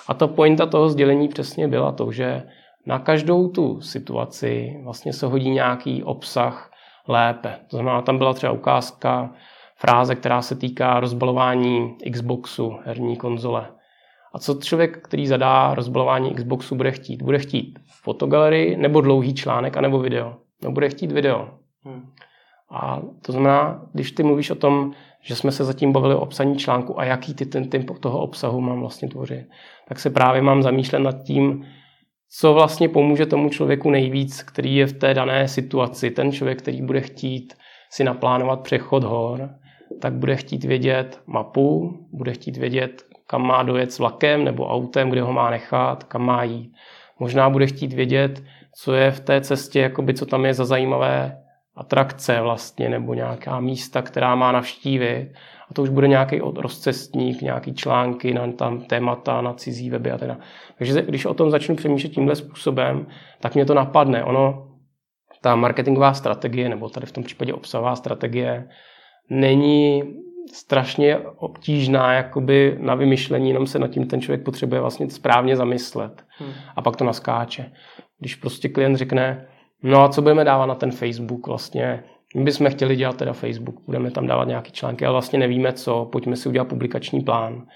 A 0.08 0.14
ta 0.14 0.26
pointa 0.26 0.66
toho 0.66 0.88
sdělení 0.88 1.28
přesně 1.28 1.68
byla 1.68 1.92
to, 1.92 2.12
že 2.12 2.42
na 2.87 2.98
každou 2.98 3.48
tu 3.48 3.80
situaci 3.80 4.80
vlastně 4.84 5.12
se 5.12 5.26
hodí 5.26 5.50
nějaký 5.50 6.02
obsah 6.02 6.72
lépe. 7.08 7.58
To 7.70 7.76
znamená, 7.76 8.02
tam 8.02 8.18
byla 8.18 8.34
třeba 8.34 8.52
ukázka 8.52 9.32
fráze, 9.80 10.14
která 10.14 10.42
se 10.42 10.54
týká 10.54 11.00
rozbalování 11.00 11.96
Xboxu, 12.12 12.78
herní 12.84 13.16
konzole. 13.16 13.68
A 14.34 14.38
co 14.38 14.54
člověk, 14.54 14.98
který 15.04 15.26
zadá 15.26 15.74
rozbalování 15.74 16.34
Xboxu, 16.34 16.74
bude 16.74 16.90
chtít? 16.90 17.22
Bude 17.22 17.38
chtít 17.38 17.78
fotogalerii, 18.02 18.76
nebo 18.76 19.00
dlouhý 19.00 19.34
článek, 19.34 19.76
anebo 19.76 19.98
video? 19.98 20.36
No 20.62 20.72
bude 20.72 20.88
chtít 20.88 21.12
video. 21.12 21.48
Hmm. 21.84 22.10
A 22.70 23.00
to 23.22 23.32
znamená, 23.32 23.82
když 23.92 24.12
ty 24.12 24.22
mluvíš 24.22 24.50
o 24.50 24.54
tom, 24.54 24.92
že 25.22 25.36
jsme 25.36 25.52
se 25.52 25.64
zatím 25.64 25.92
bavili 25.92 26.14
o 26.14 26.20
obsaní 26.20 26.56
článku 26.56 27.00
a 27.00 27.04
jaký 27.04 27.34
ty 27.34 27.46
ten 27.46 27.70
typ 27.70 27.98
toho 28.00 28.20
obsahu 28.20 28.60
mám 28.60 28.80
vlastně 28.80 29.08
tvořit, 29.08 29.46
tak 29.88 29.98
se 29.98 30.10
právě 30.10 30.42
mám 30.42 30.62
zamýšlet 30.62 30.98
nad 30.98 31.22
tím, 31.22 31.66
co 32.30 32.54
vlastně 32.54 32.88
pomůže 32.88 33.26
tomu 33.26 33.48
člověku 33.48 33.90
nejvíc, 33.90 34.42
který 34.42 34.76
je 34.76 34.86
v 34.86 34.92
té 34.92 35.14
dané 35.14 35.48
situaci. 35.48 36.10
Ten 36.10 36.32
člověk, 36.32 36.58
který 36.58 36.82
bude 36.82 37.00
chtít 37.00 37.54
si 37.90 38.04
naplánovat 38.04 38.60
přechod 38.60 39.04
hor, 39.04 39.50
tak 40.01 40.12
bude 40.12 40.37
chtít 40.37 40.64
vědět 40.64 41.20
mapu, 41.27 41.98
bude 42.12 42.33
chtít 42.33 42.57
vědět, 42.57 43.03
kam 43.27 43.42
má 43.42 43.62
dojet 43.62 43.92
s 43.92 43.98
vlakem 43.98 44.44
nebo 44.44 44.68
autem, 44.68 45.11
kde 45.11 45.22
ho 45.22 45.33
má 45.33 45.51
nechat, 45.51 46.05
kam 46.05 46.22
má 46.22 46.44
jít. 46.44 46.72
Možná 47.18 47.51
bude 47.51 47.66
chtít 47.66 47.92
vědět, 47.92 48.42
co 48.74 48.94
je 48.94 49.11
v 49.11 49.20
té 49.20 49.40
cestě, 49.40 49.81
jakoby, 49.81 50.14
co 50.14 50.27
tam 50.27 50.44
je 50.44 50.55
za 50.55 50.64
zajímavé 50.64 51.38
atrakce 51.77 52.40
vlastně, 52.40 52.88
nebo 52.88 53.14
nějaká 53.14 53.61
místa, 53.61 54.03
která 54.03 54.35
má 54.35 54.53
navštívit. 54.53 55.33
A 55.70 55.74
to 55.74 55.83
už 55.83 55.88
bude 55.88 56.09
nějaký 56.09 56.40
rozcestník, 56.57 57.42
nějaký 57.42 57.74
články 57.74 58.35
na 58.35 58.53
tam 58.53 58.81
témata, 58.81 59.40
na 59.40 59.53
cizí 59.53 59.90
weby 59.90 60.11
a 60.11 60.18
teda. 60.18 60.38
Takže 60.79 61.03
když 61.03 61.24
o 61.24 61.35
tom 61.35 61.51
začnu 61.51 61.77
přemýšlet 61.77 62.09
tímhle 62.09 62.37
způsobem, 62.37 63.07
tak 63.40 63.55
mě 63.55 63.64
to 63.64 63.74
napadne. 63.74 64.24
Ono, 64.24 64.68
ta 65.42 65.57
marketingová 65.57 66.14
strategie, 66.14 66.68
nebo 66.68 66.88
tady 66.88 67.07
v 67.07 67.12
tom 67.12 67.24
případě 67.24 67.55
obsahová 67.55 67.96
strategie, 67.96 68.68
není 69.30 70.02
strašně 70.52 71.18
obtížná 71.18 72.12
jakoby 72.12 72.76
na 72.80 72.94
vymyšlení, 72.94 73.48
jenom 73.48 73.66
se 73.66 73.78
nad 73.78 73.88
tím 73.88 74.06
ten 74.06 74.20
člověk 74.20 74.44
potřebuje 74.44 74.80
vlastně 74.80 75.10
správně 75.10 75.56
zamyslet 75.56 76.24
hmm. 76.38 76.52
a 76.76 76.82
pak 76.82 76.96
to 76.96 77.04
naskáče. 77.04 77.72
Když 78.18 78.34
prostě 78.34 78.68
klient 78.68 78.96
řekne, 78.96 79.46
no 79.82 80.02
a 80.02 80.08
co 80.08 80.22
budeme 80.22 80.44
dávat 80.44 80.66
na 80.66 80.74
ten 80.74 80.90
Facebook 80.90 81.46
vlastně, 81.46 82.04
my 82.36 82.44
bychom 82.44 82.70
chtěli 82.70 82.96
dělat 82.96 83.16
teda 83.16 83.32
Facebook, 83.32 83.76
budeme 83.86 84.10
tam 84.10 84.26
dávat 84.26 84.48
nějaké 84.48 84.70
články, 84.70 85.04
ale 85.04 85.12
vlastně 85.12 85.38
nevíme 85.38 85.72
co, 85.72 86.04
pojďme 86.12 86.36
si 86.36 86.48
udělat 86.48 86.68
publikační 86.68 87.20
plán. 87.20 87.66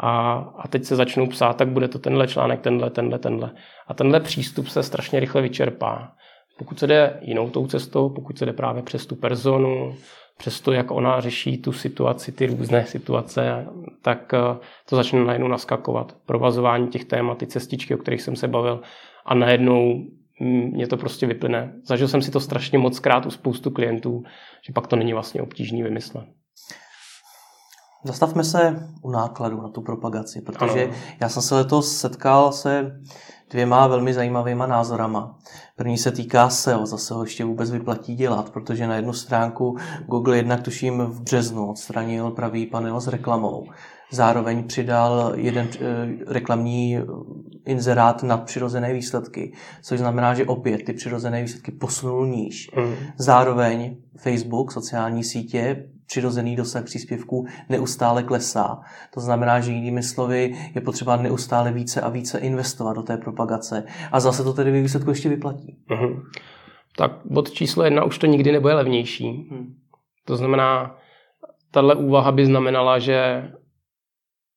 A, 0.00 0.32
a 0.58 0.68
teď 0.68 0.84
se 0.84 0.96
začnou 0.96 1.26
psát, 1.26 1.56
tak 1.56 1.68
bude 1.68 1.88
to 1.88 1.98
tenhle 1.98 2.28
článek, 2.28 2.60
tenhle, 2.60 2.90
tenhle, 2.90 3.18
tenhle. 3.18 3.50
A 3.88 3.94
tenhle 3.94 4.20
přístup 4.20 4.68
se 4.68 4.82
strašně 4.82 5.20
rychle 5.20 5.42
vyčerpá. 5.42 6.12
Pokud 6.58 6.78
se 6.78 6.86
jde 6.86 7.18
jinou 7.22 7.50
tou 7.50 7.66
cestou, 7.66 8.08
pokud 8.10 8.38
se 8.38 8.46
jde 8.46 8.52
právě 8.52 8.82
přes 8.82 9.06
tu 9.06 9.16
personu, 9.16 9.94
přes 10.38 10.60
to, 10.60 10.72
jak 10.72 10.90
ona 10.90 11.20
řeší 11.20 11.58
tu 11.58 11.72
situaci, 11.72 12.32
ty 12.32 12.46
různé 12.46 12.86
situace, 12.86 13.66
tak 14.02 14.34
eh, 14.34 14.58
to 14.88 14.96
začne 14.96 15.24
najednou 15.24 15.48
naskakovat. 15.48 16.16
Provazování 16.26 16.88
těch 16.88 17.04
témat, 17.04 17.38
ty 17.38 17.46
cestičky, 17.46 17.94
o 17.94 17.98
kterých 17.98 18.22
jsem 18.22 18.36
se 18.36 18.48
bavil 18.48 18.80
a 19.26 19.34
najednou 19.34 20.04
mě 20.40 20.86
to 20.86 20.96
prostě 20.96 21.26
vyplyne. 21.26 21.72
Zažil 21.84 22.08
jsem 22.08 22.22
si 22.22 22.30
to 22.30 22.40
strašně 22.40 22.78
moc 22.78 22.98
krát 22.98 23.26
u 23.26 23.30
spoustu 23.30 23.70
klientů, 23.70 24.22
že 24.66 24.72
pak 24.72 24.86
to 24.86 24.96
není 24.96 25.12
vlastně 25.12 25.42
obtížný 25.42 25.82
vymyslet. 25.82 26.24
Zastavme 28.04 28.44
se 28.44 28.88
u 29.02 29.10
nákladu 29.10 29.62
na 29.62 29.68
tu 29.68 29.82
propagaci, 29.82 30.40
protože 30.40 30.84
ano. 30.84 30.94
já 31.20 31.28
jsem 31.28 31.42
se 31.42 31.54
letos 31.54 31.96
setkal 31.96 32.52
se 32.52 33.00
dvěma 33.50 33.86
velmi 33.86 34.14
zajímavýma 34.14 34.66
názorama. 34.66 35.38
První 35.76 35.98
se 35.98 36.12
týká 36.12 36.50
SEO, 36.50 36.86
zase 36.86 37.14
ho 37.14 37.22
ještě 37.22 37.44
vůbec 37.44 37.70
vyplatí 37.70 38.14
dělat, 38.14 38.50
protože 38.50 38.86
na 38.86 38.96
jednu 38.96 39.12
stránku 39.12 39.76
Google 40.06 40.36
jednak 40.36 40.62
tuším 40.62 40.98
v 40.98 41.20
březnu 41.20 41.70
odstranil 41.70 42.30
pravý 42.30 42.66
panel 42.66 43.00
s 43.00 43.08
reklamou. 43.08 43.66
Zároveň 44.10 44.64
přidal 44.64 45.32
jeden 45.36 45.68
eh, 45.74 45.84
reklamní 46.26 46.98
inzerát 47.66 48.22
nad 48.22 48.44
přirozené 48.44 48.92
výsledky, 48.92 49.52
což 49.82 49.98
znamená, 49.98 50.34
že 50.34 50.44
opět 50.44 50.84
ty 50.84 50.92
přirozené 50.92 51.42
výsledky 51.42 51.72
posunul 51.72 52.26
níž. 52.26 52.70
Mm. 52.76 52.94
Zároveň 53.18 53.96
Facebook, 54.16 54.72
sociální 54.72 55.24
sítě, 55.24 55.84
přirozený 56.08 56.56
dosah 56.56 56.84
příspěvků 56.84 57.46
neustále 57.68 58.22
klesá. 58.22 58.80
To 59.14 59.20
znamená, 59.20 59.60
že 59.60 59.72
jinými 59.72 60.02
slovy 60.02 60.56
je 60.74 60.80
potřeba 60.80 61.16
neustále 61.16 61.72
více 61.72 62.00
a 62.00 62.08
více 62.08 62.38
investovat 62.38 62.92
do 62.92 63.02
té 63.02 63.16
propagace. 63.16 63.84
A 64.12 64.20
zase 64.20 64.44
to 64.44 64.52
tedy 64.52 64.82
výsledku 64.82 65.10
ještě 65.10 65.28
vyplatí. 65.28 65.78
Mm. 65.90 66.22
Tak 66.96 67.12
bod 67.24 67.50
číslo 67.50 67.84
jedna 67.84 68.04
už 68.04 68.18
to 68.18 68.26
nikdy 68.26 68.52
nebude 68.52 68.74
levnější. 68.74 69.48
Mm. 69.50 69.74
To 70.24 70.36
znamená, 70.36 70.96
tahle 71.70 71.94
úvaha 71.94 72.32
by 72.32 72.46
znamenala, 72.46 72.98
že 72.98 73.50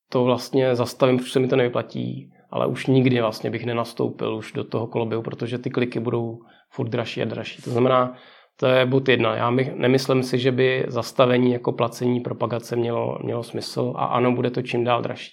to 0.10 0.24
vlastně 0.24 0.76
zastavím, 0.76 1.18
protože 1.18 1.32
se 1.32 1.40
mi 1.40 1.48
to 1.48 1.56
nevyplatí, 1.56 2.34
ale 2.50 2.68
už 2.68 2.88
nikdy 2.88 3.22
vlastně 3.22 3.50
bych 3.50 3.66
nenastoupil 3.66 4.36
už 4.36 4.52
do 4.52 4.64
toho 4.64 4.88
koloběhu, 4.88 5.24
protože 5.24 5.58
ty 5.58 5.70
kliky 5.70 6.00
budou 6.00 6.40
furt 6.70 6.90
dražší 6.90 7.22
a 7.22 7.26
dražší. 7.26 7.62
To 7.62 7.70
znamená, 7.70 8.16
to 8.62 8.68
je 8.68 8.86
bod 8.86 9.10
jedna. 9.10 9.36
Já 9.36 9.50
my, 9.50 9.74
nemyslím 9.76 10.24
si, 10.24 10.40
že 10.40 10.52
by 10.52 10.86
zastavení 10.88 11.54
jako 11.54 11.72
placení 11.72 12.20
propagace 12.20 12.76
mělo, 12.76 13.18
mělo 13.24 13.44
smysl 13.44 13.94
a 13.96 14.06
ano, 14.06 14.32
bude 14.32 14.50
to 14.50 14.62
čím 14.62 14.84
dál 14.84 15.02
dražší. 15.02 15.32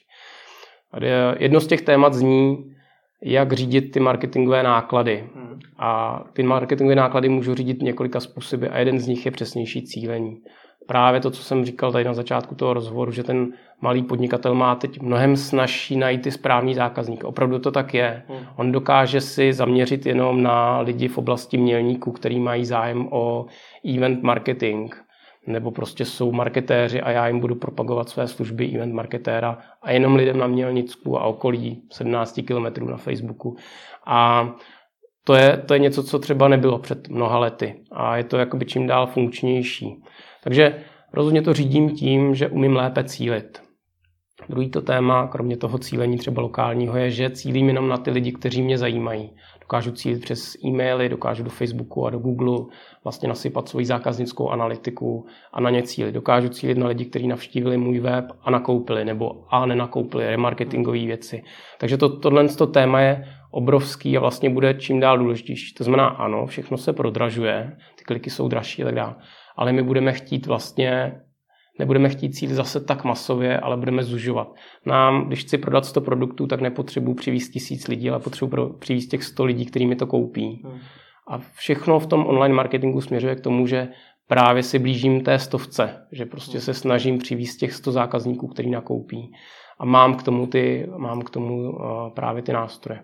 Jedno 1.39 1.61
z 1.61 1.67
těch 1.67 1.83
témat 1.83 2.15
zní, 2.15 2.57
jak 3.23 3.53
řídit 3.53 3.81
ty 3.81 4.01
marketingové 4.01 4.63
náklady. 4.63 5.29
Hmm. 5.35 5.59
A 5.79 6.21
ty 6.33 6.43
marketingové 6.43 6.95
náklady 6.95 7.29
můžu 7.29 7.55
řídit 7.55 7.83
několika 7.83 8.21
způsoby 8.21 8.67
a 8.71 8.79
jeden 8.79 8.99
z 8.99 9.07
nich 9.07 9.27
je 9.27 9.33
přesnější 9.33 9.83
cílení 9.83 10.37
právě 10.89 11.21
to, 11.21 11.31
co 11.31 11.43
jsem 11.43 11.65
říkal 11.65 11.93
tady 11.93 12.05
na 12.05 12.15
začátku 12.15 12.55
toho 12.55 12.75
rozhovoru, 12.75 13.13
že 13.13 13.23
ten 13.23 13.53
malý 13.81 14.03
podnikatel 14.03 14.55
má 14.55 14.75
teď 14.75 15.01
mnohem 15.01 15.37
snažší 15.37 15.97
najít 15.97 16.23
ty 16.23 16.31
správný 16.31 16.75
zákazník. 16.75 17.25
Opravdu 17.25 17.59
to 17.59 17.71
tak 17.71 17.95
je. 17.95 18.23
Hmm. 18.29 18.39
On 18.57 18.73
dokáže 18.73 19.21
si 19.21 19.53
zaměřit 19.53 20.07
jenom 20.07 20.43
na 20.43 20.81
lidi 20.81 21.09
v 21.09 21.19
oblasti 21.19 21.57
mělníků, 21.57 22.13
který 22.13 22.41
mají 22.41 22.65
zájem 22.65 23.09
o 23.11 23.47
event 23.97 24.23
marketing 24.23 24.95
nebo 25.47 25.71
prostě 25.71 26.05
jsou 26.05 26.33
marketéři 26.33 27.01
a 27.01 27.11
já 27.11 27.29
jim 27.29 27.41
budu 27.41 27.55
propagovat 27.55 28.09
své 28.09 28.27
služby 28.27 28.71
event 28.75 28.95
marketéra 28.95 29.59
a 29.83 29.91
jenom 29.91 30.15
lidem 30.15 30.39
na 30.39 30.47
Mělnicku 30.47 31.19
a 31.19 31.25
okolí 31.25 31.83
17 31.93 32.41
kilometrů 32.47 32.89
na 32.89 32.97
Facebooku. 32.97 33.57
A 34.07 34.51
to 35.25 35.35
je, 35.35 35.57
to 35.67 35.75
je 35.75 35.81
něco, 35.81 36.03
co 36.03 36.19
třeba 36.19 36.49
nebylo 36.49 36.79
před 36.79 37.09
mnoha 37.09 37.39
lety 37.39 37.75
a 37.93 38.17
je 38.17 38.25
to 38.25 38.37
jakoby 38.37 38.67
čím 38.67 38.87
dál 38.87 39.07
funkčnější. 39.07 40.03
Takže 40.45 40.85
rozhodně 41.13 41.43
to 41.43 41.55
řídím 41.55 41.91
tím, 41.91 42.35
že 42.35 42.49
umím 42.49 42.77
lépe 42.77 43.05
cílit. 43.05 43.69
Druhý 44.49 44.71
to 44.71 44.83
téma, 44.83 45.27
kromě 45.27 45.57
toho 45.57 45.79
cílení 45.79 46.19
třeba 46.19 46.43
lokálního, 46.43 46.97
je, 46.97 47.11
že 47.11 47.31
cílím 47.31 47.69
jenom 47.69 47.89
na 47.89 47.97
ty 47.97 48.11
lidi, 48.11 48.33
kteří 48.33 48.63
mě 48.63 48.79
zajímají. 48.79 49.31
dokážu 49.61 49.93
cílit 49.93 50.23
přes 50.23 50.55
e-maily, 50.65 51.09
dokážu 51.09 51.43
do 51.43 51.51
Facebooku 51.51 52.07
a 52.07 52.11
do 52.11 52.19
Google 52.19 52.67
vlastně 53.05 53.29
nasypat 53.29 53.69
svoji 53.69 53.87
zákaznickou 53.87 54.49
analytiku 54.49 55.27
a 55.53 55.61
na 55.61 55.71
ně 55.71 55.83
cílit. 55.83 56.15
Dokážu 56.15 56.49
cílit 56.49 56.79
na 56.79 56.87
lidi, 56.87 57.05
kteří 57.05 57.29
navštívili 57.29 57.77
můj 57.77 58.01
web 58.01 58.25
a 58.43 58.51
nakoupili, 58.51 59.05
nebo 59.05 59.45
a 59.51 59.67
nenakoupili 59.67 60.27
remarketingové 60.27 60.99
věci. 60.99 61.43
Takže 61.79 61.97
to, 61.97 62.19
tohle 62.19 62.49
to 62.49 62.67
téma 62.67 63.01
je 63.01 63.25
obrovský 63.51 64.17
a 64.17 64.21
vlastně 64.21 64.51
bude 64.51 64.75
čím 64.75 65.01
dál 65.01 65.19
důležitější. 65.19 65.75
To 65.75 65.85
znamená, 65.85 66.07
ano, 66.07 66.47
všechno 66.47 66.77
se 66.77 66.93
prodražuje, 66.93 67.77
ty 67.99 68.05
kliky 68.05 68.31
jsou 68.31 68.49
dražší 68.49 68.83
a 68.83 68.87
tak 68.87 68.95
dále, 68.95 69.15
ale 69.59 69.73
my 69.73 69.83
budeme 69.83 70.13
chtít 70.13 70.47
vlastně 70.47 71.21
nebudeme 71.79 72.09
chtít 72.09 72.33
cílit 72.33 72.57
zase 72.57 72.81
tak 72.81 73.05
masově, 73.05 73.61
ale 73.61 73.77
budeme 73.77 74.03
zužovat. 74.03 74.55
Nám, 74.87 75.27
když 75.27 75.41
chci 75.41 75.59
prodat 75.59 75.85
100 75.85 76.01
produktů, 76.01 76.47
tak 76.47 76.61
nepotřebuji 76.61 77.15
přivízt 77.15 77.53
tisíc 77.53 77.89
lidí, 77.89 78.11
ale 78.11 78.21
potřebuji 78.21 78.73
přivízt 78.79 79.11
těch 79.11 79.25
100 79.25 79.45
lidí, 79.45 79.67
kteří 79.67 79.87
mi 79.87 79.97
to 79.97 80.07
koupí. 80.07 80.63
Hmm. 80.65 80.79
A 81.29 81.39
všechno 81.39 81.99
v 81.99 82.07
tom 82.07 82.27
online 82.27 82.55
marketingu 82.55 83.01
směřuje 83.01 83.37
k 83.37 83.41
tomu, 83.41 83.67
že 83.67 83.89
právě 84.29 84.63
si 84.63 84.79
blížím 84.79 85.21
té 85.21 85.39
stovce, 85.39 86.07
že 86.13 86.27
prostě 86.27 86.61
se 86.61 86.75
snažím 86.75 87.19
přivízt 87.19 87.61
těch 87.61 87.73
100 87.73 87.93
zákazníků, 87.93 88.49
který 88.49 88.71
nakoupí. 88.71 89.33
A 89.79 89.85
mám 89.85 90.15
k 90.15 90.23
tomu, 90.23 90.47
ty, 90.47 90.89
mám 90.97 91.23
k 91.23 91.31
tomu 91.31 91.71
uh, 91.71 91.79
právě 92.15 92.43
ty 92.43 92.53
nástroje. 92.53 93.01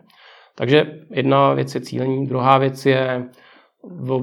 Takže 0.56 0.86
jedna 1.10 1.54
věc 1.54 1.74
je 1.74 1.80
cílení, 1.80 2.26
druhá 2.26 2.58
věc 2.58 2.86
je 2.86 3.24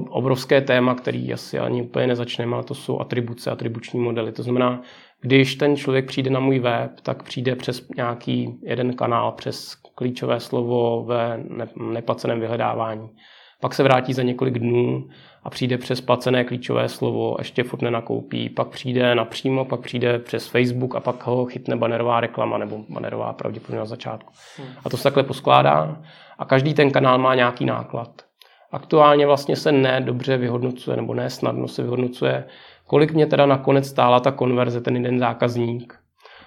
obrovské 0.08 0.60
téma, 0.60 0.94
který 0.94 1.32
asi 1.32 1.58
ani 1.58 1.82
úplně 1.82 2.06
nezačneme, 2.06 2.54
ale 2.54 2.64
to 2.64 2.74
jsou 2.74 3.00
atribuce, 3.00 3.50
atribuční 3.50 4.00
modely. 4.00 4.32
To 4.32 4.42
znamená, 4.42 4.82
když 5.20 5.54
ten 5.54 5.76
člověk 5.76 6.06
přijde 6.06 6.30
na 6.30 6.40
můj 6.40 6.58
web, 6.58 6.90
tak 7.02 7.22
přijde 7.22 7.56
přes 7.56 7.88
nějaký 7.96 8.58
jeden 8.62 8.94
kanál, 8.94 9.32
přes 9.32 9.74
klíčové 9.94 10.40
slovo 10.40 11.04
ve 11.04 11.44
neplaceném 11.76 12.40
vyhledávání. 12.40 13.08
Pak 13.60 13.74
se 13.74 13.82
vrátí 13.82 14.12
za 14.12 14.22
několik 14.22 14.58
dnů 14.58 15.08
a 15.42 15.50
přijde 15.50 15.78
přes 15.78 16.00
placené 16.00 16.44
klíčové 16.44 16.88
slovo, 16.88 17.36
ještě 17.38 17.62
furt 17.62 17.82
nenakoupí, 17.82 18.48
pak 18.48 18.68
přijde 18.68 19.14
napřímo, 19.14 19.64
pak 19.64 19.80
přijde 19.80 20.18
přes 20.18 20.46
Facebook 20.46 20.96
a 20.96 21.00
pak 21.00 21.26
ho 21.26 21.44
chytne 21.44 21.76
banerová 21.76 22.20
reklama 22.20 22.58
nebo 22.58 22.78
banerová 22.88 23.32
pravděpodobně 23.32 23.78
na 23.78 23.84
začátku. 23.84 24.32
Hmm. 24.56 24.68
A 24.84 24.90
to 24.90 24.96
se 24.96 25.02
takhle 25.02 25.22
poskládá 25.22 26.02
a 26.38 26.44
každý 26.44 26.74
ten 26.74 26.90
kanál 26.90 27.18
má 27.18 27.34
nějaký 27.34 27.64
náklad. 27.64 28.22
Aktuálně 28.72 29.26
vlastně 29.26 29.56
se 29.56 29.72
ne 29.72 30.00
dobře 30.00 30.36
vyhodnocuje, 30.36 30.96
nebo 30.96 31.14
ne 31.14 31.30
snadno 31.30 31.68
se 31.68 31.82
vyhodnocuje, 31.82 32.44
kolik 32.86 33.12
mě 33.12 33.26
teda 33.26 33.46
nakonec 33.46 33.86
stála 33.86 34.20
ta 34.20 34.30
konverze, 34.30 34.80
ten 34.80 34.96
jeden 34.96 35.18
zákazník. 35.18 35.98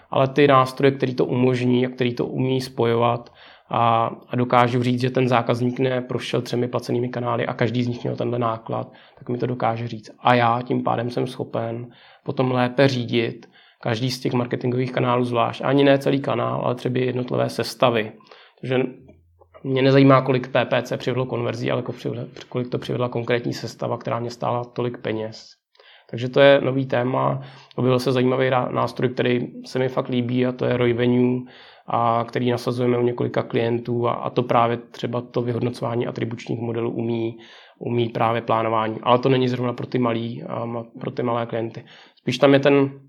Ale 0.09 0.27
ty 0.27 0.47
nástroje, 0.47 0.91
který 0.91 1.15
to 1.15 1.25
umožní 1.25 1.85
a 1.85 1.89
který 1.89 2.15
to 2.15 2.25
umí 2.25 2.61
spojovat 2.61 3.33
a, 3.69 4.11
a 4.29 4.35
dokážu 4.35 4.83
říct, 4.83 5.01
že 5.01 5.09
ten 5.09 5.27
zákazník 5.27 5.79
neprošel 5.79 6.41
třemi 6.41 6.67
placenými 6.67 7.09
kanály 7.09 7.45
a 7.45 7.53
každý 7.53 7.83
z 7.83 7.87
nich 7.87 8.03
měl 8.03 8.15
tenhle 8.15 8.39
náklad, 8.39 8.91
tak 9.19 9.29
mi 9.29 9.37
to 9.37 9.45
dokáže 9.45 9.87
říct. 9.87 10.11
A 10.19 10.33
já 10.33 10.61
tím 10.61 10.83
pádem 10.83 11.09
jsem 11.09 11.27
schopen 11.27 11.87
potom 12.23 12.51
lépe 12.51 12.87
řídit 12.87 13.49
každý 13.81 14.11
z 14.11 14.19
těch 14.19 14.33
marketingových 14.33 14.91
kanálů 14.91 15.23
zvlášť. 15.23 15.61
Ani 15.63 15.83
ne 15.83 15.97
celý 15.97 16.19
kanál, 16.19 16.61
ale 16.65 16.75
třeba 16.75 16.99
jednotlivé 16.99 17.49
sestavy. 17.49 18.11
Takže 18.61 18.79
mě 19.65 19.81
nezajímá, 19.81 20.21
kolik 20.21 20.47
PPC 20.47 20.93
přivedlo 20.97 21.25
konverzí, 21.25 21.71
ale 21.71 21.83
kolik 22.49 22.69
to 22.69 22.77
přivedla 22.77 23.09
konkrétní 23.09 23.53
sestava, 23.53 23.97
která 23.97 24.19
mě 24.19 24.29
stála 24.29 24.63
tolik 24.63 24.97
peněz. 24.97 25.47
Takže 26.09 26.29
to 26.29 26.39
je 26.39 26.61
nový 26.61 26.85
téma. 26.85 27.41
Objevil 27.75 27.99
se 27.99 28.11
zajímavý 28.11 28.49
nástroj, 28.49 29.09
který 29.09 29.47
se 29.65 29.79
mi 29.79 29.89
fakt 29.89 30.09
líbí 30.09 30.45
a 30.45 30.51
to 30.51 30.65
je 30.65 30.77
Royvenue, 30.77 31.41
a 31.87 32.25
který 32.27 32.51
nasazujeme 32.51 32.97
u 32.97 33.01
několika 33.01 33.43
klientů 33.43 34.07
a, 34.07 34.13
a 34.13 34.29
to 34.29 34.43
právě 34.43 34.77
třeba 34.77 35.21
to 35.21 35.41
vyhodnocování 35.41 36.07
atribučních 36.07 36.59
modelů 36.59 36.91
umí, 36.91 37.37
umí 37.79 38.09
právě 38.09 38.41
plánování. 38.41 38.97
Ale 39.03 39.19
to 39.19 39.29
není 39.29 39.47
zrovna 39.47 39.73
pro 39.73 39.87
ty, 39.87 39.99
malý, 39.99 40.43
pro 40.99 41.11
ty 41.11 41.23
malé 41.23 41.45
klienty. 41.45 41.83
Spíš 42.15 42.37
tam 42.37 42.53
je 42.53 42.59
ten, 42.59 42.99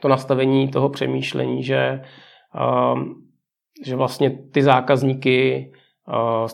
to 0.00 0.08
nastavení 0.08 0.68
toho 0.68 0.88
přemýšlení, 0.88 1.62
že, 1.62 2.02
že 3.86 3.96
vlastně 3.96 4.30
ty 4.30 4.62
zákazníky 4.62 5.72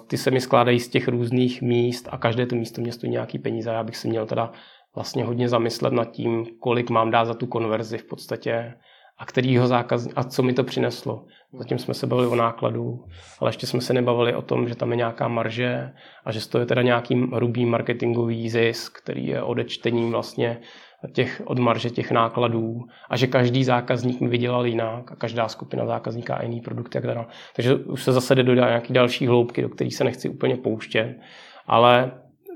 ty 0.06 0.18
se 0.18 0.30
mi 0.30 0.40
skládají 0.40 0.80
z 0.80 0.88
těch 0.88 1.08
různých 1.08 1.62
míst 1.62 2.08
a 2.10 2.18
každé 2.18 2.46
to 2.46 2.56
místo 2.56 2.80
mě 2.80 2.92
stojí 2.92 3.12
nějaký 3.12 3.38
peníze. 3.38 3.70
Já 3.70 3.84
bych 3.84 3.96
si 3.96 4.08
měl 4.08 4.26
teda 4.26 4.52
vlastně 4.94 5.24
hodně 5.24 5.48
zamyslet 5.48 5.92
nad 5.92 6.04
tím, 6.04 6.46
kolik 6.60 6.90
mám 6.90 7.10
dát 7.10 7.24
za 7.24 7.34
tu 7.34 7.46
konverzi 7.46 7.98
v 7.98 8.04
podstatě 8.04 8.74
a 9.18 9.26
kterýho 9.26 9.66
zákaz 9.66 10.08
a 10.16 10.24
co 10.24 10.42
mi 10.42 10.52
to 10.52 10.64
přineslo. 10.64 11.24
Zatím 11.58 11.78
jsme 11.78 11.94
se 11.94 12.06
bavili 12.06 12.28
o 12.28 12.34
nákladu, 12.34 13.04
ale 13.40 13.48
ještě 13.48 13.66
jsme 13.66 13.80
se 13.80 13.92
nebavili 13.92 14.34
o 14.34 14.42
tom, 14.42 14.68
že 14.68 14.74
tam 14.74 14.90
je 14.90 14.96
nějaká 14.96 15.28
marže 15.28 15.92
a 16.24 16.32
že 16.32 16.48
to 16.48 16.58
je 16.58 16.66
teda 16.66 16.82
nějaký 16.82 17.14
hrubý 17.34 17.66
marketingový 17.66 18.48
zisk, 18.48 18.98
který 19.02 19.26
je 19.26 19.42
odečtením 19.42 20.10
vlastně 20.10 20.60
těch, 21.12 21.42
od 21.44 21.58
marže 21.58 21.90
těch 21.90 22.10
nákladů 22.10 22.80
a 23.10 23.16
že 23.16 23.26
každý 23.26 23.64
zákazník 23.64 24.20
mi 24.20 24.28
vydělal 24.28 24.66
jinak 24.66 25.12
a 25.12 25.16
každá 25.16 25.48
skupina 25.48 25.86
zákazníka 25.86 26.42
jiný 26.42 26.60
produkt. 26.60 26.94
Jak 26.94 27.06
dále. 27.06 27.26
Takže 27.56 27.74
už 27.74 28.02
se 28.02 28.12
zase 28.12 28.34
jde 28.34 28.42
do 28.42 28.54
nějaký 28.54 28.92
další 28.92 29.26
hloubky, 29.26 29.62
do 29.62 29.68
kterých 29.68 29.94
se 29.94 30.04
nechci 30.04 30.28
úplně 30.28 30.56
pouštět, 30.56 31.16
ale 31.66 32.12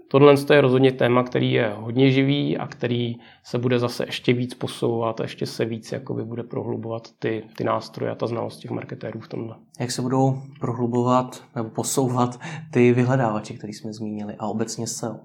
tohle 0.08 0.34
je 0.52 0.60
rozhodně 0.60 0.92
téma, 0.92 1.22
který 1.22 1.52
je 1.52 1.72
hodně 1.76 2.10
živý 2.10 2.58
a 2.58 2.66
který 2.66 3.14
se 3.44 3.58
bude 3.58 3.78
zase 3.78 4.04
ještě 4.04 4.32
víc 4.32 4.54
posouvat 4.54 5.20
a 5.20 5.24
ještě 5.24 5.46
se 5.46 5.64
víc 5.64 5.92
jakoby 5.92 6.24
bude 6.24 6.42
prohlubovat 6.42 7.02
ty, 7.18 7.44
ty 7.56 7.64
nástroje 7.64 8.12
a 8.12 8.14
ta 8.14 8.26
znalost 8.26 8.58
těch 8.58 8.70
marketérů 8.70 9.20
v 9.20 9.28
tomhle. 9.28 9.56
Jak 9.80 9.90
se 9.90 10.02
budou 10.02 10.42
prohlubovat 10.60 11.44
nebo 11.56 11.70
posouvat 11.70 12.40
ty 12.72 12.92
vyhledávače, 12.92 13.54
které 13.54 13.72
jsme 13.72 13.92
zmínili 13.92 14.34
a 14.38 14.46
obecně 14.46 14.86
SEO? 14.86 15.16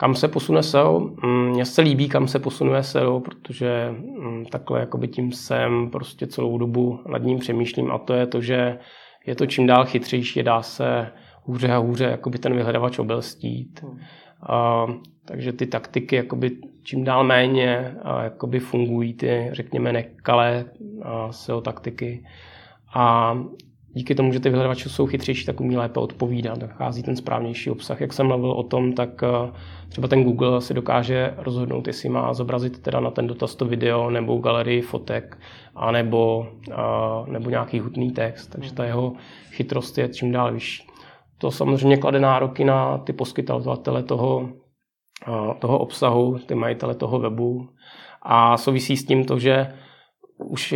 Kam 0.00 0.14
se 0.14 0.28
posune 0.28 0.62
SEO? 0.62 1.00
Mm, 1.00 1.48
mně 1.48 1.64
se 1.64 1.82
líbí, 1.82 2.08
kam 2.08 2.28
se 2.28 2.38
posunuje 2.38 2.82
SEO, 2.82 3.20
protože 3.20 3.88
mm, 3.90 4.44
takhle 4.44 4.80
jakoby 4.80 5.08
tím 5.08 5.32
jsem 5.32 5.90
prostě 5.90 6.26
celou 6.26 6.58
dobu 6.58 7.00
nad 7.08 7.22
ním 7.22 7.38
přemýšlím 7.38 7.90
a 7.90 7.98
to 7.98 8.14
je 8.14 8.26
to, 8.26 8.40
že 8.40 8.78
je 9.26 9.34
to 9.34 9.46
čím 9.46 9.66
dál 9.66 9.84
chytřejší, 9.84 10.42
dá 10.42 10.62
se 10.62 11.12
hůře 11.42 11.72
a 11.72 11.78
hůře 11.78 12.04
jakoby 12.04 12.38
ten 12.38 12.56
vyhledávač 12.56 12.98
obelstít. 12.98 13.82
Hmm. 13.82 13.98
A, 14.42 14.86
takže 15.24 15.52
ty 15.52 15.66
taktiky 15.66 16.16
jakoby 16.16 16.50
čím 16.82 17.04
dál 17.04 17.24
méně 17.24 17.94
a, 18.02 18.22
jakoby 18.22 18.60
fungují 18.60 19.14
ty, 19.14 19.50
řekněme, 19.52 19.92
nekalé 19.92 20.64
SEO 21.30 21.60
taktiky. 21.60 22.24
A 22.94 23.34
díky 23.92 24.14
tomu, 24.14 24.32
že 24.32 24.40
ty 24.40 24.48
vyhledávače 24.48 24.88
jsou 24.88 25.06
chytřejší, 25.06 25.46
tak 25.46 25.60
umí 25.60 25.76
lépe 25.76 26.00
odpovídat, 26.00 26.58
nachází 26.62 27.02
ten 27.02 27.16
správnější 27.16 27.70
obsah. 27.70 28.00
Jak 28.00 28.12
jsem 28.12 28.26
mluvil 28.26 28.50
o 28.50 28.62
tom, 28.62 28.92
tak 28.92 29.22
třeba 29.88 30.08
ten 30.08 30.24
Google 30.24 30.60
si 30.60 30.74
dokáže 30.74 31.34
rozhodnout, 31.36 31.86
jestli 31.86 32.08
má 32.08 32.34
zobrazit 32.34 32.82
teda 32.82 33.00
na 33.00 33.10
ten 33.10 33.26
dotaz 33.26 33.54
to 33.54 33.64
video 33.64 34.10
nebo 34.10 34.38
galerii 34.38 34.80
fotek, 34.80 35.38
anebo, 35.74 36.46
nebo 37.26 37.50
nějaký 37.50 37.80
hutný 37.80 38.10
text. 38.10 38.46
Takže 38.46 38.74
ta 38.74 38.84
jeho 38.84 39.12
chytrost 39.50 39.98
je 39.98 40.08
čím 40.08 40.32
dál 40.32 40.52
vyšší. 40.52 40.86
To 41.38 41.50
samozřejmě 41.50 41.96
klade 41.96 42.20
nároky 42.20 42.64
na 42.64 42.98
ty 42.98 43.12
poskytovatele 43.12 44.02
toho, 44.02 44.48
toho 45.58 45.78
obsahu, 45.78 46.38
ty 46.38 46.54
majitele 46.54 46.94
toho 46.94 47.18
webu. 47.18 47.68
A 48.22 48.56
souvisí 48.56 48.96
s 48.96 49.06
tím 49.06 49.24
to, 49.24 49.38
že 49.38 49.66
už 50.38 50.72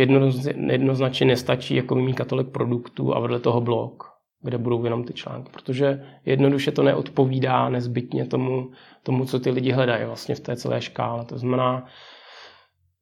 jednoznačně 0.67 1.27
nestačí 1.27 1.75
jako 1.75 1.95
mít 1.95 2.13
katalog 2.13 2.49
produktů 2.49 3.15
a 3.15 3.19
vedle 3.19 3.39
toho 3.39 3.61
blog, 3.61 4.03
kde 4.41 4.57
budou 4.57 4.83
jenom 4.83 5.03
ty 5.03 5.13
články, 5.13 5.51
protože 5.53 6.03
jednoduše 6.25 6.71
to 6.71 6.83
neodpovídá 6.83 7.69
nezbytně 7.69 8.25
tomu, 8.25 8.71
tomu, 9.03 9.25
co 9.25 9.39
ty 9.39 9.49
lidi 9.49 9.71
hledají 9.71 10.05
vlastně 10.05 10.35
v 10.35 10.39
té 10.39 10.55
celé 10.55 10.81
škále. 10.81 11.25
To 11.25 11.37
znamená, 11.37 11.85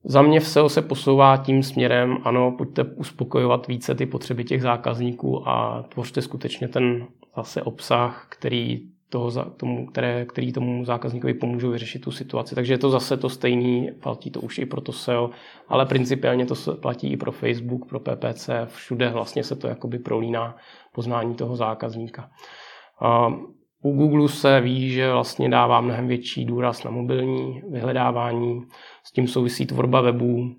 za 0.04 0.22
mě 0.22 0.40
v 0.40 0.48
SEO 0.48 0.70
se 0.70 0.82
posouvá 0.82 1.38
tím 1.38 1.64
směrem, 1.64 2.18
ano, 2.24 2.56
pojďte 2.58 2.84
uspokojovat 2.84 3.68
více 3.68 3.96
ty 3.96 4.06
potřeby 4.06 4.44
těch 4.44 4.62
zákazníků 4.62 5.50
a 5.50 5.84
tvořte 5.90 6.22
skutečně 6.22 6.68
ten 6.68 7.08
zase 7.36 7.62
obsah, 7.62 8.28
který 8.30 8.91
toho, 9.12 9.32
tomu, 9.58 9.86
které, 9.86 10.26
který 10.26 10.54
tomu 10.54 10.86
zákazníkovi 10.86 11.34
pomůžou 11.34 11.72
vyřešit 11.72 12.00
tu 12.00 12.12
situaci. 12.12 12.56
Takže 12.56 12.74
je 12.74 12.78
to 12.78 12.90
zase 12.90 13.18
to 13.18 13.30
stejný, 13.30 13.90
platí 14.04 14.32
to 14.32 14.42
už 14.42 14.58
i 14.58 14.66
pro 14.66 14.82
to 14.82 14.92
SEO, 14.92 15.30
ale 15.68 15.86
principiálně 15.86 16.46
to 16.46 16.56
platí 16.82 17.12
i 17.12 17.18
pro 17.18 17.32
Facebook, 17.32 17.90
pro 17.90 18.00
PPC, 18.00 18.50
všude 18.66 19.10
vlastně 19.10 19.44
se 19.44 19.56
to 19.56 19.68
jakoby 19.68 20.00
prolíná 20.00 20.56
poznání 20.94 21.36
toho 21.36 21.56
zákazníka. 21.56 22.30
U 23.84 23.92
Google 23.92 24.30
se 24.30 24.62
ví, 24.62 24.90
že 24.90 25.12
vlastně 25.12 25.50
dává 25.50 25.82
mnohem 25.82 26.08
větší 26.08 26.46
důraz 26.46 26.84
na 26.84 26.92
mobilní 26.92 27.62
vyhledávání, 27.72 28.62
s 29.04 29.12
tím 29.12 29.28
souvisí 29.28 29.66
tvorba 29.66 30.02
webů. 30.02 30.56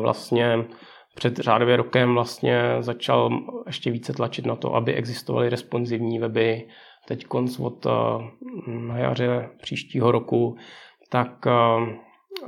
Vlastně 0.00 0.64
před 1.14 1.36
řádově 1.36 1.76
rokem 1.76 2.14
vlastně 2.14 2.76
začal 2.80 3.30
ještě 3.66 3.90
více 3.90 4.12
tlačit 4.12 4.46
na 4.46 4.56
to, 4.56 4.74
aby 4.74 4.94
existovaly 4.94 5.48
responsivní 5.48 6.18
weby. 6.18 6.68
Teď 7.08 7.24
konc 7.24 7.60
od 7.60 7.86
na 8.66 8.98
jaře 8.98 9.50
příštího 9.62 10.12
roku, 10.12 10.56
tak 11.10 11.46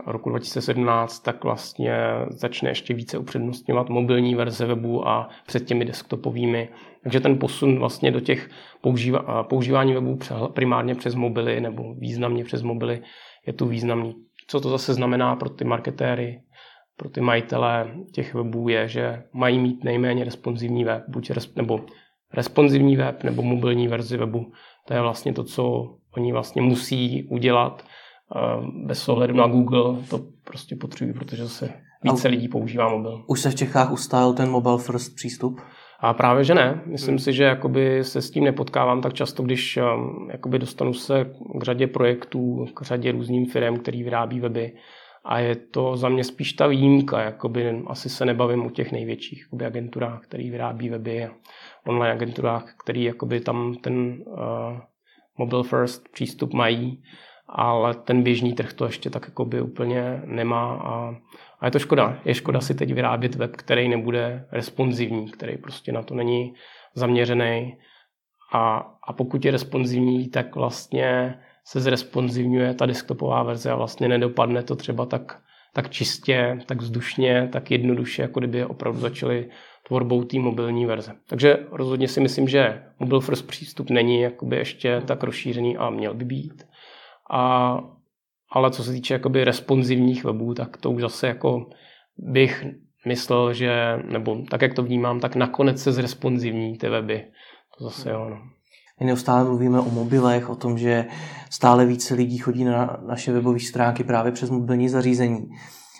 roku 0.07 0.31
2017, 0.31 1.21
tak 1.21 1.45
vlastně 1.45 1.97
začne 2.29 2.71
ještě 2.71 2.95
více 2.95 3.19
upřednostňovat 3.19 3.89
mobilní 3.89 4.35
verze 4.35 4.67
webu 4.67 5.09
a 5.09 5.29
před 5.47 5.65
těmi 5.65 5.85
desktopovými. 5.85 6.69
Takže 7.03 7.21
ten 7.21 7.39
posun 7.39 7.79
vlastně 7.79 8.11
do 8.11 8.21
těch 8.21 8.51
používa, 8.81 9.43
používání 9.43 9.95
webu 9.95 10.19
primárně 10.53 10.95
přes 10.95 11.15
mobily 11.15 11.61
nebo 11.61 11.95
významně 11.95 12.45
přes 12.45 12.63
mobily 12.63 13.03
je 13.47 13.53
tu 13.53 13.67
významný. 13.67 14.15
Co 14.47 14.61
to 14.61 14.71
zase 14.71 14.95
znamená 14.95 15.37
pro 15.37 15.49
ty 15.49 15.65
marketéry, 15.65 16.41
pro 16.97 17.09
ty 17.09 17.21
majitele 17.21 17.95
těch 18.13 18.35
webů 18.35 18.69
je, 18.69 18.89
že 18.89 19.23
mají 19.33 19.59
mít 19.59 19.85
nejméně 19.85 20.25
responsivní 20.25 20.85
web, 20.85 21.05
buď 21.09 21.31
res, 21.31 21.55
nebo 21.55 21.81
responsivní 22.35 22.97
web 22.97 23.25
nebo 23.25 23.43
mobilní 23.43 23.89
verzi 23.89 24.17
webu. 24.17 24.53
To 24.89 24.95
je 24.95 25.01
vlastně 25.01 25.33
to, 25.33 25.45
co 25.45 25.85
oni 26.17 26.33
vlastně 26.33 26.63
musí 26.63 27.29
udělat 27.31 27.85
bez 28.87 29.09
ohledu 29.09 29.35
na 29.35 29.47
Google. 29.47 30.03
To 30.11 30.21
prostě 30.45 30.77
potřebují, 30.77 31.15
protože 31.15 31.49
se 31.49 31.73
více 32.03 32.29
lidí 32.29 32.49
používá 32.49 32.89
mobil. 32.89 33.25
Už 33.27 33.41
se 33.41 33.51
v 33.51 33.55
Čechách 33.55 33.93
ustálil 33.93 34.33
ten 34.33 34.51
mobile 34.51 34.79
first 34.79 35.15
přístup? 35.15 35.61
A 36.01 36.15
právě, 36.15 36.45
že 36.45 36.55
ne. 36.55 36.83
Myslím 36.87 37.13
hmm. 37.13 37.19
si, 37.19 37.33
že 37.33 37.45
jakoby 37.45 38.05
se 38.05 38.23
s 38.23 38.31
tím 38.31 38.45
nepotkávám 38.45 39.01
tak 39.01 39.13
často, 39.13 39.43
když 39.43 39.77
um, 39.77 40.29
jakoby 40.31 40.59
dostanu 40.59 40.93
se 40.93 41.25
k 41.61 41.63
řadě 41.63 41.87
projektů, 41.87 42.67
k 42.75 42.83
řadě 42.83 43.13
různým 43.13 43.47
firm, 43.47 43.77
který 43.77 44.03
vyrábí 44.03 44.41
weby. 44.41 44.73
A 45.25 45.39
je 45.39 45.57
to 45.57 45.97
za 45.97 46.09
mě 46.09 46.25
spíš 46.25 46.53
ta 46.53 46.67
výjimka. 46.67 47.23
Jakoby 47.23 47.83
asi 47.87 48.09
se 48.09 48.25
nebavím 48.25 48.67
o 48.67 48.71
těch 48.71 48.93
největších 48.93 49.41
jakoby 49.43 49.67
agenturách, 49.67 50.21
který 50.23 50.51
vyrábí 50.51 50.89
weby, 50.89 51.29
online 51.87 52.13
agenturách, 52.13 52.75
který 52.83 53.05
jakoby 53.05 53.41
tam 53.41 53.75
ten 53.75 54.25
uh, 54.27 54.79
mobile 55.39 55.63
first 55.63 56.09
přístup 56.13 56.53
mají 56.53 57.03
ale 57.49 57.95
ten 57.95 58.23
běžný 58.23 58.53
trh 58.53 58.73
to 58.73 58.85
ještě 58.85 59.11
tak 59.11 59.25
jakoby 59.29 59.61
úplně 59.61 60.23
nemá 60.25 60.75
a, 60.75 61.15
a 61.61 61.67
je 61.67 61.71
to 61.71 61.79
škoda. 61.79 62.19
Je 62.25 62.35
škoda 62.35 62.61
si 62.61 62.75
teď 62.75 62.93
vyrábět 62.95 63.35
web, 63.35 63.57
který 63.57 63.89
nebude 63.89 64.47
responsivní, 64.53 65.31
který 65.31 65.57
prostě 65.57 65.93
na 65.93 66.03
to 66.03 66.15
není 66.15 66.55
zaměřený 66.95 67.77
a, 68.53 68.77
a 69.07 69.13
pokud 69.13 69.45
je 69.45 69.51
responsivní, 69.51 70.29
tak 70.29 70.57
vlastně 70.57 71.39
se 71.65 71.81
zresponsivňuje 71.81 72.75
ta 72.75 72.87
desktopová 72.87 73.43
verze 73.43 73.71
a 73.71 73.77
vlastně 73.77 74.09
nedopadne 74.09 74.63
to 74.63 74.77
třeba 74.77 75.07
tak, 75.07 75.41
tak 75.75 75.91
čistě, 75.91 76.59
tak 76.67 76.83
vzdušně, 76.83 77.49
tak 77.53 77.71
jednoduše, 77.71 78.23
jako 78.23 78.41
kdyby 78.41 78.65
opravdu 78.65 79.01
začali 79.01 79.51
tvorbou 79.87 80.25
té 80.25 80.39
mobilní 80.39 80.87
verze. 80.87 81.13
Takže 81.27 81.57
rozhodně 81.71 82.09
si 82.09 82.21
myslím, 82.21 82.49
že 82.49 82.83
mobile 82.99 83.21
first 83.21 83.47
přístup 83.47 83.91
není 83.91 84.21
jakoby 84.21 84.57
ještě 84.57 85.03
tak 85.07 85.23
rozšířený 85.23 85.77
a 85.77 85.91
měl 85.91 86.15
by 86.15 86.25
být. 86.25 86.67
A, 87.31 87.79
ale 88.51 88.71
co 88.71 88.85
se 88.85 88.93
týče 88.93 89.15
jakoby 89.15 89.45
responsivních 89.45 90.25
webů, 90.25 90.55
tak 90.55 90.77
to 90.77 90.91
už 90.91 91.03
zase 91.03 91.27
jako 91.27 91.71
bych 92.19 92.67
myslel, 93.07 93.53
že, 93.53 93.97
nebo 93.97 94.43
tak, 94.51 94.63
jak 94.63 94.75
to 94.75 94.83
vnímám, 94.83 95.21
tak 95.21 95.37
nakonec 95.37 95.83
se 95.83 95.93
zresponsivní 95.93 96.79
ty 96.79 96.89
weby. 96.89 97.25
To 97.79 97.85
zase 97.85 98.11
jo, 98.11 98.27
no. 98.31 98.37
My 99.01 99.07
neustále 99.07 99.45
mluvíme 99.45 99.81
o 99.81 99.91
mobilech, 99.91 100.51
o 100.51 100.55
tom, 100.55 100.79
že 100.79 101.07
stále 101.51 101.87
více 101.87 102.15
lidí 102.15 102.39
chodí 102.39 102.65
na 102.65 102.97
naše 103.07 103.33
webové 103.33 103.61
stránky 103.61 104.05
právě 104.05 104.33
přes 104.33 104.51
mobilní 104.51 104.89
zařízení. 104.89 105.49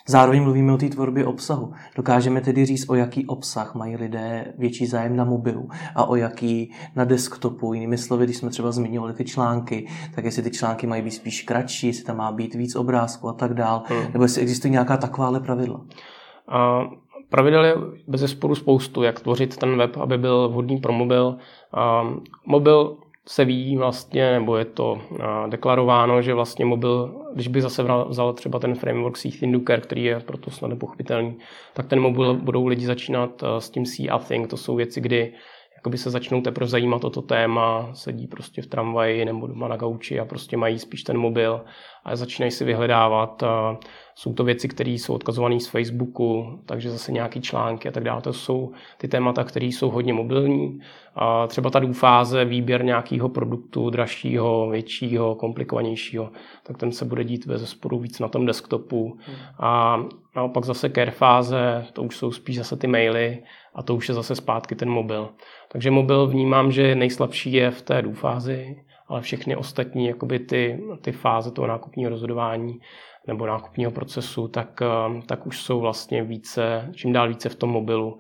Zároveň 0.09 0.43
mluvíme 0.43 0.73
o 0.73 0.77
té 0.77 0.89
tvorbě 0.89 1.27
obsahu. 1.27 1.73
Dokážeme 1.97 2.41
tedy 2.41 2.65
říct, 2.65 2.89
o 2.89 2.95
jaký 2.95 3.27
obsah 3.27 3.75
mají 3.75 3.97
lidé 3.97 4.55
větší 4.59 4.87
zájem 4.87 5.17
na 5.17 5.25
mobilu 5.25 5.69
a 5.95 6.05
o 6.05 6.17
jaký 6.17 6.73
na 6.97 7.05
desktopu. 7.05 7.75
Jinými 7.75 7.99
slovy, 7.99 8.25
když 8.25 8.37
jsme 8.37 8.51
třeba 8.51 8.73
zmiňovali 8.73 9.15
ty 9.15 9.25
články, 9.25 9.89
tak 10.15 10.25
jestli 10.25 10.43
ty 10.43 10.51
články 10.51 10.87
mají 10.87 11.03
být 11.03 11.11
spíš 11.11 11.43
kratší, 11.43 11.87
jestli 11.87 12.05
tam 12.05 12.17
má 12.17 12.33
být 12.33 12.55
víc 12.55 12.77
obrázků 12.77 13.29
a 13.29 13.33
tak 13.33 13.55
dál, 13.55 13.83
hmm. 13.87 14.13
nebo 14.13 14.25
jestli 14.25 14.43
existují 14.43 14.73
nějaká 14.73 14.97
takováhle 14.97 15.41
pravidla. 15.41 15.81
A 16.49 16.81
pravidel 17.35 17.65
je 17.65 17.75
bez 18.07 18.21
zesporu 18.21 18.55
spoustu, 18.55 19.03
jak 19.03 19.21
tvořit 19.21 19.57
ten 19.57 19.77
web, 19.77 19.97
aby 19.97 20.19
byl 20.19 20.49
vhodný 20.49 20.79
pro 20.79 20.93
mobil. 20.93 21.37
Mobil 22.47 22.97
se 23.29 23.45
ví 23.45 23.77
vlastně, 23.77 24.33
nebo 24.33 24.57
je 24.57 24.65
to 24.65 24.99
deklarováno, 25.49 26.23
že 26.23 26.35
vlastně 26.35 26.65
mobil, 26.65 27.15
když 27.35 27.49
bych 27.49 27.63
zase 27.63 27.85
vzal 28.09 28.33
třeba 28.33 28.59
ten 28.59 28.75
framework 28.75 29.19
C 29.19 29.29
Thinduker, 29.29 29.81
který 29.81 30.05
je 30.05 30.21
proto 30.21 30.51
snad 30.51 30.69
nepochopitelný, 30.69 31.39
tak 31.75 31.87
ten 31.87 32.01
mobil 32.01 32.35
budou 32.35 32.67
lidi 32.67 32.87
začínat 32.87 33.45
s 33.59 33.71
tím 33.71 33.87
See 33.87 34.09
a 34.09 34.19
Think. 34.19 34.47
To 34.51 34.57
jsou 34.57 34.77
věci, 34.77 35.01
kdy 35.01 35.33
jakoby 35.85 35.99
se 35.99 36.11
začnou 36.11 36.41
teprve 36.41 36.67
zajímat 36.67 37.05
o 37.05 37.11
to 37.11 37.23
téma, 37.23 37.89
sedí 37.93 38.27
prostě 38.27 38.63
v 38.63 38.67
tramvaji 38.67 39.25
nebo 39.25 39.47
doma 39.47 39.69
na 39.69 39.77
gauči 39.77 40.21
a 40.21 40.25
prostě 40.25 40.57
mají 40.57 40.79
spíš 40.79 41.03
ten 41.03 41.19
mobil 41.19 41.61
a 42.05 42.17
začínají 42.17 42.51
si 42.51 42.65
vyhledávat. 42.65 43.43
Jsou 44.15 44.35
to 44.35 44.45
věci, 44.45 44.69
které 44.69 44.91
jsou 44.91 45.15
odkazované 45.15 45.61
z 45.61 45.67
Facebooku, 45.67 46.59
takže 46.67 46.91
zase 46.91 47.13
nějaký 47.13 47.41
články 47.41 47.89
a 47.89 47.93
tak 47.93 48.05
dále. 48.05 48.23
To 48.23 48.33
jsou 48.33 48.73
ty 48.99 49.09
témata, 49.09 49.45
které 49.45 49.67
jsou 49.67 49.91
hodně 49.91 50.13
mobilní. 50.13 50.79
A 51.15 51.47
třeba 51.47 51.71
ta 51.71 51.81
fáze, 51.93 52.45
výběr 52.45 52.85
nějakého 52.85 53.29
produktu, 53.29 53.91
dražšího, 53.91 54.69
většího, 54.71 55.35
komplikovanějšího, 55.35 56.31
tak 56.63 56.79
ten 56.79 56.93
se 56.93 57.05
bude 57.05 57.25
dít 57.25 57.47
ve 57.47 57.59
sporu 57.59 57.99
víc 57.99 58.21
na 58.21 58.29
tom 58.29 58.47
desktopu. 58.47 59.19
A 59.61 60.01
naopak 60.37 60.65
zase 60.65 60.91
care 60.91 61.11
fáze, 61.11 61.87
to 61.93 62.03
už 62.03 62.17
jsou 62.17 62.33
spíš 62.33 62.57
zase 62.59 62.77
ty 62.77 62.87
maily 62.87 63.43
a 63.75 63.83
to 63.83 63.95
už 63.95 64.09
je 64.09 64.15
zase 64.15 64.37
zpátky 64.37 64.75
ten 64.75 64.91
mobil. 64.91 65.31
Takže 65.73 65.91
mobil 65.91 66.27
vnímám, 66.27 66.73
že 66.73 66.95
nejslabší 66.95 67.53
je 67.53 67.71
v 67.71 67.83
té 67.83 68.03
fázi, 68.13 68.77
ale 69.09 69.21
všechny 69.21 69.57
ostatní 69.57 70.07
jakoby 70.07 70.39
ty, 70.39 70.81
ty 71.01 71.13
fáze 71.13 71.51
toho 71.51 71.67
nákupního 71.67 72.11
rozhodování 72.11 72.79
nebo 73.27 73.47
nákupního 73.47 73.91
procesu, 73.91 74.49
tak, 74.49 74.83
eh, 74.83 75.23
tak 75.27 75.47
už 75.47 75.63
jsou 75.63 75.81
vlastně 75.81 76.25
více, 76.25 76.91
čím 76.95 77.13
dál 77.13 77.29
více 77.29 77.49
v 77.49 77.55
tom 77.55 77.71
mobilu. 77.71 78.19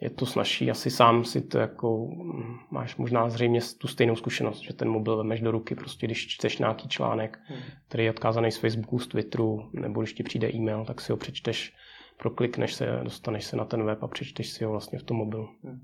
Je 0.00 0.10
to 0.10 0.26
snažší, 0.26 0.70
asi 0.70 0.90
sám 0.90 1.24
si 1.24 1.40
to 1.40 1.58
jako, 1.58 2.06
hm, 2.06 2.56
máš 2.70 2.96
možná 2.96 3.28
zřejmě 3.28 3.60
tu 3.78 3.88
stejnou 3.88 4.16
zkušenost, 4.16 4.60
že 4.60 4.74
ten 4.74 4.88
mobil 4.88 5.16
vemeš 5.16 5.40
do 5.40 5.50
ruky, 5.50 5.74
prostě 5.74 6.06
když 6.06 6.26
čteš 6.28 6.58
nějaký 6.58 6.88
článek, 6.88 7.38
hmm. 7.44 7.60
který 7.88 8.04
je 8.04 8.10
odkázaný 8.10 8.52
z 8.52 8.56
Facebooku, 8.56 8.98
z 8.98 9.06
Twitteru, 9.06 9.70
nebo 9.72 10.00
když 10.00 10.12
ti 10.12 10.22
přijde 10.22 10.50
e-mail, 10.54 10.84
tak 10.84 11.00
si 11.00 11.12
ho 11.12 11.18
přečteš, 11.18 11.72
proklikneš 12.18 12.74
se, 12.74 13.00
dostaneš 13.02 13.44
se 13.44 13.56
na 13.56 13.64
ten 13.64 13.84
web 13.84 14.02
a 14.02 14.08
přečteš 14.08 14.50
si 14.50 14.64
ho 14.64 14.70
vlastně 14.70 14.98
v 14.98 15.02
tom 15.02 15.16
mobilu. 15.16 15.48
Hmm. 15.64 15.80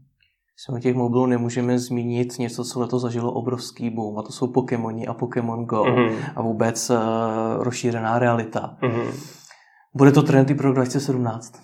Z 0.56 0.80
těch 0.80 0.94
mobilů 0.94 1.26
nemůžeme 1.26 1.78
zmínit 1.78 2.38
něco, 2.38 2.64
co 2.64 2.80
letos 2.80 3.02
zažilo 3.02 3.32
obrovský 3.32 3.90
boom, 3.90 4.18
a 4.18 4.22
to 4.22 4.32
jsou 4.32 4.52
Pokémoni 4.52 5.06
a 5.06 5.14
Pokémon 5.14 5.64
Go 5.64 5.84
mm-hmm. 5.84 6.32
a 6.36 6.42
vůbec 6.42 6.90
uh, 6.90 6.96
rozšířená 7.58 8.18
realita. 8.18 8.76
Mm-hmm. 8.82 9.40
Bude 9.94 10.12
to 10.12 10.22
trend 10.22 10.50
i 10.50 10.54
pro 10.54 10.72
2017? 10.72 11.62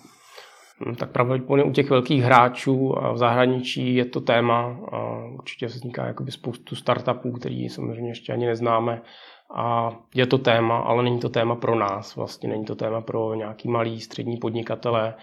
Hmm, 0.79 0.95
tak 0.95 1.11
pravděpodobně 1.11 1.63
u 1.63 1.71
těch 1.71 1.89
velkých 1.89 2.23
hráčů 2.23 2.97
a 2.99 3.11
v 3.11 3.17
zahraničí 3.17 3.95
je 3.95 4.05
to 4.05 4.21
téma. 4.21 4.79
A 4.91 5.25
určitě 5.25 5.65
vzniká 5.65 6.05
jakoby 6.05 6.31
spoustu 6.31 6.75
startupů, 6.75 7.31
který 7.31 7.69
samozřejmě 7.69 8.11
ještě 8.11 8.33
ani 8.33 8.45
neznáme. 8.45 9.01
A 9.55 9.95
je 10.15 10.27
to 10.27 10.37
téma, 10.37 10.77
ale 10.77 11.03
není 11.03 11.19
to 11.19 11.29
téma 11.29 11.55
pro 11.55 11.75
nás. 11.75 12.15
Vlastně 12.15 12.49
není 12.49 12.65
to 12.65 12.75
téma 12.75 13.01
pro 13.01 13.33
nějaký 13.33 13.69
malý 13.69 13.99
střední 13.99 14.37
podnikatele. 14.37 15.13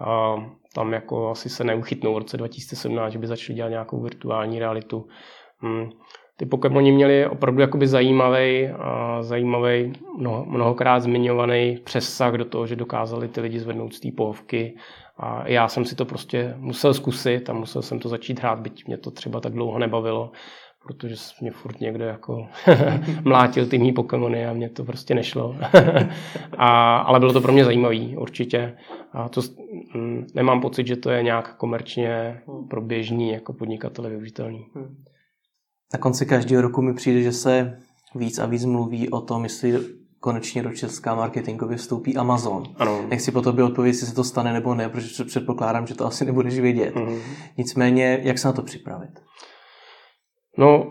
A 0.00 0.36
tam 0.74 0.92
jako 0.92 1.30
asi 1.30 1.48
se 1.48 1.64
neuchytnou 1.64 2.14
v 2.14 2.18
roce 2.18 2.36
2017, 2.36 3.12
že 3.12 3.18
by 3.18 3.26
začali 3.26 3.56
dělat 3.56 3.68
nějakou 3.68 4.02
virtuální 4.02 4.58
realitu. 4.58 5.06
Hmm. 5.58 5.90
Ty 6.36 6.46
Pokémoni 6.46 6.92
měli 6.92 7.26
opravdu 7.26 7.60
jakoby 7.60 7.86
zajímavý, 7.86 8.68
zajímavý 9.20 9.92
mnoho, 10.18 10.44
mnohokrát 10.44 11.00
zmiňovaný 11.00 11.78
přesah 11.84 12.34
do 12.34 12.44
toho, 12.44 12.66
že 12.66 12.76
dokázali 12.76 13.28
ty 13.28 13.40
lidi 13.40 13.60
zvednout 13.60 13.94
z 13.94 14.00
té 14.00 14.08
pohovky. 14.16 14.76
A 15.18 15.48
já 15.48 15.68
jsem 15.68 15.84
si 15.84 15.96
to 15.96 16.04
prostě 16.04 16.54
musel 16.56 16.94
zkusit 16.94 17.50
a 17.50 17.52
musel 17.52 17.82
jsem 17.82 17.98
to 17.98 18.08
začít 18.08 18.40
hrát, 18.40 18.60
byť 18.60 18.86
mě 18.86 18.98
to 18.98 19.10
třeba 19.10 19.40
tak 19.40 19.52
dlouho 19.52 19.78
nebavilo 19.78 20.32
protože 20.86 21.14
mě 21.40 21.50
furt 21.50 21.80
někdo 21.80 22.04
jako 22.04 22.48
mlátil 23.24 23.66
ty 23.66 23.78
mý 23.78 23.92
Pokémony 23.92 24.46
a 24.46 24.52
mě 24.52 24.68
to 24.68 24.84
prostě 24.84 25.14
nešlo. 25.14 25.56
a, 26.58 26.96
ale 26.96 27.20
bylo 27.20 27.32
to 27.32 27.40
pro 27.40 27.52
mě 27.52 27.64
zajímavý, 27.64 28.16
určitě. 28.16 28.76
A 29.12 29.28
to 29.28 29.40
mm, 29.94 30.26
nemám 30.34 30.60
pocit, 30.60 30.86
že 30.86 30.96
to 30.96 31.10
je 31.10 31.22
nějak 31.22 31.56
komerčně 31.56 32.40
pro 32.70 32.80
běžný 32.80 33.32
jako 33.32 33.52
podnikatele 33.52 34.10
využitelný. 34.10 34.66
Hmm. 34.74 34.96
Na 35.92 35.98
konci 35.98 36.26
každého 36.26 36.62
roku 36.62 36.82
mi 36.82 36.94
přijde, 36.94 37.22
že 37.22 37.32
se 37.32 37.78
víc 38.14 38.38
a 38.38 38.46
víc 38.46 38.64
mluví 38.64 39.10
o 39.10 39.20
tom, 39.20 39.44
jestli 39.44 39.80
konečně 40.20 40.62
do 40.62 40.70
Česka 40.70 41.14
marketingově 41.14 41.76
vstoupí 41.76 42.16
Amazon. 42.16 42.62
Ano. 42.76 43.04
Nechci 43.08 43.32
po 43.32 43.42
tobě 43.42 43.64
odpovědět, 43.64 43.94
jestli 43.94 44.06
se 44.06 44.14
to 44.14 44.24
stane 44.24 44.52
nebo 44.52 44.74
ne, 44.74 44.88
protože 44.88 45.24
předpokládám, 45.24 45.86
že 45.86 45.94
to 45.94 46.06
asi 46.06 46.24
nebudeš 46.24 46.58
vědět. 46.58 46.94
Mm-hmm. 46.94 47.18
Nicméně, 47.56 48.20
jak 48.22 48.38
se 48.38 48.48
na 48.48 48.52
to 48.52 48.62
připravit? 48.62 49.23
No, 50.56 50.84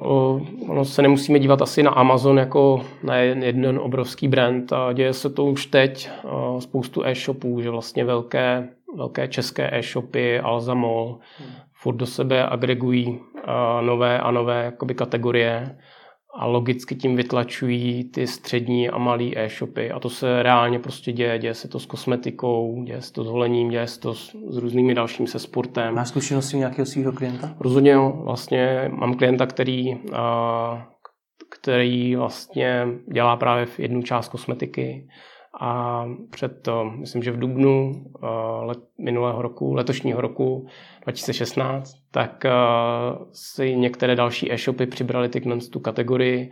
ono 0.68 0.86
se 0.86 1.01
nemusíme 1.01 1.39
dívat 1.39 1.61
asi 1.61 1.84
na 1.84 1.91
Amazon 1.91 2.38
jako 2.38 2.86
na 3.03 3.16
jeden 3.18 3.80
obrovský 3.80 4.28
brand 4.28 4.74
a 4.74 4.93
děje 4.93 5.14
se 5.14 5.30
to 5.30 5.45
už 5.45 5.66
teď 5.66 6.09
spoustu 6.59 7.05
e-shopů, 7.05 7.61
že 7.61 7.70
vlastně 7.70 8.05
velké, 8.05 8.70
velké 8.95 9.28
české 9.28 9.78
e-shopy, 9.78 10.39
Alza 10.39 10.74
Mall, 10.74 11.20
hmm. 11.39 11.49
furt 11.74 11.95
do 11.95 12.05
sebe 12.05 12.47
agregují 12.47 13.20
nové 13.82 14.20
a 14.20 14.32
nové 14.32 14.64
jakoby 14.64 14.93
kategorie 14.93 15.78
a 16.36 16.46
logicky 16.46 16.96
tím 16.96 17.16
vytlačují 17.16 18.04
ty 18.04 18.28
střední 18.28 18.90
a 18.90 18.98
malý 18.98 19.38
e-shopy 19.38 19.92
a 19.92 20.00
to 20.00 20.10
se 20.10 20.44
reálně 20.44 20.80
prostě 20.80 21.12
děje. 21.12 21.40
Děje 21.40 21.54
se 21.54 21.68
to 21.68 21.80
s 21.80 21.86
kosmetikou, 21.86 22.84
děje 22.84 23.02
se 23.02 23.14
to 23.14 23.24
s 23.24 23.28
holením, 23.28 23.70
děje 23.70 23.88
se 23.88 24.00
to 24.00 24.14
s, 24.14 24.36
s 24.50 24.58
různými 24.58 24.94
dalšími 24.94 25.28
se 25.28 25.40
sportem. 25.40 25.96
Máš 25.96 26.08
zkušenosti 26.08 26.58
nějakého 26.58 26.86
svého 26.86 27.12
klienta? 27.12 27.56
Rozhodně 27.60 27.92
jo. 27.92 28.22
Vlastně 28.24 28.92
mám 28.94 29.14
klienta, 29.14 29.46
který, 29.46 29.98
který 31.50 32.16
vlastně 32.16 32.88
dělá 33.14 33.36
právě 33.36 33.66
v 33.66 33.80
jednu 33.80 34.02
část 34.02 34.30
kosmetiky 34.30 35.08
a 35.62 36.06
před, 36.30 36.70
myslím, 36.98 37.24
že 37.24 37.32
v 37.32 37.40
dubnu 37.40 38.06
let, 38.62 38.80
minulého 39.00 39.42
roku, 39.42 39.74
letošního 39.74 40.22
roku 40.22 40.68
2016, 41.04 41.93
tak 42.12 42.45
si 43.32 43.76
některé 43.76 44.16
další 44.16 44.54
e-shopy 44.54 44.86
přibrali 44.86 45.30
ty 45.30 45.41
tu 45.72 45.80
kategorii 45.80 46.51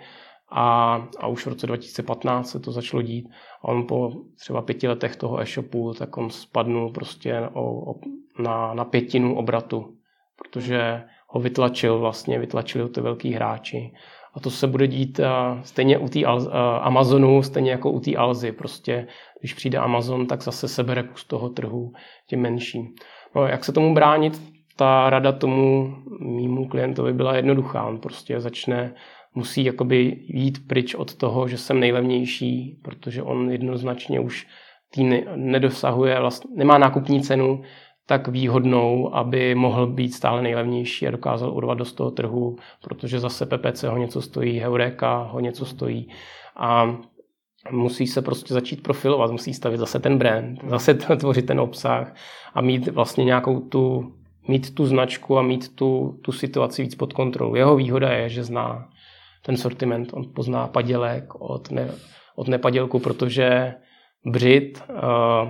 a, 0.51 0.95
a 1.19 1.27
už 1.27 1.45
v 1.45 1.49
roce 1.49 1.67
2015 1.67 2.49
se 2.49 2.59
to 2.59 2.71
začalo 2.71 3.01
dít. 3.01 3.29
A 3.61 3.67
on 3.67 3.87
po 3.87 4.11
třeba 4.39 4.61
pěti 4.61 4.87
letech 4.87 5.15
toho 5.15 5.41
e-shopu, 5.41 5.93
tak 5.93 6.17
on 6.17 6.29
spadnul 6.29 6.91
prostě 6.91 7.41
o, 7.53 7.91
o, 7.91 7.95
na, 8.39 8.73
na 8.73 8.85
pětinu 8.85 9.37
obratu, 9.37 9.95
protože 10.35 11.03
ho 11.27 11.39
vytlačil 11.39 11.99
vlastně, 11.99 12.39
vytlačili 12.39 12.89
ty 12.89 13.01
velký 13.01 13.33
hráči. 13.33 13.93
A 14.33 14.39
to 14.39 14.49
se 14.49 14.67
bude 14.67 14.87
dít 14.87 15.19
uh, 15.19 15.61
stejně 15.61 15.97
u 15.97 16.07
té 16.07 16.19
uh, 16.19 16.53
Amazonu, 16.81 17.43
stejně 17.43 17.71
jako 17.71 17.91
u 17.91 17.99
té 17.99 18.15
Alzy. 18.15 18.51
Prostě 18.51 19.07
když 19.39 19.53
přijde 19.53 19.77
Amazon, 19.77 20.27
tak 20.27 20.41
zase 20.41 20.67
sebere 20.67 21.03
kus 21.03 21.25
toho 21.25 21.49
trhu 21.49 21.91
těm 22.27 22.41
menším. 22.41 22.87
Jak 23.45 23.65
se 23.65 23.71
tomu 23.71 23.93
bránit? 23.93 24.41
Ta 24.75 25.09
rada 25.09 25.31
tomu 25.31 25.95
mýmu 26.19 26.67
klientovi 26.67 27.13
byla 27.13 27.35
jednoduchá. 27.35 27.83
On 27.83 27.97
prostě 27.97 28.39
začne, 28.39 28.93
musí 29.35 29.65
jakoby 29.65 30.17
jít 30.27 30.67
pryč 30.67 30.95
od 30.95 31.15
toho, 31.15 31.47
že 31.47 31.57
jsem 31.57 31.79
nejlevnější, 31.79 32.79
protože 32.81 33.23
on 33.23 33.51
jednoznačně 33.51 34.19
už 34.19 34.47
tý 34.93 35.03
nedosahuje, 35.35 36.19
vlastně, 36.19 36.55
nemá 36.55 36.77
nákupní 36.77 37.21
cenu, 37.21 37.61
tak 38.05 38.27
výhodnou, 38.27 39.15
aby 39.15 39.55
mohl 39.55 39.87
být 39.87 40.13
stále 40.13 40.41
nejlevnější 40.41 41.07
a 41.07 41.11
dokázal 41.11 41.53
urvat 41.53 41.77
do 41.77 41.85
toho 41.85 42.11
trhu, 42.11 42.55
protože 42.83 43.19
zase 43.19 43.45
PPC 43.45 43.83
ho 43.83 43.97
něco 43.97 44.21
stojí, 44.21 44.59
Heureka 44.59 45.23
ho 45.23 45.39
něco 45.39 45.65
stojí 45.65 46.09
a 46.55 46.97
musí 47.69 48.07
se 48.07 48.21
prostě 48.21 48.53
začít 48.53 48.83
profilovat, 48.83 49.31
musí 49.31 49.53
stavit 49.53 49.77
zase 49.77 49.99
ten 49.99 50.17
brand, 50.17 50.59
zase 50.67 50.93
tvořit 50.93 51.45
ten 51.45 51.59
obsah 51.59 52.15
a 52.53 52.61
mít 52.61 52.87
vlastně 52.87 53.23
nějakou 53.23 53.59
tu, 53.59 54.13
mít 54.47 54.75
tu 54.75 54.85
značku 54.85 55.37
a 55.37 55.41
mít 55.41 55.75
tu, 55.75 56.19
tu 56.21 56.31
situaci 56.31 56.81
víc 56.81 56.95
pod 56.95 57.13
kontrolou. 57.13 57.55
Jeho 57.55 57.75
výhoda 57.75 58.09
je, 58.09 58.29
že 58.29 58.43
zná 58.43 58.89
ten 59.41 59.57
sortiment, 59.57 60.09
on 60.13 60.23
pozná 60.35 60.67
padělek 60.67 61.35
od, 61.35 61.71
ne, 61.71 61.91
od 62.35 62.47
nepadělku, 62.47 62.99
protože 62.99 63.73
břit 64.25 64.83
uh, 64.89 64.95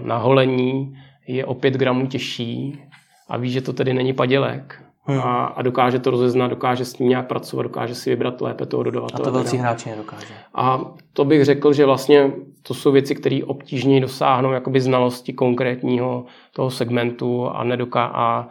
na 0.08 0.18
holení 0.18 0.94
je 1.28 1.46
o 1.46 1.54
5 1.54 1.74
gramů 1.74 2.08
těžší 2.08 2.82
a 3.30 3.38
ví, 3.38 3.52
že 3.52 3.62
to 3.62 3.74
tedy 3.74 3.94
není 3.94 4.14
padělek. 4.14 4.84
Hmm. 5.12 5.22
A, 5.22 5.46
a 5.46 5.62
dokáže 5.62 6.00
to 6.00 6.12
rozeznat, 6.12 6.48
dokáže 6.48 6.86
s 6.86 6.94
tím 6.94 7.10
nějak 7.10 7.28
pracovat, 7.28 7.64
dokáže 7.64 7.96
si 7.96 8.10
vybrat 8.10 8.42
lépe 8.42 8.66
toho 8.66 8.84
dodavatele. 8.84 9.22
A 9.22 9.24
to 9.24 9.32
velcí 9.32 9.58
hráči 9.58 9.90
nedokáže. 9.90 10.34
A 10.56 10.82
to 11.14 11.26
bych 11.26 11.46
řekl, 11.46 11.74
že 11.74 11.86
vlastně 11.86 12.32
to 12.64 12.74
jsou 12.74 12.92
věci, 12.92 13.16
které 13.16 13.40
obtížně 13.46 14.02
dosáhnou 14.02 14.52
jakoby 14.52 14.82
znalosti 14.82 15.34
konkrétního 15.34 16.26
toho 16.54 16.70
segmentu 16.70 17.48
a, 17.50 17.64
nedoká, 17.64 18.06
a, 18.06 18.48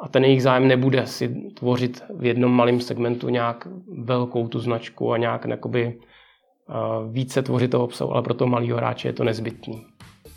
a 0.00 0.08
ten 0.08 0.24
jejich 0.24 0.42
zájem 0.42 0.68
nebude 0.68 1.06
si 1.06 1.36
tvořit 1.54 2.02
v 2.18 2.24
jednom 2.24 2.52
malém 2.52 2.80
segmentu 2.80 3.28
nějak 3.28 3.68
velkou 3.98 4.48
tu 4.48 4.60
značku 4.60 5.12
a 5.12 5.16
nějak 5.16 5.44
jakoby, 5.48 5.98
uh, 6.68 7.12
více 7.12 7.42
tvořit 7.42 7.70
toho 7.70 7.84
obsahu, 7.84 8.12
ale 8.12 8.22
pro 8.22 8.34
toho 8.34 8.48
malého 8.48 8.76
hráče 8.76 9.08
je 9.08 9.12
to 9.12 9.24
nezbytný. 9.24 9.86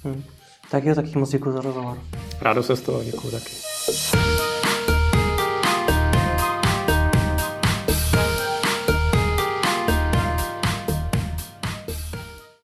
Hmm. 0.03 0.24
Tak 0.71 0.86
jo, 0.86 0.95
taky 0.95 1.19
moc 1.19 1.30
děkuji 1.30 1.51
za 1.51 1.61
rozhovor. 1.61 1.97
Rádo 2.41 2.63
se 2.63 2.76
z 2.76 2.82
toho, 2.82 3.03
děkuji 3.03 3.32
taky. 3.32 3.51